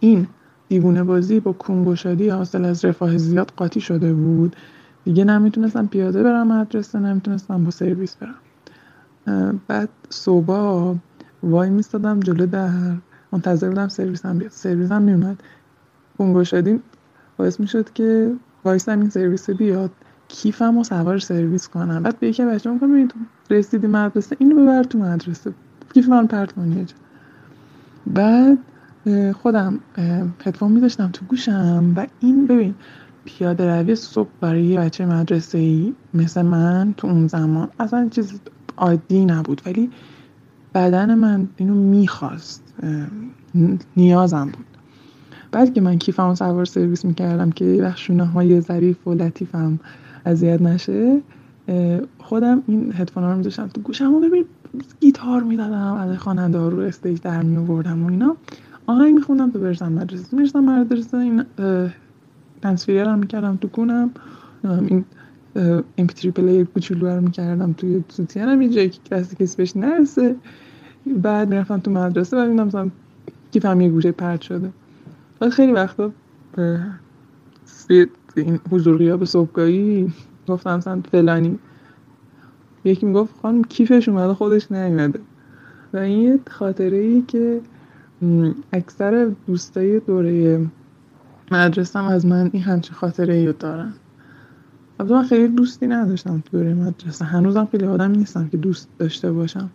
این 0.00 0.26
دیوونه 0.68 1.02
بازی 1.02 1.40
با 1.40 1.52
کنگوشادی 1.52 2.28
حاصل 2.28 2.64
از 2.64 2.84
رفاه 2.84 3.18
زیاد 3.18 3.52
قاطی 3.56 3.80
شده 3.80 4.14
بود. 4.14 4.56
دیگه 5.04 5.24
نمی‌تونستم 5.24 5.86
پیاده 5.86 6.22
برم 6.22 6.46
مدرسه 6.46 6.98
نمی‌تونستم 6.98 7.64
با 7.64 7.70
سرویس 7.70 8.16
برم. 8.16 9.60
بعد 9.68 9.88
صبح 10.08 10.98
وای 11.42 11.70
میستادم 11.70 12.20
جلو 12.20 12.46
در. 12.46 12.70
منتظر 13.32 13.68
بودم 13.68 13.88
سرویسم 13.88 14.38
بیاد. 14.38 14.50
سرویسم 14.50 15.02
میومد 15.02 15.36
کنگوشادی 16.18 16.80
باعث 17.36 17.60
می‌شد 17.60 17.92
که 17.92 18.32
وایسم 18.64 19.00
این 19.00 19.10
سرویس 19.10 19.50
بیاد. 19.50 19.90
کیفم 20.28 20.76
رو 20.76 20.84
سوار 20.84 21.18
سرویس 21.18 21.68
کنم. 21.68 22.02
بعد 22.02 22.18
به 22.18 22.28
یکی 22.28 22.44
بچه 22.44 22.70
میگم 22.70 23.08
تو 23.08 23.18
رسیدی 23.50 23.86
مدرسه 23.86 24.36
اینو 24.38 24.62
ببر 24.62 24.82
تو 24.82 24.98
مدرسه. 24.98 25.52
کیف 25.94 26.08
من 26.08 26.26
پرت 26.26 26.52
کنی 26.52 26.86
بعد 28.06 28.58
خودم 29.42 29.78
هدفون 30.44 30.72
میذاشتم 30.72 31.10
تو 31.12 31.24
گوشم. 31.24 31.92
و 31.96 32.06
این 32.20 32.46
ببین 32.46 32.74
پیاده 33.24 33.80
روی 33.80 33.94
صبح 33.94 34.28
برای 34.40 34.64
یه 34.64 34.80
بچه 34.80 35.06
مدرسه 35.06 35.58
ای 35.58 35.94
مثل 36.14 36.42
من 36.42 36.94
تو 36.96 37.06
اون 37.06 37.26
زمان 37.26 37.68
اصلا 37.80 38.08
چیز 38.08 38.40
عادی 38.76 39.24
نبود 39.24 39.62
ولی 39.66 39.90
بدن 40.74 41.14
من 41.14 41.48
اینو 41.56 41.74
می‌خواست. 41.74 42.74
نیازم 43.96 44.44
بود. 44.44 44.66
بعد 45.52 45.74
که 45.74 45.80
من 45.80 45.98
کیفمو 45.98 46.34
سوار 46.34 46.64
سرویس 46.64 47.04
می‌کردم 47.04 47.50
که 47.50 47.64
یه 47.64 47.96
شونه 47.96 48.24
های 48.24 48.60
ظریف 48.60 49.08
و 49.08 49.14
لطیفم 49.14 49.80
اذیت 50.26 50.62
نشه 50.62 51.20
خودم 52.18 52.62
این 52.66 52.92
هدفون 52.96 53.22
ها 53.22 53.30
رو 53.30 53.36
میذاشتم 53.36 53.68
تو 53.68 53.80
گوشم 53.80 54.14
و 54.14 54.20
ببین 54.20 54.44
گیتار 55.00 55.42
می‌دادم 55.42 55.94
از 55.94 56.18
خواننده 56.18 56.58
ها 56.58 56.68
رو 56.68 56.80
استیج 56.80 57.20
در 57.20 57.42
می 57.42 57.56
آوردم 57.56 58.04
و 58.04 58.10
اینا. 58.10 58.36
آهنگ 58.86 59.14
میخوندم 59.14 59.50
تو 59.50 59.58
برسم 59.58 59.92
مدرسه. 59.92 60.36
می‌رسم 60.36 60.60
مدرسه 60.60 61.16
این 61.16 61.44
تنسفیر 62.64 63.04
هم 63.04 63.18
می‌کردم 63.18 63.56
تو 63.56 63.68
کنم 63.68 64.10
این 64.64 65.04
MP3 65.98 66.26
پلیر 66.26 66.64
کوچولو 66.64 67.06
رو 67.06 67.20
می‌کردم 67.20 67.72
توی 67.72 68.04
سوتیانم 68.08 68.62
یه 68.62 68.68
جایی 68.68 68.88
که 68.88 68.98
کسی 69.04 69.36
کسی 69.36 69.56
بهش 69.56 69.76
نرسه. 69.76 70.36
بعد 71.06 71.48
می‌رفتم 71.48 71.78
تو 71.78 71.90
مدرسه 71.90 72.36
و 72.36 72.50
میدم 72.50 72.66
مثلا 72.66 72.90
کیفم 73.52 73.80
یه 73.80 73.88
گوشه 73.88 74.12
پرد 74.12 74.40
شده. 74.40 74.70
بعد 75.40 75.50
خیلی 75.50 75.72
وقتا 75.72 76.12
این 78.36 78.60
حضور 78.70 78.98
غیاب 78.98 79.24
صبحگاهی 79.24 80.12
گفتم 80.48 80.76
مثلا 80.76 81.02
فلانی. 81.12 81.58
یکی 82.84 83.06
می‌گفت 83.06 83.34
خانم 83.42 83.64
کیفش 83.64 84.08
اومده 84.08 84.34
خودش 84.34 84.72
نیومده. 84.72 85.20
و 85.92 85.96
این 85.96 86.22
یه 86.22 86.38
خاطره 86.50 86.96
ای 86.96 87.22
که 87.28 87.60
اکثر 88.72 89.30
دوستای 89.46 90.00
دوره 90.00 90.60
مدرسم 91.50 92.04
از 92.04 92.26
من 92.26 92.50
این 92.52 92.62
همچین 92.62 92.94
خاطره 92.94 93.34
ای 93.34 93.52
دارن. 93.52 93.92
البته 95.00 95.14
من 95.14 95.24
خیلی 95.24 95.48
دوستی 95.48 95.86
نداشتم 95.86 96.40
تو 96.40 96.58
دوره 96.58 96.74
مدرسه. 96.74 97.24
هنوزم 97.24 97.68
خیلی 97.70 97.86
آدمی 97.86 98.16
نیستم 98.16 98.48
که 98.48 98.56
دوست 98.56 98.88
داشته 98.98 99.32
باشم. 99.32 99.70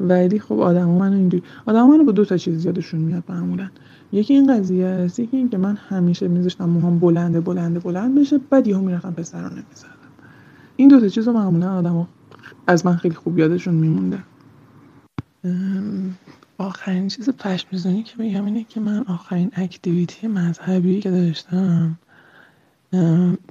ولی 0.00 0.38
خب 0.38 0.60
آدم 0.60 0.86
ها 0.86 0.98
منو 0.98 1.16
اینجوری 1.16 1.42
آدم 1.66 1.88
منو 1.88 2.04
با 2.04 2.12
دو 2.12 2.24
تا 2.24 2.36
چیز 2.36 2.64
یادشون 2.64 3.00
میاد 3.00 3.24
معمولا 3.28 3.70
یکی 4.12 4.34
این 4.34 4.56
قضیه 4.56 4.86
است 4.86 5.18
یکی 5.18 5.36
این 5.36 5.48
که 5.48 5.58
من 5.58 5.76
همیشه 5.88 6.28
میذاشتم 6.28 6.64
موهام 6.64 6.98
بلنده 6.98 7.40
بلنده 7.40 7.80
بلند 7.80 8.20
بشه 8.20 8.38
بعد 8.50 8.66
یهو 8.66 8.80
می‌رفتم 8.80 9.12
پسر 9.12 9.42
رو 9.42 9.50
نمی‌زدم 9.50 9.88
این 10.76 10.88
دو 10.88 11.00
تا 11.00 11.08
چیز 11.08 11.28
رو 11.28 11.32
معمولا 11.32 11.78
آدم 11.78 12.08
از 12.66 12.86
من 12.86 12.96
خیلی 12.96 13.14
خوب 13.14 13.38
یادشون 13.38 13.74
میمونده. 13.74 14.18
آخرین 16.62 17.08
چیز 17.08 17.30
پشمزونی 17.30 18.02
که 18.02 18.16
بگم 18.16 18.44
اینه 18.44 18.64
که 18.64 18.80
من 18.80 19.04
آخرین 19.08 19.50
اکتیویتی 19.56 20.26
مذهبی 20.26 21.00
که 21.00 21.10
داشتم 21.10 21.98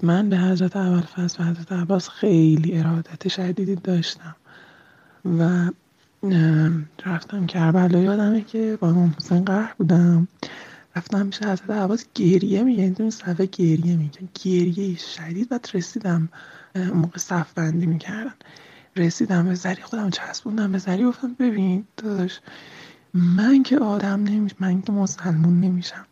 من 0.02 0.30
به 0.30 0.38
حضرت 0.38 0.76
اول 0.76 1.02
فصل 1.02 1.44
و 1.44 1.48
حضرت 1.48 1.72
عباس 1.72 2.10
خیلی 2.10 2.78
ارادت 2.78 3.28
شدیدی 3.28 3.76
داشتم 3.76 4.36
و 5.40 5.70
رفتم 7.06 7.46
کربلا. 7.46 8.00
یادمه 8.00 8.42
که 8.42 8.78
با 8.82 8.90
امام 8.90 9.16
حسین 9.18 9.46
قهر 9.46 9.74
بودم. 9.78 10.28
رفتم 10.96 11.26
میشه 11.26 11.46
حضرت 11.46 11.70
عباس 11.70 12.06
گریه 12.16 12.64
میگه 12.64 12.96
این 13.00 13.10
صفحه 13.10 13.46
گریه 13.46 13.96
میگه 13.96 14.20
گریه 14.44 14.98
شدید 14.98 15.48
و 15.52 15.60
رسیدم 15.74 16.30
موقع 16.94 17.18
صف 17.18 17.54
بندی 17.54 17.86
می‌کردن. 17.86 18.34
رسیدم 18.96 19.46
به 19.46 19.56
زری 19.56 19.82
خودم 19.82 20.10
چسبوندم 20.10 20.72
به 20.72 20.78
زری 20.78 21.04
گفتم 21.04 21.36
ببین 21.40 21.84
داداش 21.98 22.40
من 23.14 23.64
که 23.64 23.80
آدم 23.80 24.24
نمیشم 24.24 24.56
من 24.60 24.82
که 24.82 24.92
مسلمون 24.92 25.60
نمیشم. 25.60 26.06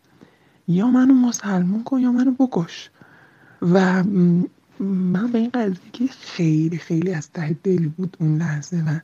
یا 0.67 0.87
منو 0.87 1.13
مسلمون 1.13 1.83
کن 1.83 1.99
یا 1.99 2.11
منو 2.11 2.31
بکش. 2.31 2.89
و 3.61 4.03
من 4.79 5.31
به 5.31 5.37
این 5.37 5.49
قضیه 5.49 5.91
که 5.93 6.07
خیلی 6.07 6.77
خیلی 6.77 7.13
از 7.13 7.31
ته 7.31 7.53
دل 7.63 7.87
بود 7.87 8.17
اون 8.19 8.37
لحظه 8.37 8.77
و 8.77 8.99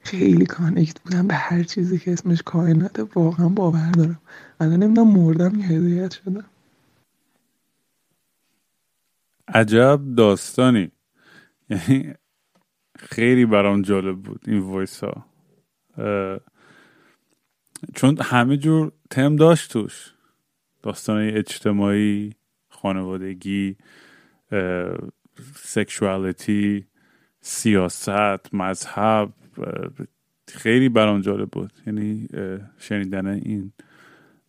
خیلی 0.00 0.46
connect 0.46 1.00
بودم 1.00 1.26
به 1.26 1.34
هر 1.34 1.62
چیزی 1.62 1.98
که 1.98 2.12
اسمش 2.12 2.42
کائنات 2.42 3.08
واقعا 3.14 3.48
باور 3.48 3.90
دارم. 3.90 4.20
الان 4.60 4.82
نمی‌دونم 4.82 5.12
مردم 5.12 5.60
یا 5.60 5.66
هدایت 5.66 6.12
شدم 6.12 6.44
عجب 9.48 10.00
داستانی. 10.16 10.90
یعنی 11.70 12.14
خیلی 12.98 13.46
برام 13.46 13.82
جالب 13.82 14.22
بود 14.22 14.44
این 14.46 14.58
voice 14.58 15.04
ها. 15.04 15.26
چون 17.94 18.18
همه 18.20 18.56
جور 18.56 18.92
تم 19.10 19.36
داشت 19.36 19.72
توش. 19.72 20.12
داستان 20.82 21.18
اجتماعی 21.18 22.32
خانوادگی 22.68 23.76
سکشوالیتی 25.54 26.86
سیاست 27.40 28.54
مذهب 28.54 29.32
خیلی 30.48 30.88
برام 30.88 31.20
جالب 31.20 31.50
بود. 31.50 31.72
یعنی 31.86 32.28
شنیدن 32.78 33.26
این 33.26 33.72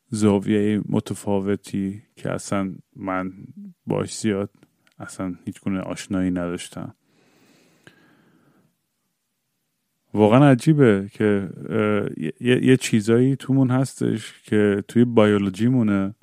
زاویه 0.10 0.82
متفاوتی 0.90 2.04
که 2.16 2.32
اصلا 2.32 2.76
من 2.96 3.34
باش 3.86 4.18
زیاد 4.18 4.50
اصلا 5.00 5.36
هیچ 5.46 5.62
گونه 5.62 5.80
آشنایی 5.80 6.32
نداشتم. 6.32 6.96
واقعا 10.18 10.50
عجیبه 10.50 11.10
که 11.12 11.50
یه, 12.42 12.66
یه 12.66 12.78
چیزایی 12.78 13.36
تومون 13.36 13.70
هستش 13.72 14.42
که 14.44 14.84
توی 14.88 15.06
بیولوژی 15.06 15.68
مونه 15.68 16.16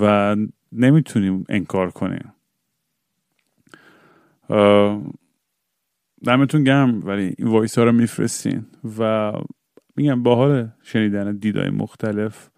و 0.00 0.36
نمی‌تونیم 0.72 1.44
انکار 1.48 1.90
کنیم. 1.90 2.32
دمتون 6.24 6.64
گرم 6.64 7.06
ولی 7.06 7.34
این 7.38 7.48
voice 7.48 7.78
ها 7.78 7.84
رو 7.84 7.92
میفرستین 7.92 8.66
و 8.98 9.32
میگم 9.96 10.22
باحال 10.22 10.68
شنیدن 10.82 11.36
دیدای 11.36 11.70
مختلف 11.70 12.50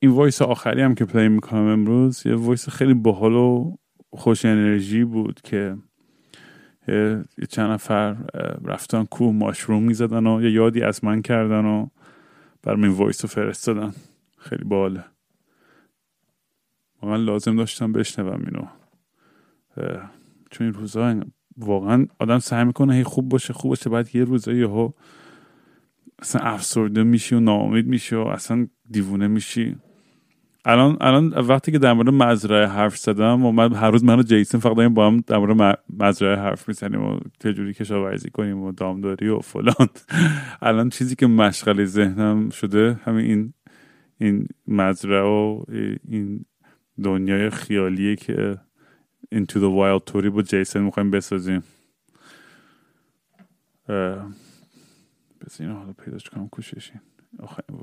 این 0.00 0.10
voice 0.10 0.42
آخری 0.42 0.82
هم 0.82 0.94
که 0.94 1.04
play 1.04 1.28
می‌کنم 1.28 1.66
امروز 1.66 2.26
یه 2.26 2.34
voice 2.34 2.68
خیلی 2.68 2.94
باحال 2.94 3.32
و 3.32 3.76
خوش 4.10 4.44
انرژی 4.44 5.04
بود 5.04 5.40
که 5.44 5.76
یه 6.88 7.46
چند 7.48 7.70
نفر 7.70 8.16
رفتن 8.64 9.04
کوه 9.04 9.34
ماشروم 9.34 9.82
می‌زدن 9.82 10.26
و 10.26 10.42
یه 10.42 10.50
یادی 10.50 10.82
از 10.82 11.04
من 11.04 11.22
کردن 11.22 11.64
و 11.64 11.86
برم 12.62 12.82
این 12.82 12.92
وایس 12.92 13.24
رو 13.24 13.28
فرستادن. 13.28 13.92
خیلی 14.38 14.64
باله. 14.64 15.04
من 17.02 17.24
لازم 17.24 17.56
داشتم 17.56 17.92
بشنوم 17.92 18.44
اینو. 18.44 18.66
چون 20.50 20.66
این 20.66 20.74
روزا 20.74 21.20
واقعا 21.56 22.06
آدم 22.18 22.38
سعی 22.38 22.64
می‌کنه 22.64 22.94
هی 22.94 23.04
خوب 23.04 23.28
باشه 23.28 23.52
خوب 23.52 23.68
باشه 23.68 23.90
بعد 23.90 24.16
یه 24.16 24.24
روزا 24.24 24.52
یهو 24.52 24.90
اصلا 26.18 26.42
افسرده 26.42 27.02
میشی 27.02 27.34
و 27.34 27.40
ناامید 27.40 27.86
میشی 27.86 28.14
و 28.14 28.20
اصلا 28.20 28.66
دیوونه 28.90 29.28
میشی. 29.28 29.76
الان 30.68 30.96
الان 31.00 31.28
وقتی 31.28 31.72
که 31.72 31.78
در 31.78 31.92
مورد 31.92 32.08
مزرعه 32.08 32.66
حرف 32.66 32.96
زدم 32.96 33.44
و 33.44 33.52
من 33.52 33.72
هر 33.72 33.90
روز 33.90 34.04
من 34.04 34.18
و 34.18 34.22
جیسن 34.22 34.58
فقط 34.58 34.76
با 34.76 35.06
هم 35.06 35.20
در 35.26 35.38
مورد 35.38 35.78
مزرعه 35.90 36.36
حرف 36.36 36.68
می‌زنیم 36.68 37.04
و 37.04 37.20
چجوری 37.38 37.74
کشاورزی 37.74 38.30
کنیم 38.30 38.62
و 38.62 38.72
دامداری 38.72 39.28
و 39.28 39.38
فلان. 39.38 39.88
الان 40.62 40.90
چیزی 40.90 41.16
که 41.16 41.26
مشغل 41.26 41.84
ذهنم 41.84 42.50
شده 42.50 43.00
همین 43.04 43.24
این 43.26 43.52
این 44.18 44.48
مزرعه 44.68 45.22
و 45.22 45.64
این 46.08 46.44
دنیای 47.02 47.50
خیالیه 47.50 48.16
که 48.16 48.58
Into 49.34 49.54
the 49.54 49.70
Wild 49.78 50.02
توری 50.06 50.30
با 50.30 50.42
جیسن 50.42 50.80
می‌خوایم 50.80 51.10
بسازیم. 51.10 51.62
بس 55.40 55.60
اینو 55.60 55.74
حالا 55.74 55.92
پیداش 55.92 56.30
کنم 56.30 56.48
کوششین. 56.48 57.00
آخرین 57.38 57.78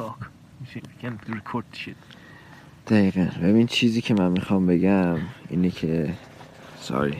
وایس 0.00 1.94
دقیقا. 2.86 3.28
ببین 3.42 3.66
چیزی 3.66 4.00
که 4.00 4.14
من 4.14 4.30
می‌خوام 4.32 4.66
بگم 4.66 5.18
اینه 5.48 5.70
که 5.70 6.14
ساری. 6.80 7.16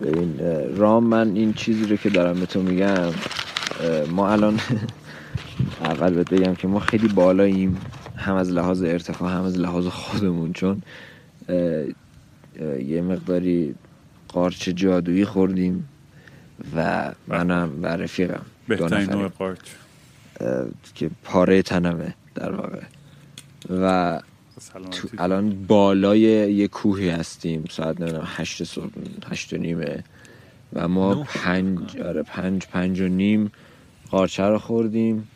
ببین 0.00 0.38
رام 0.76 1.04
من 1.04 1.36
این 1.36 1.52
چیزی 1.52 1.86
رو 1.86 1.96
که 1.96 2.10
دارم 2.10 2.40
به 2.40 2.46
تو 2.46 2.62
میگم 2.62 3.12
ما 4.10 4.28
الان 4.28 4.60
اول 5.84 6.14
بهت 6.14 6.30
بگم 6.30 6.54
که 6.54 6.68
ما 6.68 6.80
خیلی 6.80 7.08
بالاییم 7.08 7.80
هم 8.16 8.34
از 8.34 8.50
لحاظ 8.50 8.82
ارتفاع 8.82 9.32
هم 9.32 9.44
از 9.44 9.58
لحاظ 9.58 9.86
خودمون 9.86 10.52
چون 10.52 10.82
یه 12.84 13.02
مقداری 13.02 13.74
قارچ 14.28 14.68
جادویی 14.68 15.24
خوردیم 15.24 15.88
و 16.76 17.12
منم 17.28 17.70
و 17.82 17.86
رفیقم. 17.86 18.42
بهترین 18.68 19.10
نوع 19.10 19.28
قارچ. 19.28 19.60
که 20.94 21.10
پاره 21.24 21.62
تنمه 21.62 22.14
در 22.34 22.52
واقع. 22.52 22.82
و 23.70 24.20
تو 24.90 25.08
الان 25.18 25.66
بالای 25.66 26.20
یه 26.54 26.68
کوهی 26.68 27.08
هستیم 27.08 27.64
ساعت 27.70 28.00
نمی‌دونم 28.00 28.24
هشت 28.26 28.64
صبح 28.64 28.90
هشت 29.30 29.52
و 29.52 29.56
نیمه. 29.56 30.04
و 30.72 30.88
ما 30.88 31.14
پنج 31.14 31.96
آره 31.98 32.22
پنج 32.22 32.66
پنج 32.66 33.00
و 33.00 33.08
نیم 33.08 33.52
قارچه 34.10 34.42
رو 34.42 34.58
خوردیم. 34.58 35.28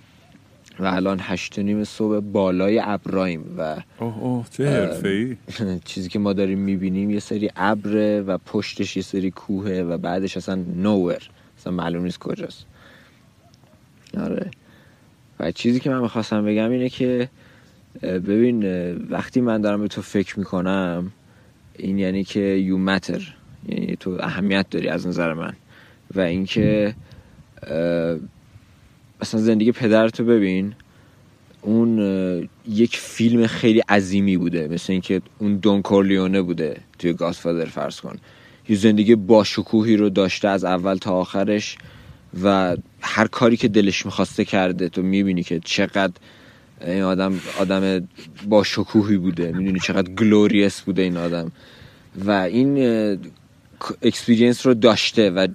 و 0.79 0.85
الان 0.85 1.19
هشت 1.23 1.59
و 1.59 1.63
نیم 1.63 1.85
صبح 1.85 2.21
بالای 2.21 2.81
ابرایم 2.85 3.55
و 3.59 3.77
اوه 3.99 4.19
اوه 4.19 4.47
چه 4.51 5.39
چیزی 5.85 6.09
که 6.09 6.19
ما 6.19 6.33
داریم 6.33 6.59
می‌بینیم 6.59 7.11
یه 7.11 7.21
سری 7.21 7.51
ابره 7.57 8.21
و 8.21 8.39
پشتش 8.39 8.97
یه 8.97 9.03
سری 9.03 9.31
کوهه 9.31 9.83
و 9.83 9.99
بعدش 9.99 10.37
اصلا 10.37 10.55
نوور 10.77 11.31
اصلا 11.59 11.73
معلوم 11.73 12.03
نیست 12.03 12.19
کجاست. 12.19 12.65
آره. 14.19 14.51
و 15.41 15.51
چیزی 15.51 15.81
که 15.81 15.91
من 15.91 16.01
می‌خواستم 16.01 16.45
بگم 16.45 16.71
اینه 16.71 16.89
که 16.89 17.29
ببین 18.03 18.65
وقتی 19.11 19.41
من 19.41 19.61
دارم 19.61 19.81
به 19.81 19.89
تو 19.89 20.03
فکر 20.03 20.39
می‌کنم 20.39 21.13
این 21.79 21.99
یعنی 21.99 22.25
که 22.25 22.41
یو 22.41 22.79
متر 22.79 23.35
یعنی 23.69 23.97
تو 24.01 24.17
اهمیت 24.21 24.71
داری 24.71 24.89
از 24.89 25.07
نظر 25.07 25.35
من. 25.35 25.53
و 26.15 26.21
اینکه 26.21 26.95
مثلا 29.23 29.41
زندگی 29.41 29.73
پدرتو 29.73 30.25
ببین 30.25 30.73
اون 31.63 31.99
یک 32.69 32.97
فیلم 32.97 33.47
خیلی 33.47 33.81
عظیمی 33.81 34.37
بوده. 34.37 34.69
مثل 34.69 34.93
اینکه 34.93 35.23
اون 35.39 35.57
دون 35.57 35.83
کورلیونه 35.83 36.43
بوده 36.43 36.77
توی 36.99 37.13
گاسفادر 37.13 37.65
فرض 37.65 38.01
کن. 38.01 38.17
یه 38.69 38.77
زندگی 38.77 39.15
با 39.15 39.45
شکوهی 39.45 39.97
رو 39.97 40.11
داشته 40.11 40.49
از 40.49 40.65
اول 40.65 40.97
تا 40.97 41.13
آخرش 41.13 41.79
و 42.43 42.77
هر 43.01 43.27
کاری 43.27 43.57
که 43.57 43.69
دلش 43.69 44.07
می‌خواسته 44.07 44.45
کرده 44.45 44.89
تو 44.89 45.03
می‌بینی 45.03 45.43
که 45.43 45.61
چقدر 45.65 46.13
این 46.81 47.03
آدم 47.03 47.41
آدم 47.61 48.09
با 48.49 48.65
شکوهی 48.65 49.17
بوده 49.17 49.53
می‌دونی 49.53 49.81
چقدر 49.81 50.13
گلوریس 50.13 50.81
بوده 50.81 51.03
این 51.03 51.17
آدم. 51.17 51.53
و 52.27 52.31
این 52.31 52.79
اکسپیرینس 54.03 54.67
رو 54.67 54.75
داشته 54.75 55.31
و 55.31 55.47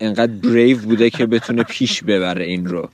انقدر 0.00 0.32
بریو 0.32 0.78
بوده 0.78 1.10
که 1.10 1.26
بتونه 1.26 1.62
پیش 1.62 2.02
ببره 2.02 2.44
این 2.44 2.66
رو. 2.66 2.90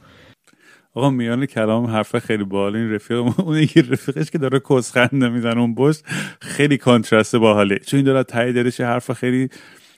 آقا 0.94 1.10
میان 1.10 1.46
کلام 1.46 1.86
حرف 1.86 2.18
خیلی 2.18 2.44
بالا 2.44 2.78
این 2.78 2.92
رفیق 2.92 3.40
اون 3.40 3.58
یکی 3.58 3.82
رفیقش 3.82 4.30
که 4.30 4.38
داره 4.38 4.60
کسخنده 4.70 5.28
می‌زنه 5.28 5.60
اون 5.60 5.74
بش 5.74 5.96
خیلی 6.40 6.76
کانترست 6.76 7.36
باحاله. 7.36 7.78
چون 7.78 7.98
این 7.98 8.06
داره 8.06 8.22
تایی 8.22 8.52
دلش 8.52 8.80
حرف 8.80 9.12
خیلی 9.12 9.48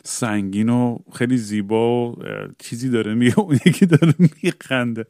سنگین 0.08 0.68
و 0.68 0.98
خیلی 1.14 1.36
زیبا 1.36 2.12
و 2.12 2.16
چیزی 2.58 2.88
داره 2.88 3.14
میگه 3.14 3.38
اون 3.40 3.58
یکی 3.66 3.86
داره 3.86 4.14
میخنده. 4.42 5.06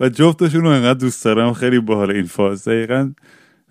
و 0.00 0.08
جفتشون 0.08 0.60
رو 0.60 0.68
انقدر 0.68 0.98
دوست 0.98 1.24
دارم 1.24 1.52
خیلی 1.52 1.80
باحال 1.80 2.10
این 2.10 2.24
فاز. 2.24 2.64
دقیقا 2.68 3.12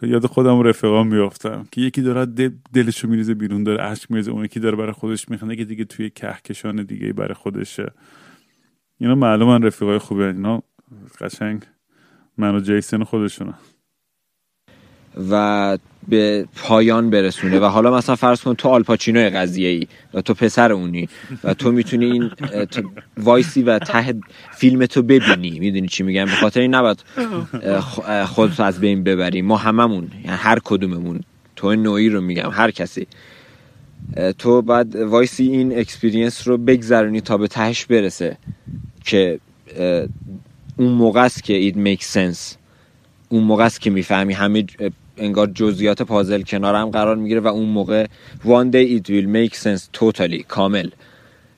یاد 0.01 0.26
خودم 0.26 0.62
رفقام 0.62 1.07
میافتم 1.07 1.68
که 1.72 1.82
یکی 1.82 2.01
داره 2.01 2.51
دلشو 2.74 3.07
میریزه 3.07 3.34
بیرون 3.34 3.64
داره 3.64 3.84
عشق 3.84 4.12
میریزه 4.12 4.32
اون 4.32 4.45
یکی 4.45 4.59
داره 4.59 4.76
برای 4.76 4.91
خودش 4.91 5.30
میخنده 5.30 5.55
که 5.55 5.66
دیگه 5.66 5.86
توی 5.86 6.09
کهکشان 6.09 6.84
دیگه 6.84 7.14
برای 7.14 7.34
خودشه. 7.34 7.91
اینا 8.97 9.16
معلومن 9.16 9.64
رفیقای 9.64 9.97
خوبه 9.97 10.28
اینا 10.28 10.64
قشنگ 11.22 11.64
من 12.38 12.55
و 12.55 12.59
جیسن 12.59 13.03
خودشونه 13.03 13.53
و 15.32 15.78
به 16.07 16.47
پایان 16.55 17.09
برسونه. 17.09 17.59
و 17.59 17.66
حالا 17.66 17.97
مثلا 17.97 18.16
فرض 18.16 18.41
کن 18.41 18.53
تو 18.53 18.70
آل 18.69 18.84
پاچینو 18.84 19.29
قضیه 19.30 19.70
ای 19.70 19.88
و 20.14 20.22
تو 20.22 20.34
پسر 20.34 20.72
اونی 20.72 21.09
و 21.43 21.53
تو 21.53 21.72
می‌تونی 21.72 22.05
این 22.05 22.32
وایسی 23.18 23.64
و 23.64 23.80
ته 23.80 24.16
فیلم 24.57 24.86
تو 24.86 25.01
ببینی. 25.01 25.59
می‌دونی 25.59 25.88
چی 25.88 26.03
میگم؟ 26.03 26.26
به 26.26 26.32
خاطر 26.32 26.59
این 26.59 26.76
نباید 26.76 27.03
خودت 28.26 28.59
از 28.59 28.80
بین 28.80 29.03
ببری. 29.03 29.41
ما 29.41 29.57
هممون 29.57 30.07
یعنی 30.26 30.38
هر 30.38 30.59
کدوممون 30.64 31.20
تو 31.55 31.76
نوعی 31.76 32.09
رو 32.09 32.22
میگم 32.22 32.49
هر 32.51 32.72
کسی. 32.72 33.07
تو 34.38 34.62
باید 34.61 34.95
وایسی 34.95 35.43
این 35.43 35.80
experience 35.79 36.47
رو 36.47 36.57
بگذرونی 36.57 37.22
تا 37.22 37.38
به 37.38 37.47
تهش 37.47 37.86
برسه 37.86 38.38
که 39.05 39.39
اون 40.78 40.91
موقع 40.91 41.22
است 41.22 41.43
که 41.43 41.72
it 41.72 41.76
makes 41.76 42.05
sense. 42.05 42.61
اون 43.32 43.43
موقع 43.43 43.65
است 43.65 43.82
که 43.82 43.89
می‌فهمی 43.89 44.34
همه 44.34 44.65
انگار 45.17 45.47
جزئیات 45.47 46.01
پازل 46.01 46.41
کنار 46.41 46.75
هم 46.75 46.89
قرار 46.89 47.15
می‌گیره 47.15 47.39
و 47.39 47.47
اون 47.47 47.69
موقع 47.69 48.05
one 48.45 48.71
day 48.73 48.99
it 48.99 49.09
will 49.09 49.27
make 49.27 49.55
sense 49.55 49.99
totally 49.99 50.43
کامل. 50.47 50.89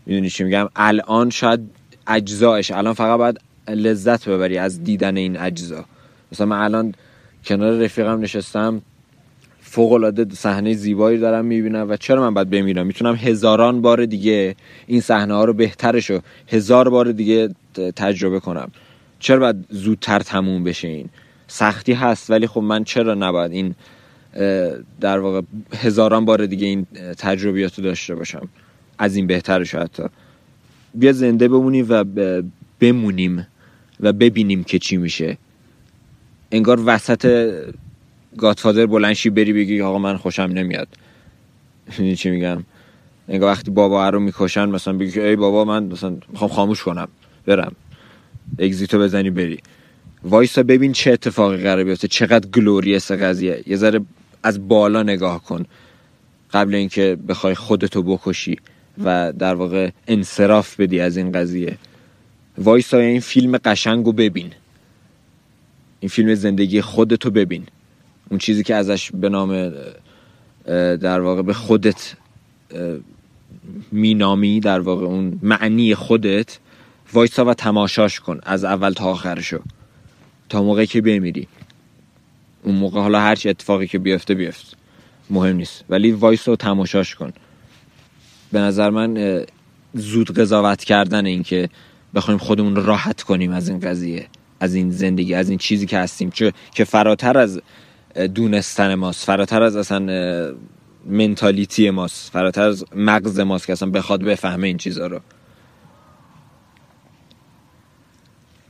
می‌دونی 0.06 0.30
چی 0.30 0.44
میگم؟ 0.44 0.70
الان 0.76 1.30
شاید 1.30 1.60
اجزایش 2.08 2.72
الان 2.72 2.94
فقط 2.94 3.18
باید 3.18 3.40
لذت 3.70 4.30
ببری 4.30 4.58
از 4.58 4.84
دیدن 4.84 5.18
این 5.18 5.40
اجزا. 5.40 5.86
مثلا 6.32 6.46
من 6.46 6.58
الان 6.58 6.94
کنار 7.46 7.84
رفیقم 7.84 8.22
نشستم 8.22 8.82
فوق 9.62 9.92
العاده 9.92 10.36
صحنه 10.36 10.74
زیبایی 10.74 11.18
دارم 11.18 11.46
می‌بینم 11.46 11.90
و 11.90 11.98
چرا 11.98 12.22
من 12.22 12.34
باید 12.34 12.50
بمیرم؟ 12.50 12.88
می‌تونم 12.88 13.16
هزاران 13.16 13.82
بار 13.82 14.06
دیگه 14.06 14.56
این 14.88 15.02
صحنه 15.02 15.34
ها 15.34 15.46
رو 15.46 15.54
بهترش 15.54 16.12
هزار 16.48 16.90
بار 16.90 17.12
دیگه 17.12 17.50
تجربه 17.96 18.40
کنم. 18.40 18.72
چرا 19.20 19.40
باید 19.40 19.66
زودتر 19.70 20.20
تموم 20.20 20.64
بشه 20.64 20.88
این؟ 20.88 21.10
سختی 21.54 21.94
هست 21.94 22.30
ولی 22.30 22.48
خب 22.48 22.62
من 22.62 22.84
چرا 22.84 23.14
نباید 23.14 23.52
این 23.52 23.76
در 25.02 25.20
واقع 25.20 25.42
هزاران 25.76 26.26
بار 26.26 26.46
دیگه 26.46 26.68
این 26.68 26.86
تجربیات 27.18 27.78
رو 27.78 27.84
داشته 27.84 28.16
باشم؟ 28.16 28.48
از 28.98 29.16
این 29.16 29.28
بهترش 29.28 29.76
حتی 29.76 30.04
بیا 30.94 31.12
زنده 31.12 31.48
بمونیم 31.48 31.86
و 31.90 32.04
بمونیم 32.80 33.48
و 34.00 34.14
ببینیم 34.14 34.64
که 34.64 34.80
چی 34.80 34.98
میشه. 34.98 35.38
انگار 36.52 36.80
وسط 36.86 37.54
گاتفادر 38.38 38.86
بلنشی 38.86 39.30
بری 39.30 39.54
بگی 39.54 39.82
آقا 39.82 40.00
من 40.00 40.18
خوشم 40.18 40.42
نمیاد. 40.42 40.88
چی 42.18 42.30
میگم؟ 42.30 42.64
انگار 43.30 43.52
وقتی 43.52 43.72
بابا 43.72 44.10
رو 44.10 44.20
می‌کشن 44.20 44.66
مثلا 44.70 44.94
بگی 44.94 45.20
ای 45.20 45.36
بابا 45.36 45.66
من 45.66 45.84
مثلا 45.84 46.18
می‌خوام 46.30 46.50
خاموش 46.50 46.84
کنم 46.84 47.08
برم. 47.46 47.76
اگزیتو 48.60 49.00
بزنی 49.00 49.30
بری. 49.30 49.60
وایسا 50.24 50.64
ببین 50.64 50.92
چه 50.92 51.12
اتفاقی 51.12 51.58
قرار 51.58 51.84
بیفته 51.84 52.08
چقدر 52.08 52.50
گلوریس 52.50 53.12
قضیه. 53.12 53.64
یه 53.68 53.78
ذره 53.78 54.02
از 54.44 54.68
بالا 54.68 55.04
نگاه 55.04 55.44
کن. 55.44 55.66
قبل 56.54 56.76
اینکه 56.76 57.18
بخوای 57.28 57.56
خودتو 57.56 58.04
بکشی 58.04 58.60
و 59.04 59.34
در 59.34 59.56
واقع 59.56 59.90
انصراف 60.08 60.80
بدی 60.80 61.00
از 61.00 61.18
این 61.18 61.32
قضیه. 61.32 61.78
وایسا 62.58 62.98
این 62.98 63.20
فیلم 63.20 63.58
قشنگو 63.58 64.12
ببین. 64.12 64.52
این 66.00 66.10
فیلم 66.10 66.36
زندگی 66.36 66.82
خودتو 66.82 67.32
ببین. 67.32 67.66
اون 68.30 68.40
چیزی 68.40 68.64
که 68.64 68.76
ازش 68.76 69.12
به 69.12 69.30
نام 69.30 69.74
در 70.96 71.20
واقع 71.20 71.42
به 71.42 71.54
خودت 71.54 72.16
مینامی 73.92 74.60
در 74.60 74.80
واقع 74.80 75.06
اون 75.06 75.40
معنی 75.44 75.96
خودت 75.96 76.60
وایسا 77.14 77.46
و 77.46 77.54
تماشاش 77.54 78.20
کن 78.20 78.40
از 78.44 78.64
اول 78.64 78.94
تا 78.94 79.06
آخرشو. 79.06 79.60
تا 80.54 80.64
موقعی 80.64 80.88
که 80.88 81.02
بمیری. 81.02 81.48
اون 82.64 82.76
موقع 82.76 83.02
حالا 83.02 83.20
هرچی 83.20 83.50
اتفاقی 83.50 83.88
که 83.88 84.00
بیفته 84.00 84.34
بیفت. 84.34 84.78
مهم 85.30 85.56
نیست. 85.56 85.86
ولی 85.90 86.12
وایس 86.12 86.48
رو 86.48 86.56
تماشاش 86.56 87.16
کن. 87.16 87.34
به 88.52 88.60
نظر 88.60 88.90
من 88.90 89.44
زود 89.94 90.32
قضاوت 90.40 90.84
کردن 90.84 91.26
این 91.26 91.44
که 91.44 91.70
بخوایم 92.16 92.38
خودمون 92.38 92.76
راحت 92.76 93.22
کنیم 93.22 93.52
از 93.52 93.70
این 93.70 93.80
قضیه 93.80 94.28
از 94.60 94.76
این 94.76 94.92
زندگی 94.92 95.34
از 95.34 95.50
این 95.50 95.58
چیزی 95.58 95.86
که 95.86 95.98
هستیم. 95.98 96.30
چه 96.30 96.54
که 96.76 96.84
فراتر 96.84 97.38
از 97.38 97.62
دونستن 98.36 98.96
ماست 98.96 99.26
فراتر 99.26 99.64
از 99.64 99.76
اصلا 99.76 100.56
mentality 101.06 101.90
ماست 101.90 102.32
فراتر 102.32 102.62
از 102.62 102.86
مغز 102.96 103.40
ماست 103.40 103.68
که 103.68 103.74
اصلا 103.74 103.90
بخواد 103.90 104.24
بفهمه 104.24 104.68
این 104.68 104.78
چیزها 104.78 105.08
رو. 105.08 105.20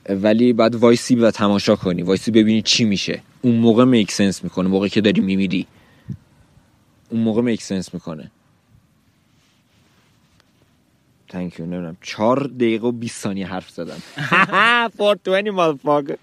ولی 0.10 0.54
باید 0.54 0.76
وایسی 0.76 1.16
و 1.16 1.32
تماشا 1.32 1.76
کنی. 1.76 2.02
وایسی 2.02 2.32
ببینی 2.32 2.62
چی 2.62 2.86
میشه. 2.86 3.22
اون 3.42 3.56
موقع 3.56 3.86
make 3.86 4.12
sense 4.12 4.44
می‌کنه. 4.44 4.70
موقعی 4.70 4.90
که 4.90 5.02
داری 5.02 5.22
میمیری. 5.22 5.68
اون 7.10 7.22
موقع 7.22 7.42
make 7.42 7.62
sense 7.62 7.94
می‌کنه. 7.94 8.32
thank 11.28 11.60
you 11.60 11.66
نمی‌دونم. 11.66 11.98
چهار 12.02 12.40
دقیقه 12.44 12.88
و 12.88 12.92
20 12.92 13.22
ثانیه 13.22 13.48
حرف 13.48 13.70
زدم. 13.70 13.98
420 14.98 15.48
motherfucker 15.48 16.18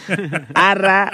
اره 0.56 1.10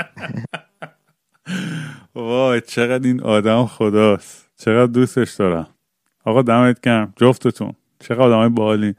وای 2.15 2.61
چقدر 2.61 3.07
این 3.07 3.23
آدم 3.23 3.67
خداست. 3.67 4.49
چقدر 4.59 4.87
دوستش 4.93 5.33
دارم. 5.35 5.67
آقا 6.25 6.43
دمت 6.43 6.81
گرم. 6.81 7.13
جفتتون. 7.17 7.73
چقدر 8.01 8.21
آدم 8.21 8.55
بالین 8.55 8.95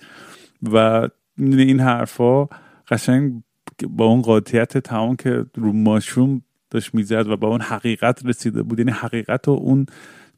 و 0.64 1.07
این 1.38 1.80
حرفا 1.80 2.47
قشنگ 2.90 3.44
با 3.90 4.06
اون 4.06 4.22
قاطیت 4.22 4.78
تمام 4.78 5.16
که 5.16 5.46
رو 5.56 5.72
ماشروم 5.72 6.42
داشت 6.70 6.96
می‌زد 6.96 7.28
و 7.28 7.38
با 7.38 7.48
اون 7.48 7.62
حقیقت 7.62 8.26
رسیده 8.26 8.64
بود. 8.64 8.80
یعنی 8.80 8.92
حقیقت 8.92 9.48
و 9.48 9.52
اون 9.52 9.86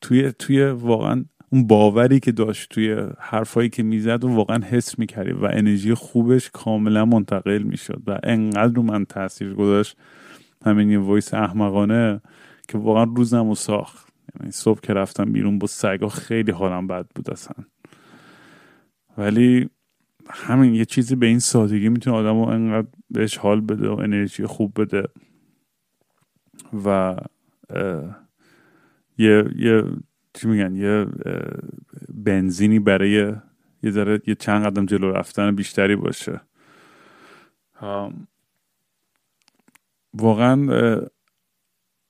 توی 0.02 0.32
توی 0.39 0.66
واقعا 0.66 1.26
اون 1.49 1.68
باوری 1.68 2.20
که 2.20 2.32
داشت 2.32 2.70
توی 2.70 2.97
حرفایی 3.20 3.70
که 3.70 3.84
می‌زد 3.84 4.24
و 4.24 4.30
واقعا 4.30 4.60
حس 4.66 4.99
می‌کردی 4.99 5.32
و 5.32 5.45
انرژی 5.45 5.93
خوبش 5.93 6.49
کاملا 6.54 7.06
منتقل 7.06 7.64
می‌شد 7.64 8.02
و 8.08 8.20
انقدر 8.24 8.74
رو 8.74 8.82
من 8.82 9.06
تاثیر 9.06 9.54
گذاشت. 9.54 9.97
همین 10.66 10.89
یه 10.89 10.99
وایس 10.99 11.34
احمقانه 11.34 12.22
که 12.68 12.78
واقعا 12.78 13.04
روزم 13.04 13.47
و 13.47 13.56
ساخت. 13.56 14.08
یعنی 14.39 14.52
صبح 14.52 14.80
که 14.80 14.93
رفتم 14.93 15.32
بیرون 15.32 15.60
با 15.60 15.68
سگا 15.68 16.10
خیلی 16.10 16.52
حالم 16.52 16.88
بد 16.88 17.06
بود 17.16 17.32
اصلا. 17.32 17.66
ولی 19.18 19.70
همین 20.32 20.75
یه 20.75 20.86
چیزی 20.86 21.15
به 21.15 21.25
این 21.25 21.39
سادگی 21.39 21.89
می‌تونه 21.89 22.17
آدم 22.17 22.41
رو 22.41 22.47
انقدر 22.47 22.88
بهش 23.09 23.38
حال 23.38 23.61
بده 23.61 23.89
و 23.89 23.99
انرژی 23.99 24.45
خوب 24.45 24.82
بده. 24.82 25.07
و 26.86 27.17
یه 29.17 29.45
یه 29.55 29.84
چی 30.34 30.47
میگن؟ 30.47 30.75
یه 30.75 31.05
بنزینی 32.13 32.79
برای 32.79 33.34
یه 33.84 33.91
ذره 33.91 34.21
یه 34.27 34.36
چند 34.36 34.65
قدم 34.65 34.86
جلو 34.86 35.11
رفتن 35.11 35.55
بیشتری 35.55 35.95
باشه. 35.95 36.41
واقعا 40.13 40.55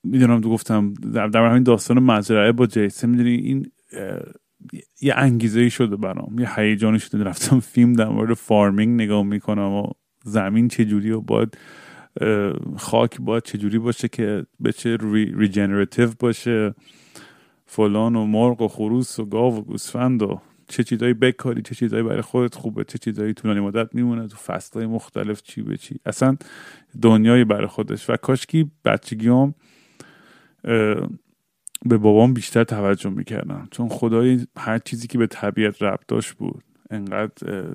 می‌دونم 0.04 0.42
تو 0.42 0.50
گفتم 0.50 0.94
در 0.94 1.50
همین 1.50 1.64
داستان 1.64 2.00
مزرعه 2.00 2.52
با 2.52 2.68
جیسه 2.68 3.08
می‌دونی 3.08 3.36
این 3.36 3.72
یه 5.02 5.14
انگیزه 5.18 5.70
شده 5.70 5.96
برام. 5.96 6.40
یه 6.40 6.60
هیجانی 6.60 7.00
شده. 7.00 7.24
رفتم 7.24 7.60
فیلم 7.60 7.94
در 7.94 8.10
مورد 8.10 8.34
farming 8.34 9.02
نگاه 9.02 9.24
می‌کنم 9.24 9.72
و 9.72 9.88
زمین 10.24 10.68
چجوری 10.68 11.12
و 11.12 11.22
باید 11.22 11.58
خاک 12.78 13.22
باید 13.22 13.44
چجوری 13.44 13.80
باشه 13.80 14.08
که 14.08 14.46
بچه 14.66 14.98
regenerative 15.38 16.10
باشه. 16.20 16.74
فلان 17.66 18.16
و 18.16 18.26
مرغ 18.26 18.62
و 18.62 18.68
خروس 18.68 19.20
و 19.20 19.26
گاو 19.26 19.58
و 19.58 19.62
گوسفند 19.62 20.22
و 20.22 20.42
چه 20.68 20.84
چیزایی 20.84 21.14
بکاری 21.14 21.62
چه 21.62 21.76
چیزایی 21.76 22.04
برای 22.04 22.22
خودت 22.22 22.56
خوبه 22.56 22.84
چه 22.84 22.98
چیزایی 22.98 23.34
طولانی 23.34 23.60
مدت 23.60 23.96
میمونه 23.96 24.28
تو 24.28 24.38
فصلهای 24.38 24.88
مختلف 24.88 25.42
چی 25.42 25.62
به 25.62 25.78
چی. 25.78 26.00
اصلا 26.06 26.38
دنیایی 27.02 27.44
برای 27.44 27.68
خودش. 27.68 28.10
و 28.10 28.18
کاشکی 28.18 28.72
بچگیام 28.86 29.56
به 31.86 31.98
بابام 31.98 32.34
بیشتر 32.34 32.64
توجه 32.64 33.10
می‌کردم. 33.10 33.68
چون 33.72 33.90
خدای 33.90 34.48
هر 34.58 34.78
چیزی 34.78 35.08
که 35.08 35.18
به 35.18 35.28
طبیعت 35.28 35.82
ربط 35.82 36.04
داشت 36.08 36.34
بود. 36.34 36.64
انقدر 36.90 37.66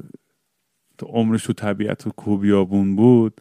عمرش 1.03 1.45
تو 1.45 1.53
طبیعت 1.53 2.07
و 2.07 2.11
کوبیابون 2.11 2.97
بود. 2.97 3.41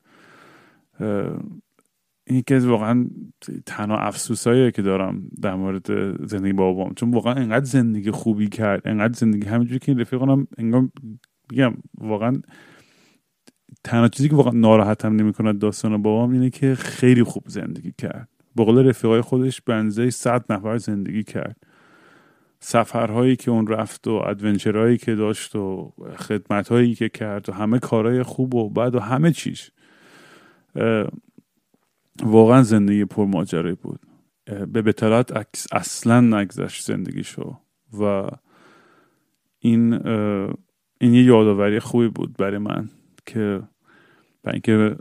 این 2.28 2.44
که 2.48 2.60
واقعا 2.60 3.08
تنها 3.66 3.98
افسوسایی 3.98 4.72
که 4.72 4.82
دارم 4.82 5.30
در 5.42 5.56
مورد 5.56 5.86
زندگی 6.28 6.54
بابام. 6.54 6.94
چون 6.94 7.12
واقعا 7.12 7.34
انقدر 7.34 7.66
زندگی 7.66 8.12
خوبی 8.12 8.48
کرد. 8.48 8.82
انقدر 8.86 9.14
زندگی 9.14 9.48
همینجوری 9.48 9.80
که 9.80 9.92
این 9.92 10.02
رفیقانم 10.02 10.48
انگار 10.58 10.90
بگم 11.52 11.74
واقعا 11.98 12.42
تنها 13.84 14.08
چیزی 14.08 14.30
که 14.30 14.36
واقعا 14.36 14.54
ناراحتم 14.54 15.16
نمی‌کنه 15.16 15.54
داستان 15.54 16.02
بابام 16.02 16.32
اینه 16.32 16.50
که 16.50 16.76
خیلی 16.76 17.24
خوب 17.24 17.44
زندگی 17.48 17.94
کرد. 17.98 18.30
با 18.56 18.66
قول 18.66 18.88
رفیقای 18.88 19.22
خودش 19.22 19.62
بنزه 19.62 20.10
صد 20.10 20.46
نفر 20.50 20.78
زندگی 20.78 21.24
کرد. 21.24 21.58
سفرهایی 22.60 23.36
که 23.36 23.52
اون 23.52 23.68
رفت 23.68 24.08
و 24.08 24.12
ادونچرهایی 24.12 24.98
که 24.98 25.16
داشت 25.16 25.56
و 25.56 25.94
خدمتهایی 26.18 26.96
که 26.96 27.10
کرد 27.10 27.50
و 27.50 27.54
همه 27.54 27.80
کارهای 27.80 28.24
خوب 28.24 28.56
و 28.56 28.70
بعد 28.70 28.96
و 28.96 29.00
همه 29.00 29.32
چیش 29.32 29.72
واقعا 32.24 32.64
زندگی 32.64 33.06
پر 33.06 33.26
ماجرایی 33.26 33.76
بود 33.76 34.00
به 34.46 34.82
بتالات 34.82 35.48
اصلا 35.72 36.22
نگذشت 36.22 36.86
زندگیشو 36.86 37.58
و 38.00 38.30
این 39.60 39.94
این 41.02 41.14
یه 41.14 41.24
یادآوری 41.24 41.80
خوبی 41.80 42.08
بود 42.08 42.38
برای 42.38 42.58
من 42.58 42.90
که 43.26 43.62
برای 44.44 44.54
اینکه 44.54 44.98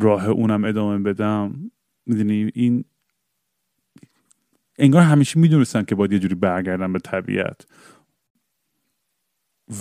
راه 0.00 0.28
اونم 0.28 0.64
ادامه 0.64 0.98
بدم. 0.98 1.70
می‌دونی 2.08 2.50
این 2.54 2.84
انگار 4.78 5.02
همیشه 5.02 5.40
می‌دونستن 5.40 5.82
که 5.82 5.94
باید 5.94 6.12
یه 6.12 6.18
جوری 6.18 6.34
برگردن 6.34 6.92
به 6.92 6.98
طبیعت. 6.98 7.66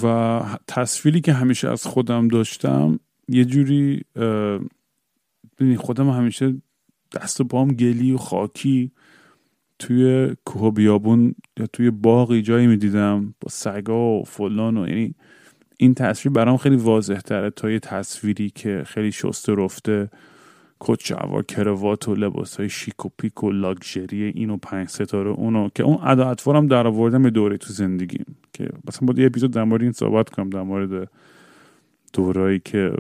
و 0.03 0.41
تصویری 0.67 1.21
که 1.21 1.33
همیشه 1.33 1.69
از 1.69 1.85
خودم 1.85 2.27
داشتم 2.27 2.99
یه 3.27 3.45
جوری 3.45 4.05
خودم 5.77 6.09
همیشه 6.09 6.55
دست 7.13 7.41
و 7.41 7.43
پام 7.43 7.67
گلی 7.67 8.11
و 8.11 8.17
خاکی 8.17 8.91
توی 9.79 10.35
کوه 10.45 10.73
بیابون 10.73 11.35
یا 11.59 11.67
توی 11.67 11.91
باقی 11.91 12.41
جایی 12.41 12.67
می‌دیدم 12.67 13.35
با 13.41 13.49
سگا 13.49 14.19
و 14.19 14.23
فلان 14.23 14.77
و 14.77 14.87
یعنی 14.87 15.15
این 15.77 15.93
تصویر 15.93 16.33
برام 16.33 16.57
خیلی 16.57 16.75
واضح 16.75 17.19
تره 17.19 17.49
تا 17.49 17.71
یه 17.71 17.79
تصویری 17.79 18.49
که 18.49 18.83
خیلی 18.85 19.11
شسته 19.11 19.53
رفته. 19.53 20.09
کت 20.79 20.99
شلوار 20.99 21.43
کروات 21.43 22.07
و 22.07 22.15
لباس 22.15 22.57
های 22.57 22.69
شیک 22.69 23.05
و 23.05 23.09
پیک 23.17 23.43
و 23.43 23.51
لاکچری 23.51 24.23
اینو 24.23 24.57
پنج 24.57 24.89
ستاره 24.89 25.29
اونو 25.29 25.69
که 25.75 25.83
اون 25.83 25.97
ادا 26.03 26.29
اطوارم 26.29 26.67
در 26.67 26.87
آوردم 26.87 27.29
دوره 27.29 27.57
تو 27.57 27.73
زندگیم 27.73 28.25
که 28.53 28.69
مثلا 28.87 29.05
با 29.05 29.21
یه 29.21 29.25
اپیزود 29.25 29.51
در 29.51 29.63
مورد 29.63 29.81
این 29.81 29.91
صحبت 29.91 30.29
کنم 30.29 30.49
در 30.49 30.61
مورد 30.61 31.11
دورایی 32.13 32.61
که 32.65 32.93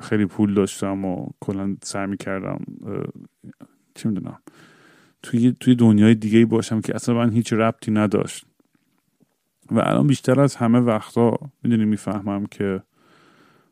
خیلی 0.00 0.26
پول 0.26 0.54
داشتم 0.54 1.04
و 1.04 1.26
کلا 1.40 1.76
سعی 1.82 2.16
کردم 2.16 2.58
چی 3.94 4.08
می‌دونم 4.08 4.38
توی 5.22 5.52
توی 5.60 5.74
دنیای 5.74 6.14
دیگه 6.14 6.46
باشم 6.46 6.80
که 6.80 6.94
اصلا 6.94 7.14
من 7.14 7.30
هیچ 7.30 7.52
ربطی 7.52 7.90
نداشت. 7.90 8.44
و 9.70 9.80
الان 9.80 10.06
بیشتر 10.06 10.40
از 10.40 10.56
همه 10.56 10.78
وقتا 10.78 11.38
می‌دونی 11.62 11.84
می‌فهمم 11.84 12.46
که 12.46 12.82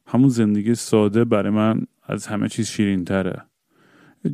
همون 0.07 0.29
زندگی 0.29 0.75
ساده 0.75 1.25
برای 1.25 1.51
من 1.51 1.87
از 2.03 2.27
همه 2.27 2.49
چیز 2.49 2.69
شیرین 2.69 3.05
تره 3.05 3.43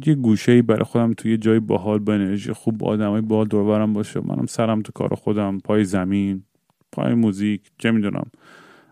یه 0.06 0.14
گوشه 0.14 0.52
ای 0.52 0.62
برای 0.62 0.84
خودم 0.84 1.14
توی 1.14 1.36
جای 1.36 1.60
باحال 1.60 1.98
با 1.98 2.14
انرژی 2.14 2.52
خوب 2.52 2.78
با 2.78 2.86
آدمای 2.86 3.20
باحال 3.20 3.46
دوربرم 3.46 3.92
باشه. 3.92 4.20
منم 4.20 4.46
سرم 4.46 4.82
تو 4.82 4.92
کار 4.92 5.14
خودم 5.14 5.58
پای 5.58 5.84
زمین 5.84 6.44
پای 6.92 7.14
موزیک 7.14 7.70
چه 7.78 7.90
می‌دونم 7.90 8.30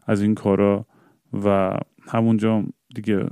از 0.06 0.22
این 0.22 0.34
کارا. 0.34 0.86
و 1.44 1.78
همونجا 2.08 2.64
دیگه 2.94 3.28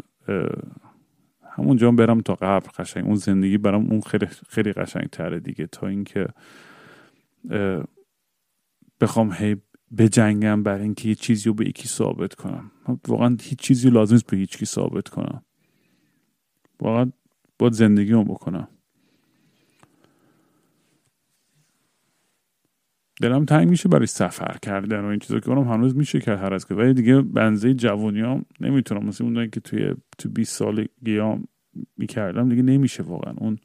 همونجا 1.56 1.90
برم 1.90 2.20
تا 2.20 2.34
قبل 2.34 2.68
قشنگ. 2.78 3.04
اون 3.04 3.14
زندگی 3.14 3.58
برام 3.58 3.90
اون 3.90 4.00
خیلی 4.00 4.26
خیلی 4.26 4.72
قشنگ 4.72 5.06
تره 5.06 5.40
دیگه. 5.40 5.66
تا 5.66 5.86
اینکه 5.86 6.26
بخوام 9.00 9.32
هی 9.32 9.56
بجنگم 9.98 10.62
برای 10.62 10.82
اینکه 10.82 11.08
یه 11.08 11.14
چیزی 11.14 11.48
رو 11.48 11.54
به 11.54 11.68
یکی 11.68 11.88
ثابت 11.88 12.34
کنم. 12.34 12.70
واقعا 13.08 13.36
هیچ 13.40 13.58
چیزی 13.58 13.90
لازم 13.90 14.14
نیست 14.14 14.26
به 14.26 14.36
هیچ 14.36 14.64
ثابت 14.64 15.08
کنم. 15.08 15.42
واقعا 16.80 17.12
باید 17.58 17.72
زندگی 17.72 18.12
رو 18.12 18.24
بکنم. 18.24 18.68
دلم 23.22 23.44
تنگ 23.44 23.68
میشه 23.68 23.88
برای 23.88 24.06
سفر 24.06 24.58
کردن 24.62 25.00
و 25.00 25.06
این 25.06 25.18
چیزا 25.18 25.40
که 25.40 25.50
اونم 25.50 25.72
هنوز 25.72 25.96
میشه 25.96 26.20
کرد 26.20 26.38
هر 26.38 26.54
از 26.54 26.66
که. 26.66 26.74
ولی 26.74 26.94
دیگه 26.94 27.20
بنزه 27.20 27.74
جوانی 27.74 28.20
هم 28.20 28.44
نمی‌تونم. 28.60 29.06
مثل 29.06 29.24
اون 29.24 29.50
که 29.50 29.60
توی 29.60 29.94
تو 30.18 30.28
20 30.28 30.56
سال 30.56 30.86
گیام 31.04 31.48
می‌کردم 31.96 32.48
دیگه 32.48 32.62
نمیشه 32.62 33.02
واقعا. 33.02 33.34
اون 33.38 33.58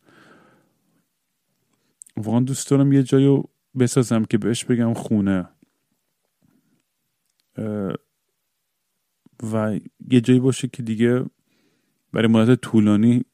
واقعا 2.17 2.39
دوست 2.39 2.69
دارم 2.69 2.93
یه 2.93 3.03
جایی 3.03 3.43
بسازم 3.79 4.25
که 4.25 4.37
بهش 4.37 4.65
بگم 4.65 4.93
خونه. 4.93 5.47
و 9.53 9.79
یه 10.11 10.21
جایی 10.21 10.39
باشه 10.39 10.67
که 10.67 10.83
دیگه 10.83 11.25
برای 12.13 12.27
مدت 12.27 12.61
طولانی 12.61 13.25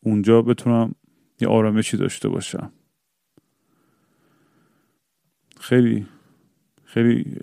اونجا 0.00 0.42
بتونم 0.42 0.94
یه 1.40 1.48
آرامشی 1.48 1.96
داشته 1.96 2.28
باشم. 2.28 2.72
خیلی 5.60 6.06
خیلی 6.84 7.36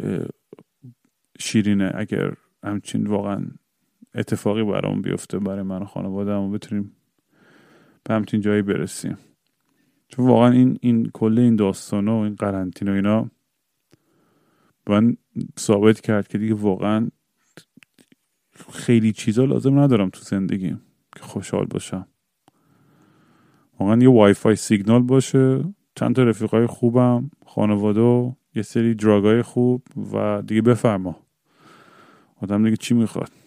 شیرینه 1.39 1.91
اگر 1.95 2.33
همچین 2.63 3.07
واقعا 3.07 3.45
اتفاقی 4.15 4.63
برام 4.63 5.01
بیفته 5.01 5.39
برای 5.39 5.61
من 5.61 5.81
و 5.81 5.85
خانواده 5.85 6.33
و 6.33 6.49
بتونیم 6.49 6.95
به 8.03 8.13
همچین 8.13 8.41
جایی 8.41 8.61
برسیم. 8.61 9.17
چون 10.07 10.27
واقعا 10.27 10.51
این 10.51 10.77
این 10.81 11.09
کل 11.13 11.39
این 11.39 11.55
داستان 11.55 12.07
و 12.07 12.15
این 12.15 12.35
قرنطینه 12.35 12.91
و 12.91 12.95
اینا 12.95 13.31
من 14.87 15.17
ثابت 15.59 16.01
کرد 16.01 16.27
که 16.27 16.37
دیگه 16.37 16.53
واقعا 16.53 17.07
خیلی 18.71 19.13
چیزا 19.13 19.45
لازم 19.45 19.79
ندارم 19.79 20.09
تو 20.09 20.21
زندگیم 20.21 20.81
که 21.15 21.23
خوشحال 21.23 21.65
باشم. 21.65 22.07
واقعا 23.79 23.97
یه 24.01 24.09
وای 24.09 24.33
فای 24.33 24.55
سیگنال 24.55 25.01
باشه. 25.01 25.63
چند 25.95 26.15
تا 26.15 26.23
رفیقای 26.23 26.65
خوبم 26.65 27.31
خانواده 27.45 28.35
یه 28.55 28.61
سری 28.61 28.95
دراگای 28.95 29.41
خوب 29.41 29.83
و 30.13 30.41
دیگه 30.41 30.61
بفرما. 30.61 31.19
آدم 32.41 32.63
دیگه 32.63 32.77
چی 32.77 32.93
می‌خواد؟ 32.93 33.40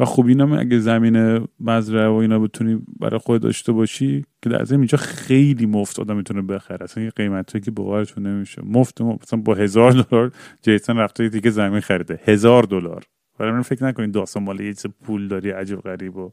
و 0.00 0.04
خوب 0.04 0.26
اینم 0.26 0.52
اگه 0.52 0.78
زمین 0.78 1.46
مزرعه 1.60 2.08
و 2.08 2.12
اینا 2.12 2.38
بتونی 2.38 2.82
برای 3.00 3.18
خود 3.18 3.42
داشته 3.42 3.72
باشی 3.72 4.24
که 4.42 4.50
در 4.50 4.64
زمین 4.64 4.80
اینجا 4.80 4.98
خیلی 4.98 5.66
مفت 5.66 6.00
آدم 6.00 6.16
می‌تونه 6.16 6.42
بخره. 6.42 6.84
اصلا 6.84 7.04
یه 7.04 7.10
قیمتی 7.10 7.60
که 7.60 7.70
باورتون 7.70 8.26
نمیشه. 8.26 8.62
مفت 8.64 9.00
مثلا 9.00 9.40
با 9.40 9.54
هزار 9.54 9.92
دلار 9.92 10.32
جیسن 10.62 10.96
رفته 10.96 11.28
دیگه 11.28 11.50
زمین 11.50 11.80
خریده. 11.80 12.20
هزار 12.24 12.62
دلار. 12.62 13.04
برای 13.38 13.52
من 13.52 13.62
فکر 13.62 13.84
نکنید 13.84 14.12
داستان 14.12 14.42
مال 14.42 14.60
یه 14.60 14.74
پول 15.02 15.28
داری 15.28 15.50
عجب 15.50 15.80
غریب 15.80 16.16
و 16.16 16.32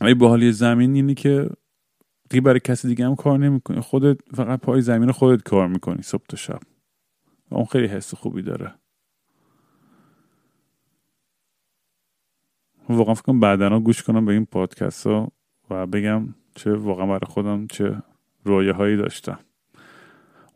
ولی 0.00 0.14
با 0.14 0.28
حالی 0.28 0.52
زمین 0.52 0.94
اینه 0.94 1.14
که 1.14 1.50
دیگه 2.30 2.40
برای 2.40 2.60
کسی 2.60 2.88
دیگه 2.88 3.06
هم 3.06 3.14
کار 3.14 3.38
نمی‌کنی. 3.38 3.80
خودت 3.80 4.18
فقط 4.34 4.60
پای 4.60 4.80
زمین 4.80 5.12
خودت 5.12 5.42
کار 5.42 5.68
می‌کنی 5.68 6.02
صبح 6.02 6.24
تا 6.28 6.36
شب. 6.36 6.60
و 7.50 7.54
اون 7.54 7.64
خیلی 7.64 7.86
حس 7.86 8.14
خوبی 8.14 8.42
داره. 8.42 8.74
واقعا 12.88 13.14
فکر 13.14 13.22
کنم 13.24 13.40
بعدنا 13.40 13.80
گوش 13.80 14.02
کنم 14.02 14.24
به 14.24 14.32
این 14.32 14.46
پادکست 14.46 15.06
ها 15.06 15.28
و 15.70 15.86
بگم 15.86 16.34
چه 16.54 16.74
واقعا 16.74 17.06
برای 17.06 17.20
خودم 17.26 17.66
چه 17.66 18.02
رویه 18.44 18.72
هایی 18.72 18.96
داشتم. 18.96 19.38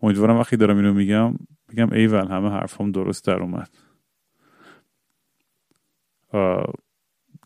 امیدوارم 0.03 0.39
وقتی 0.39 0.57
دارم 0.57 0.77
اینو 0.77 0.95
میگم 0.95 1.35
بگم 1.68 1.93
ایول 1.93 2.29
همه 2.29 2.49
حرفام 2.49 2.91
درست 2.93 3.27
در 3.27 3.37
اومد. 3.37 3.70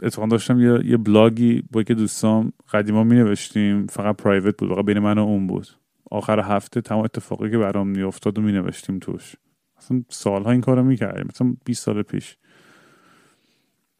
اتفاقا 0.03 0.29
داشتم 0.29 0.61
یه, 0.61 0.81
یه 0.85 0.97
بلاگی 0.97 1.63
با 1.73 1.83
که 1.83 1.95
دوستام 1.95 2.53
قدیما 2.73 3.05
می 3.05 3.15
نوشتیم 3.15 3.87
فقط 3.87 4.17
پرایوت 4.17 4.57
بود 4.59 4.69
واقعا 4.69 4.83
بین 4.83 4.99
من 4.99 5.19
و 5.19 5.23
اون 5.23 5.47
بود. 5.47 5.67
آخر 6.11 6.41
هفته 6.41 6.81
تمام 6.81 7.05
اتفاقی 7.05 7.51
که 7.51 7.59
برام 7.59 7.89
میافتاد 7.89 8.39
و 8.39 8.43
می 8.43 8.53
نوشتیم 8.53 8.99
توش. 8.99 9.35
اصلا 9.77 10.03
سالها 10.09 10.51
این 10.51 10.61
کارو 10.61 10.83
می‌کردیم. 10.83 11.27
مثلا 11.29 11.55
20 11.65 11.85
سال 11.85 12.03
پیش. 12.03 12.37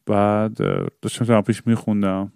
بعد 0.05 0.57
داشتم 1.01 1.25
تا 1.25 1.41
پیش 1.41 1.67
میخوندم 1.67 2.31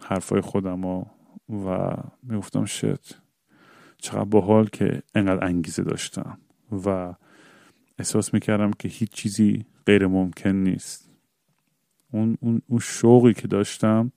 حرفای 0.00 0.40
خودم 0.40 0.84
و, 0.84 1.04
و 1.48 1.96
می‌گفتم 2.22 2.64
شت 2.64 3.18
چقدر 3.98 4.24
باحال 4.24 4.66
که 4.66 5.02
انقدر 5.14 5.44
انگیزه 5.44 5.82
داشتم 5.82 6.38
و 6.86 7.14
احساس 7.98 8.34
می‌کردم 8.34 8.70
که 8.70 8.88
هیچ 8.88 9.10
چیزی 9.10 9.64
غیر 9.86 10.06
ممکن 10.06 10.50
نیست. 10.50 11.10
اون, 12.12 12.36
اون, 12.40 12.62
اون 12.66 12.80
شوقی 12.80 13.34
که 13.34 13.48
داشتم 13.48 14.12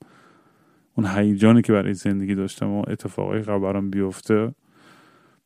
اون 0.94 1.06
هیجانی 1.06 1.62
که 1.62 1.72
برای 1.72 1.94
زندگی 1.94 2.34
داشتم 2.34 2.70
و 2.70 2.84
اتفاقای 2.88 3.42
قبل 3.42 3.58
برام 3.58 3.90
بیفته 3.90 4.54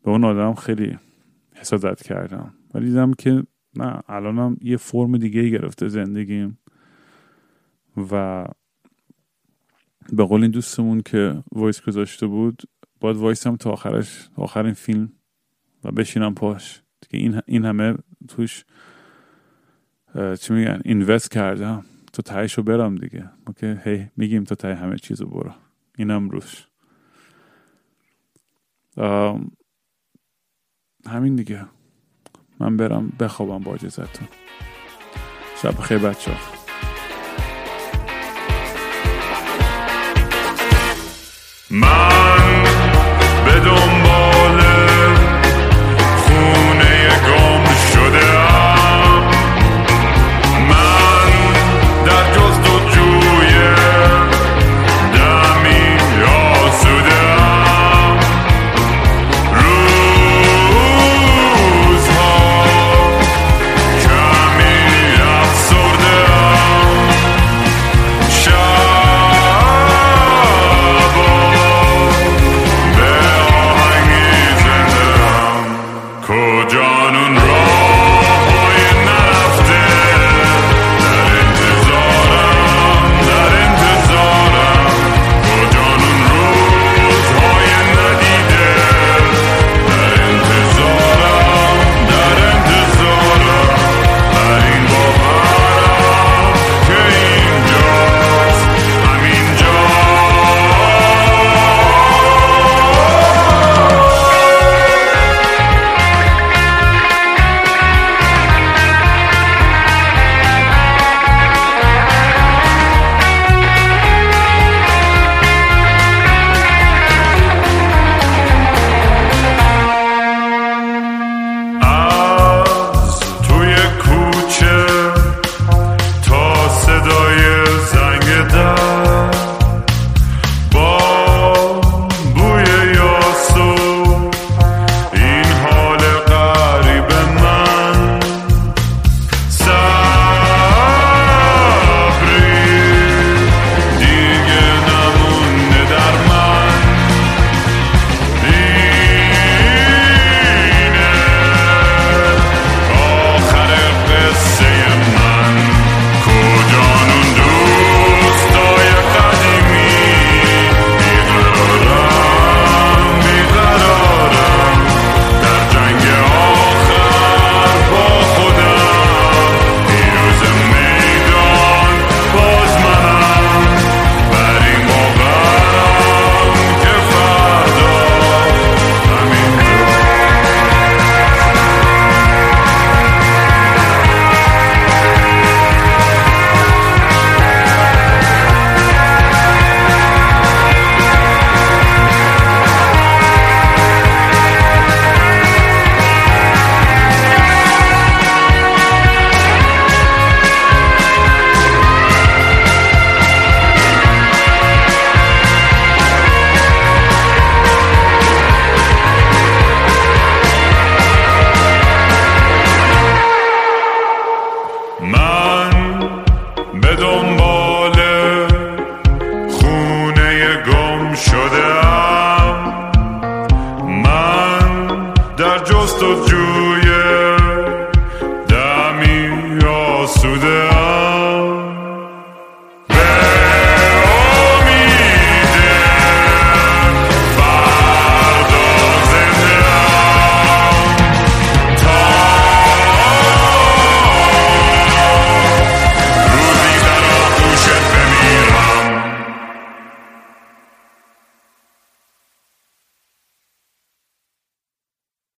به 0.03 0.11
اون 0.11 0.25
آدم 0.25 0.55
خیلی 0.55 0.99
حسادت 1.55 2.03
کردم. 2.03 2.55
ولی 2.75 2.87
دیدم 2.87 3.13
که 3.13 3.43
نه 3.77 4.01
الانم 4.09 4.57
یه 4.61 4.77
فرم 4.77 5.17
دیگه 5.19 5.49
گرفته 5.49 5.89
زندگیم. 5.89 6.59
و 7.97 8.45
به 10.13 10.25
قول 10.25 10.43
این 10.43 10.51
دوستمون 10.51 11.03
که 11.03 11.43
voice 11.53 11.83
گذاشته 11.83 12.27
بود 12.27 12.63
باید 13.01 13.17
وایسم 13.17 13.57
تا 13.57 13.71
آخرش 13.71 14.29
آخر 14.37 14.65
این 14.65 14.75
فیلم 14.75 15.13
و 15.85 15.93
بشینم 15.93 16.35
پاش. 16.35 16.83
دیگه 17.01 17.25
این, 17.25 17.41
این 17.47 17.65
همه 17.65 17.95
توش 18.29 18.65
چی 20.41 20.53
میگن؟ 20.53 20.81
اینوست 20.85 21.31
کردم 21.31 21.85
تو 22.13 22.23
تایشو 22.23 22.63
برم 22.63 22.95
دیگه. 22.95 23.31
ما 23.47 23.55
هی 23.85 24.11
میگیم 24.17 24.45
تو 24.45 24.55
تای 24.55 24.73
همه 24.73 24.97
چیزو 24.97 25.27
برو. 25.27 25.53
اینم 25.99 26.29
روش. 26.29 26.69
همین 31.07 31.37
دیگه. 31.37 31.67
من 32.61 32.77
برم 32.77 33.13
بخوابم 33.21 33.59
با 33.59 33.75
اجازتون 33.75 34.29
شب 35.63 35.81
خیلی 35.81 36.05
بچه 36.05 36.54
در 41.81 42.34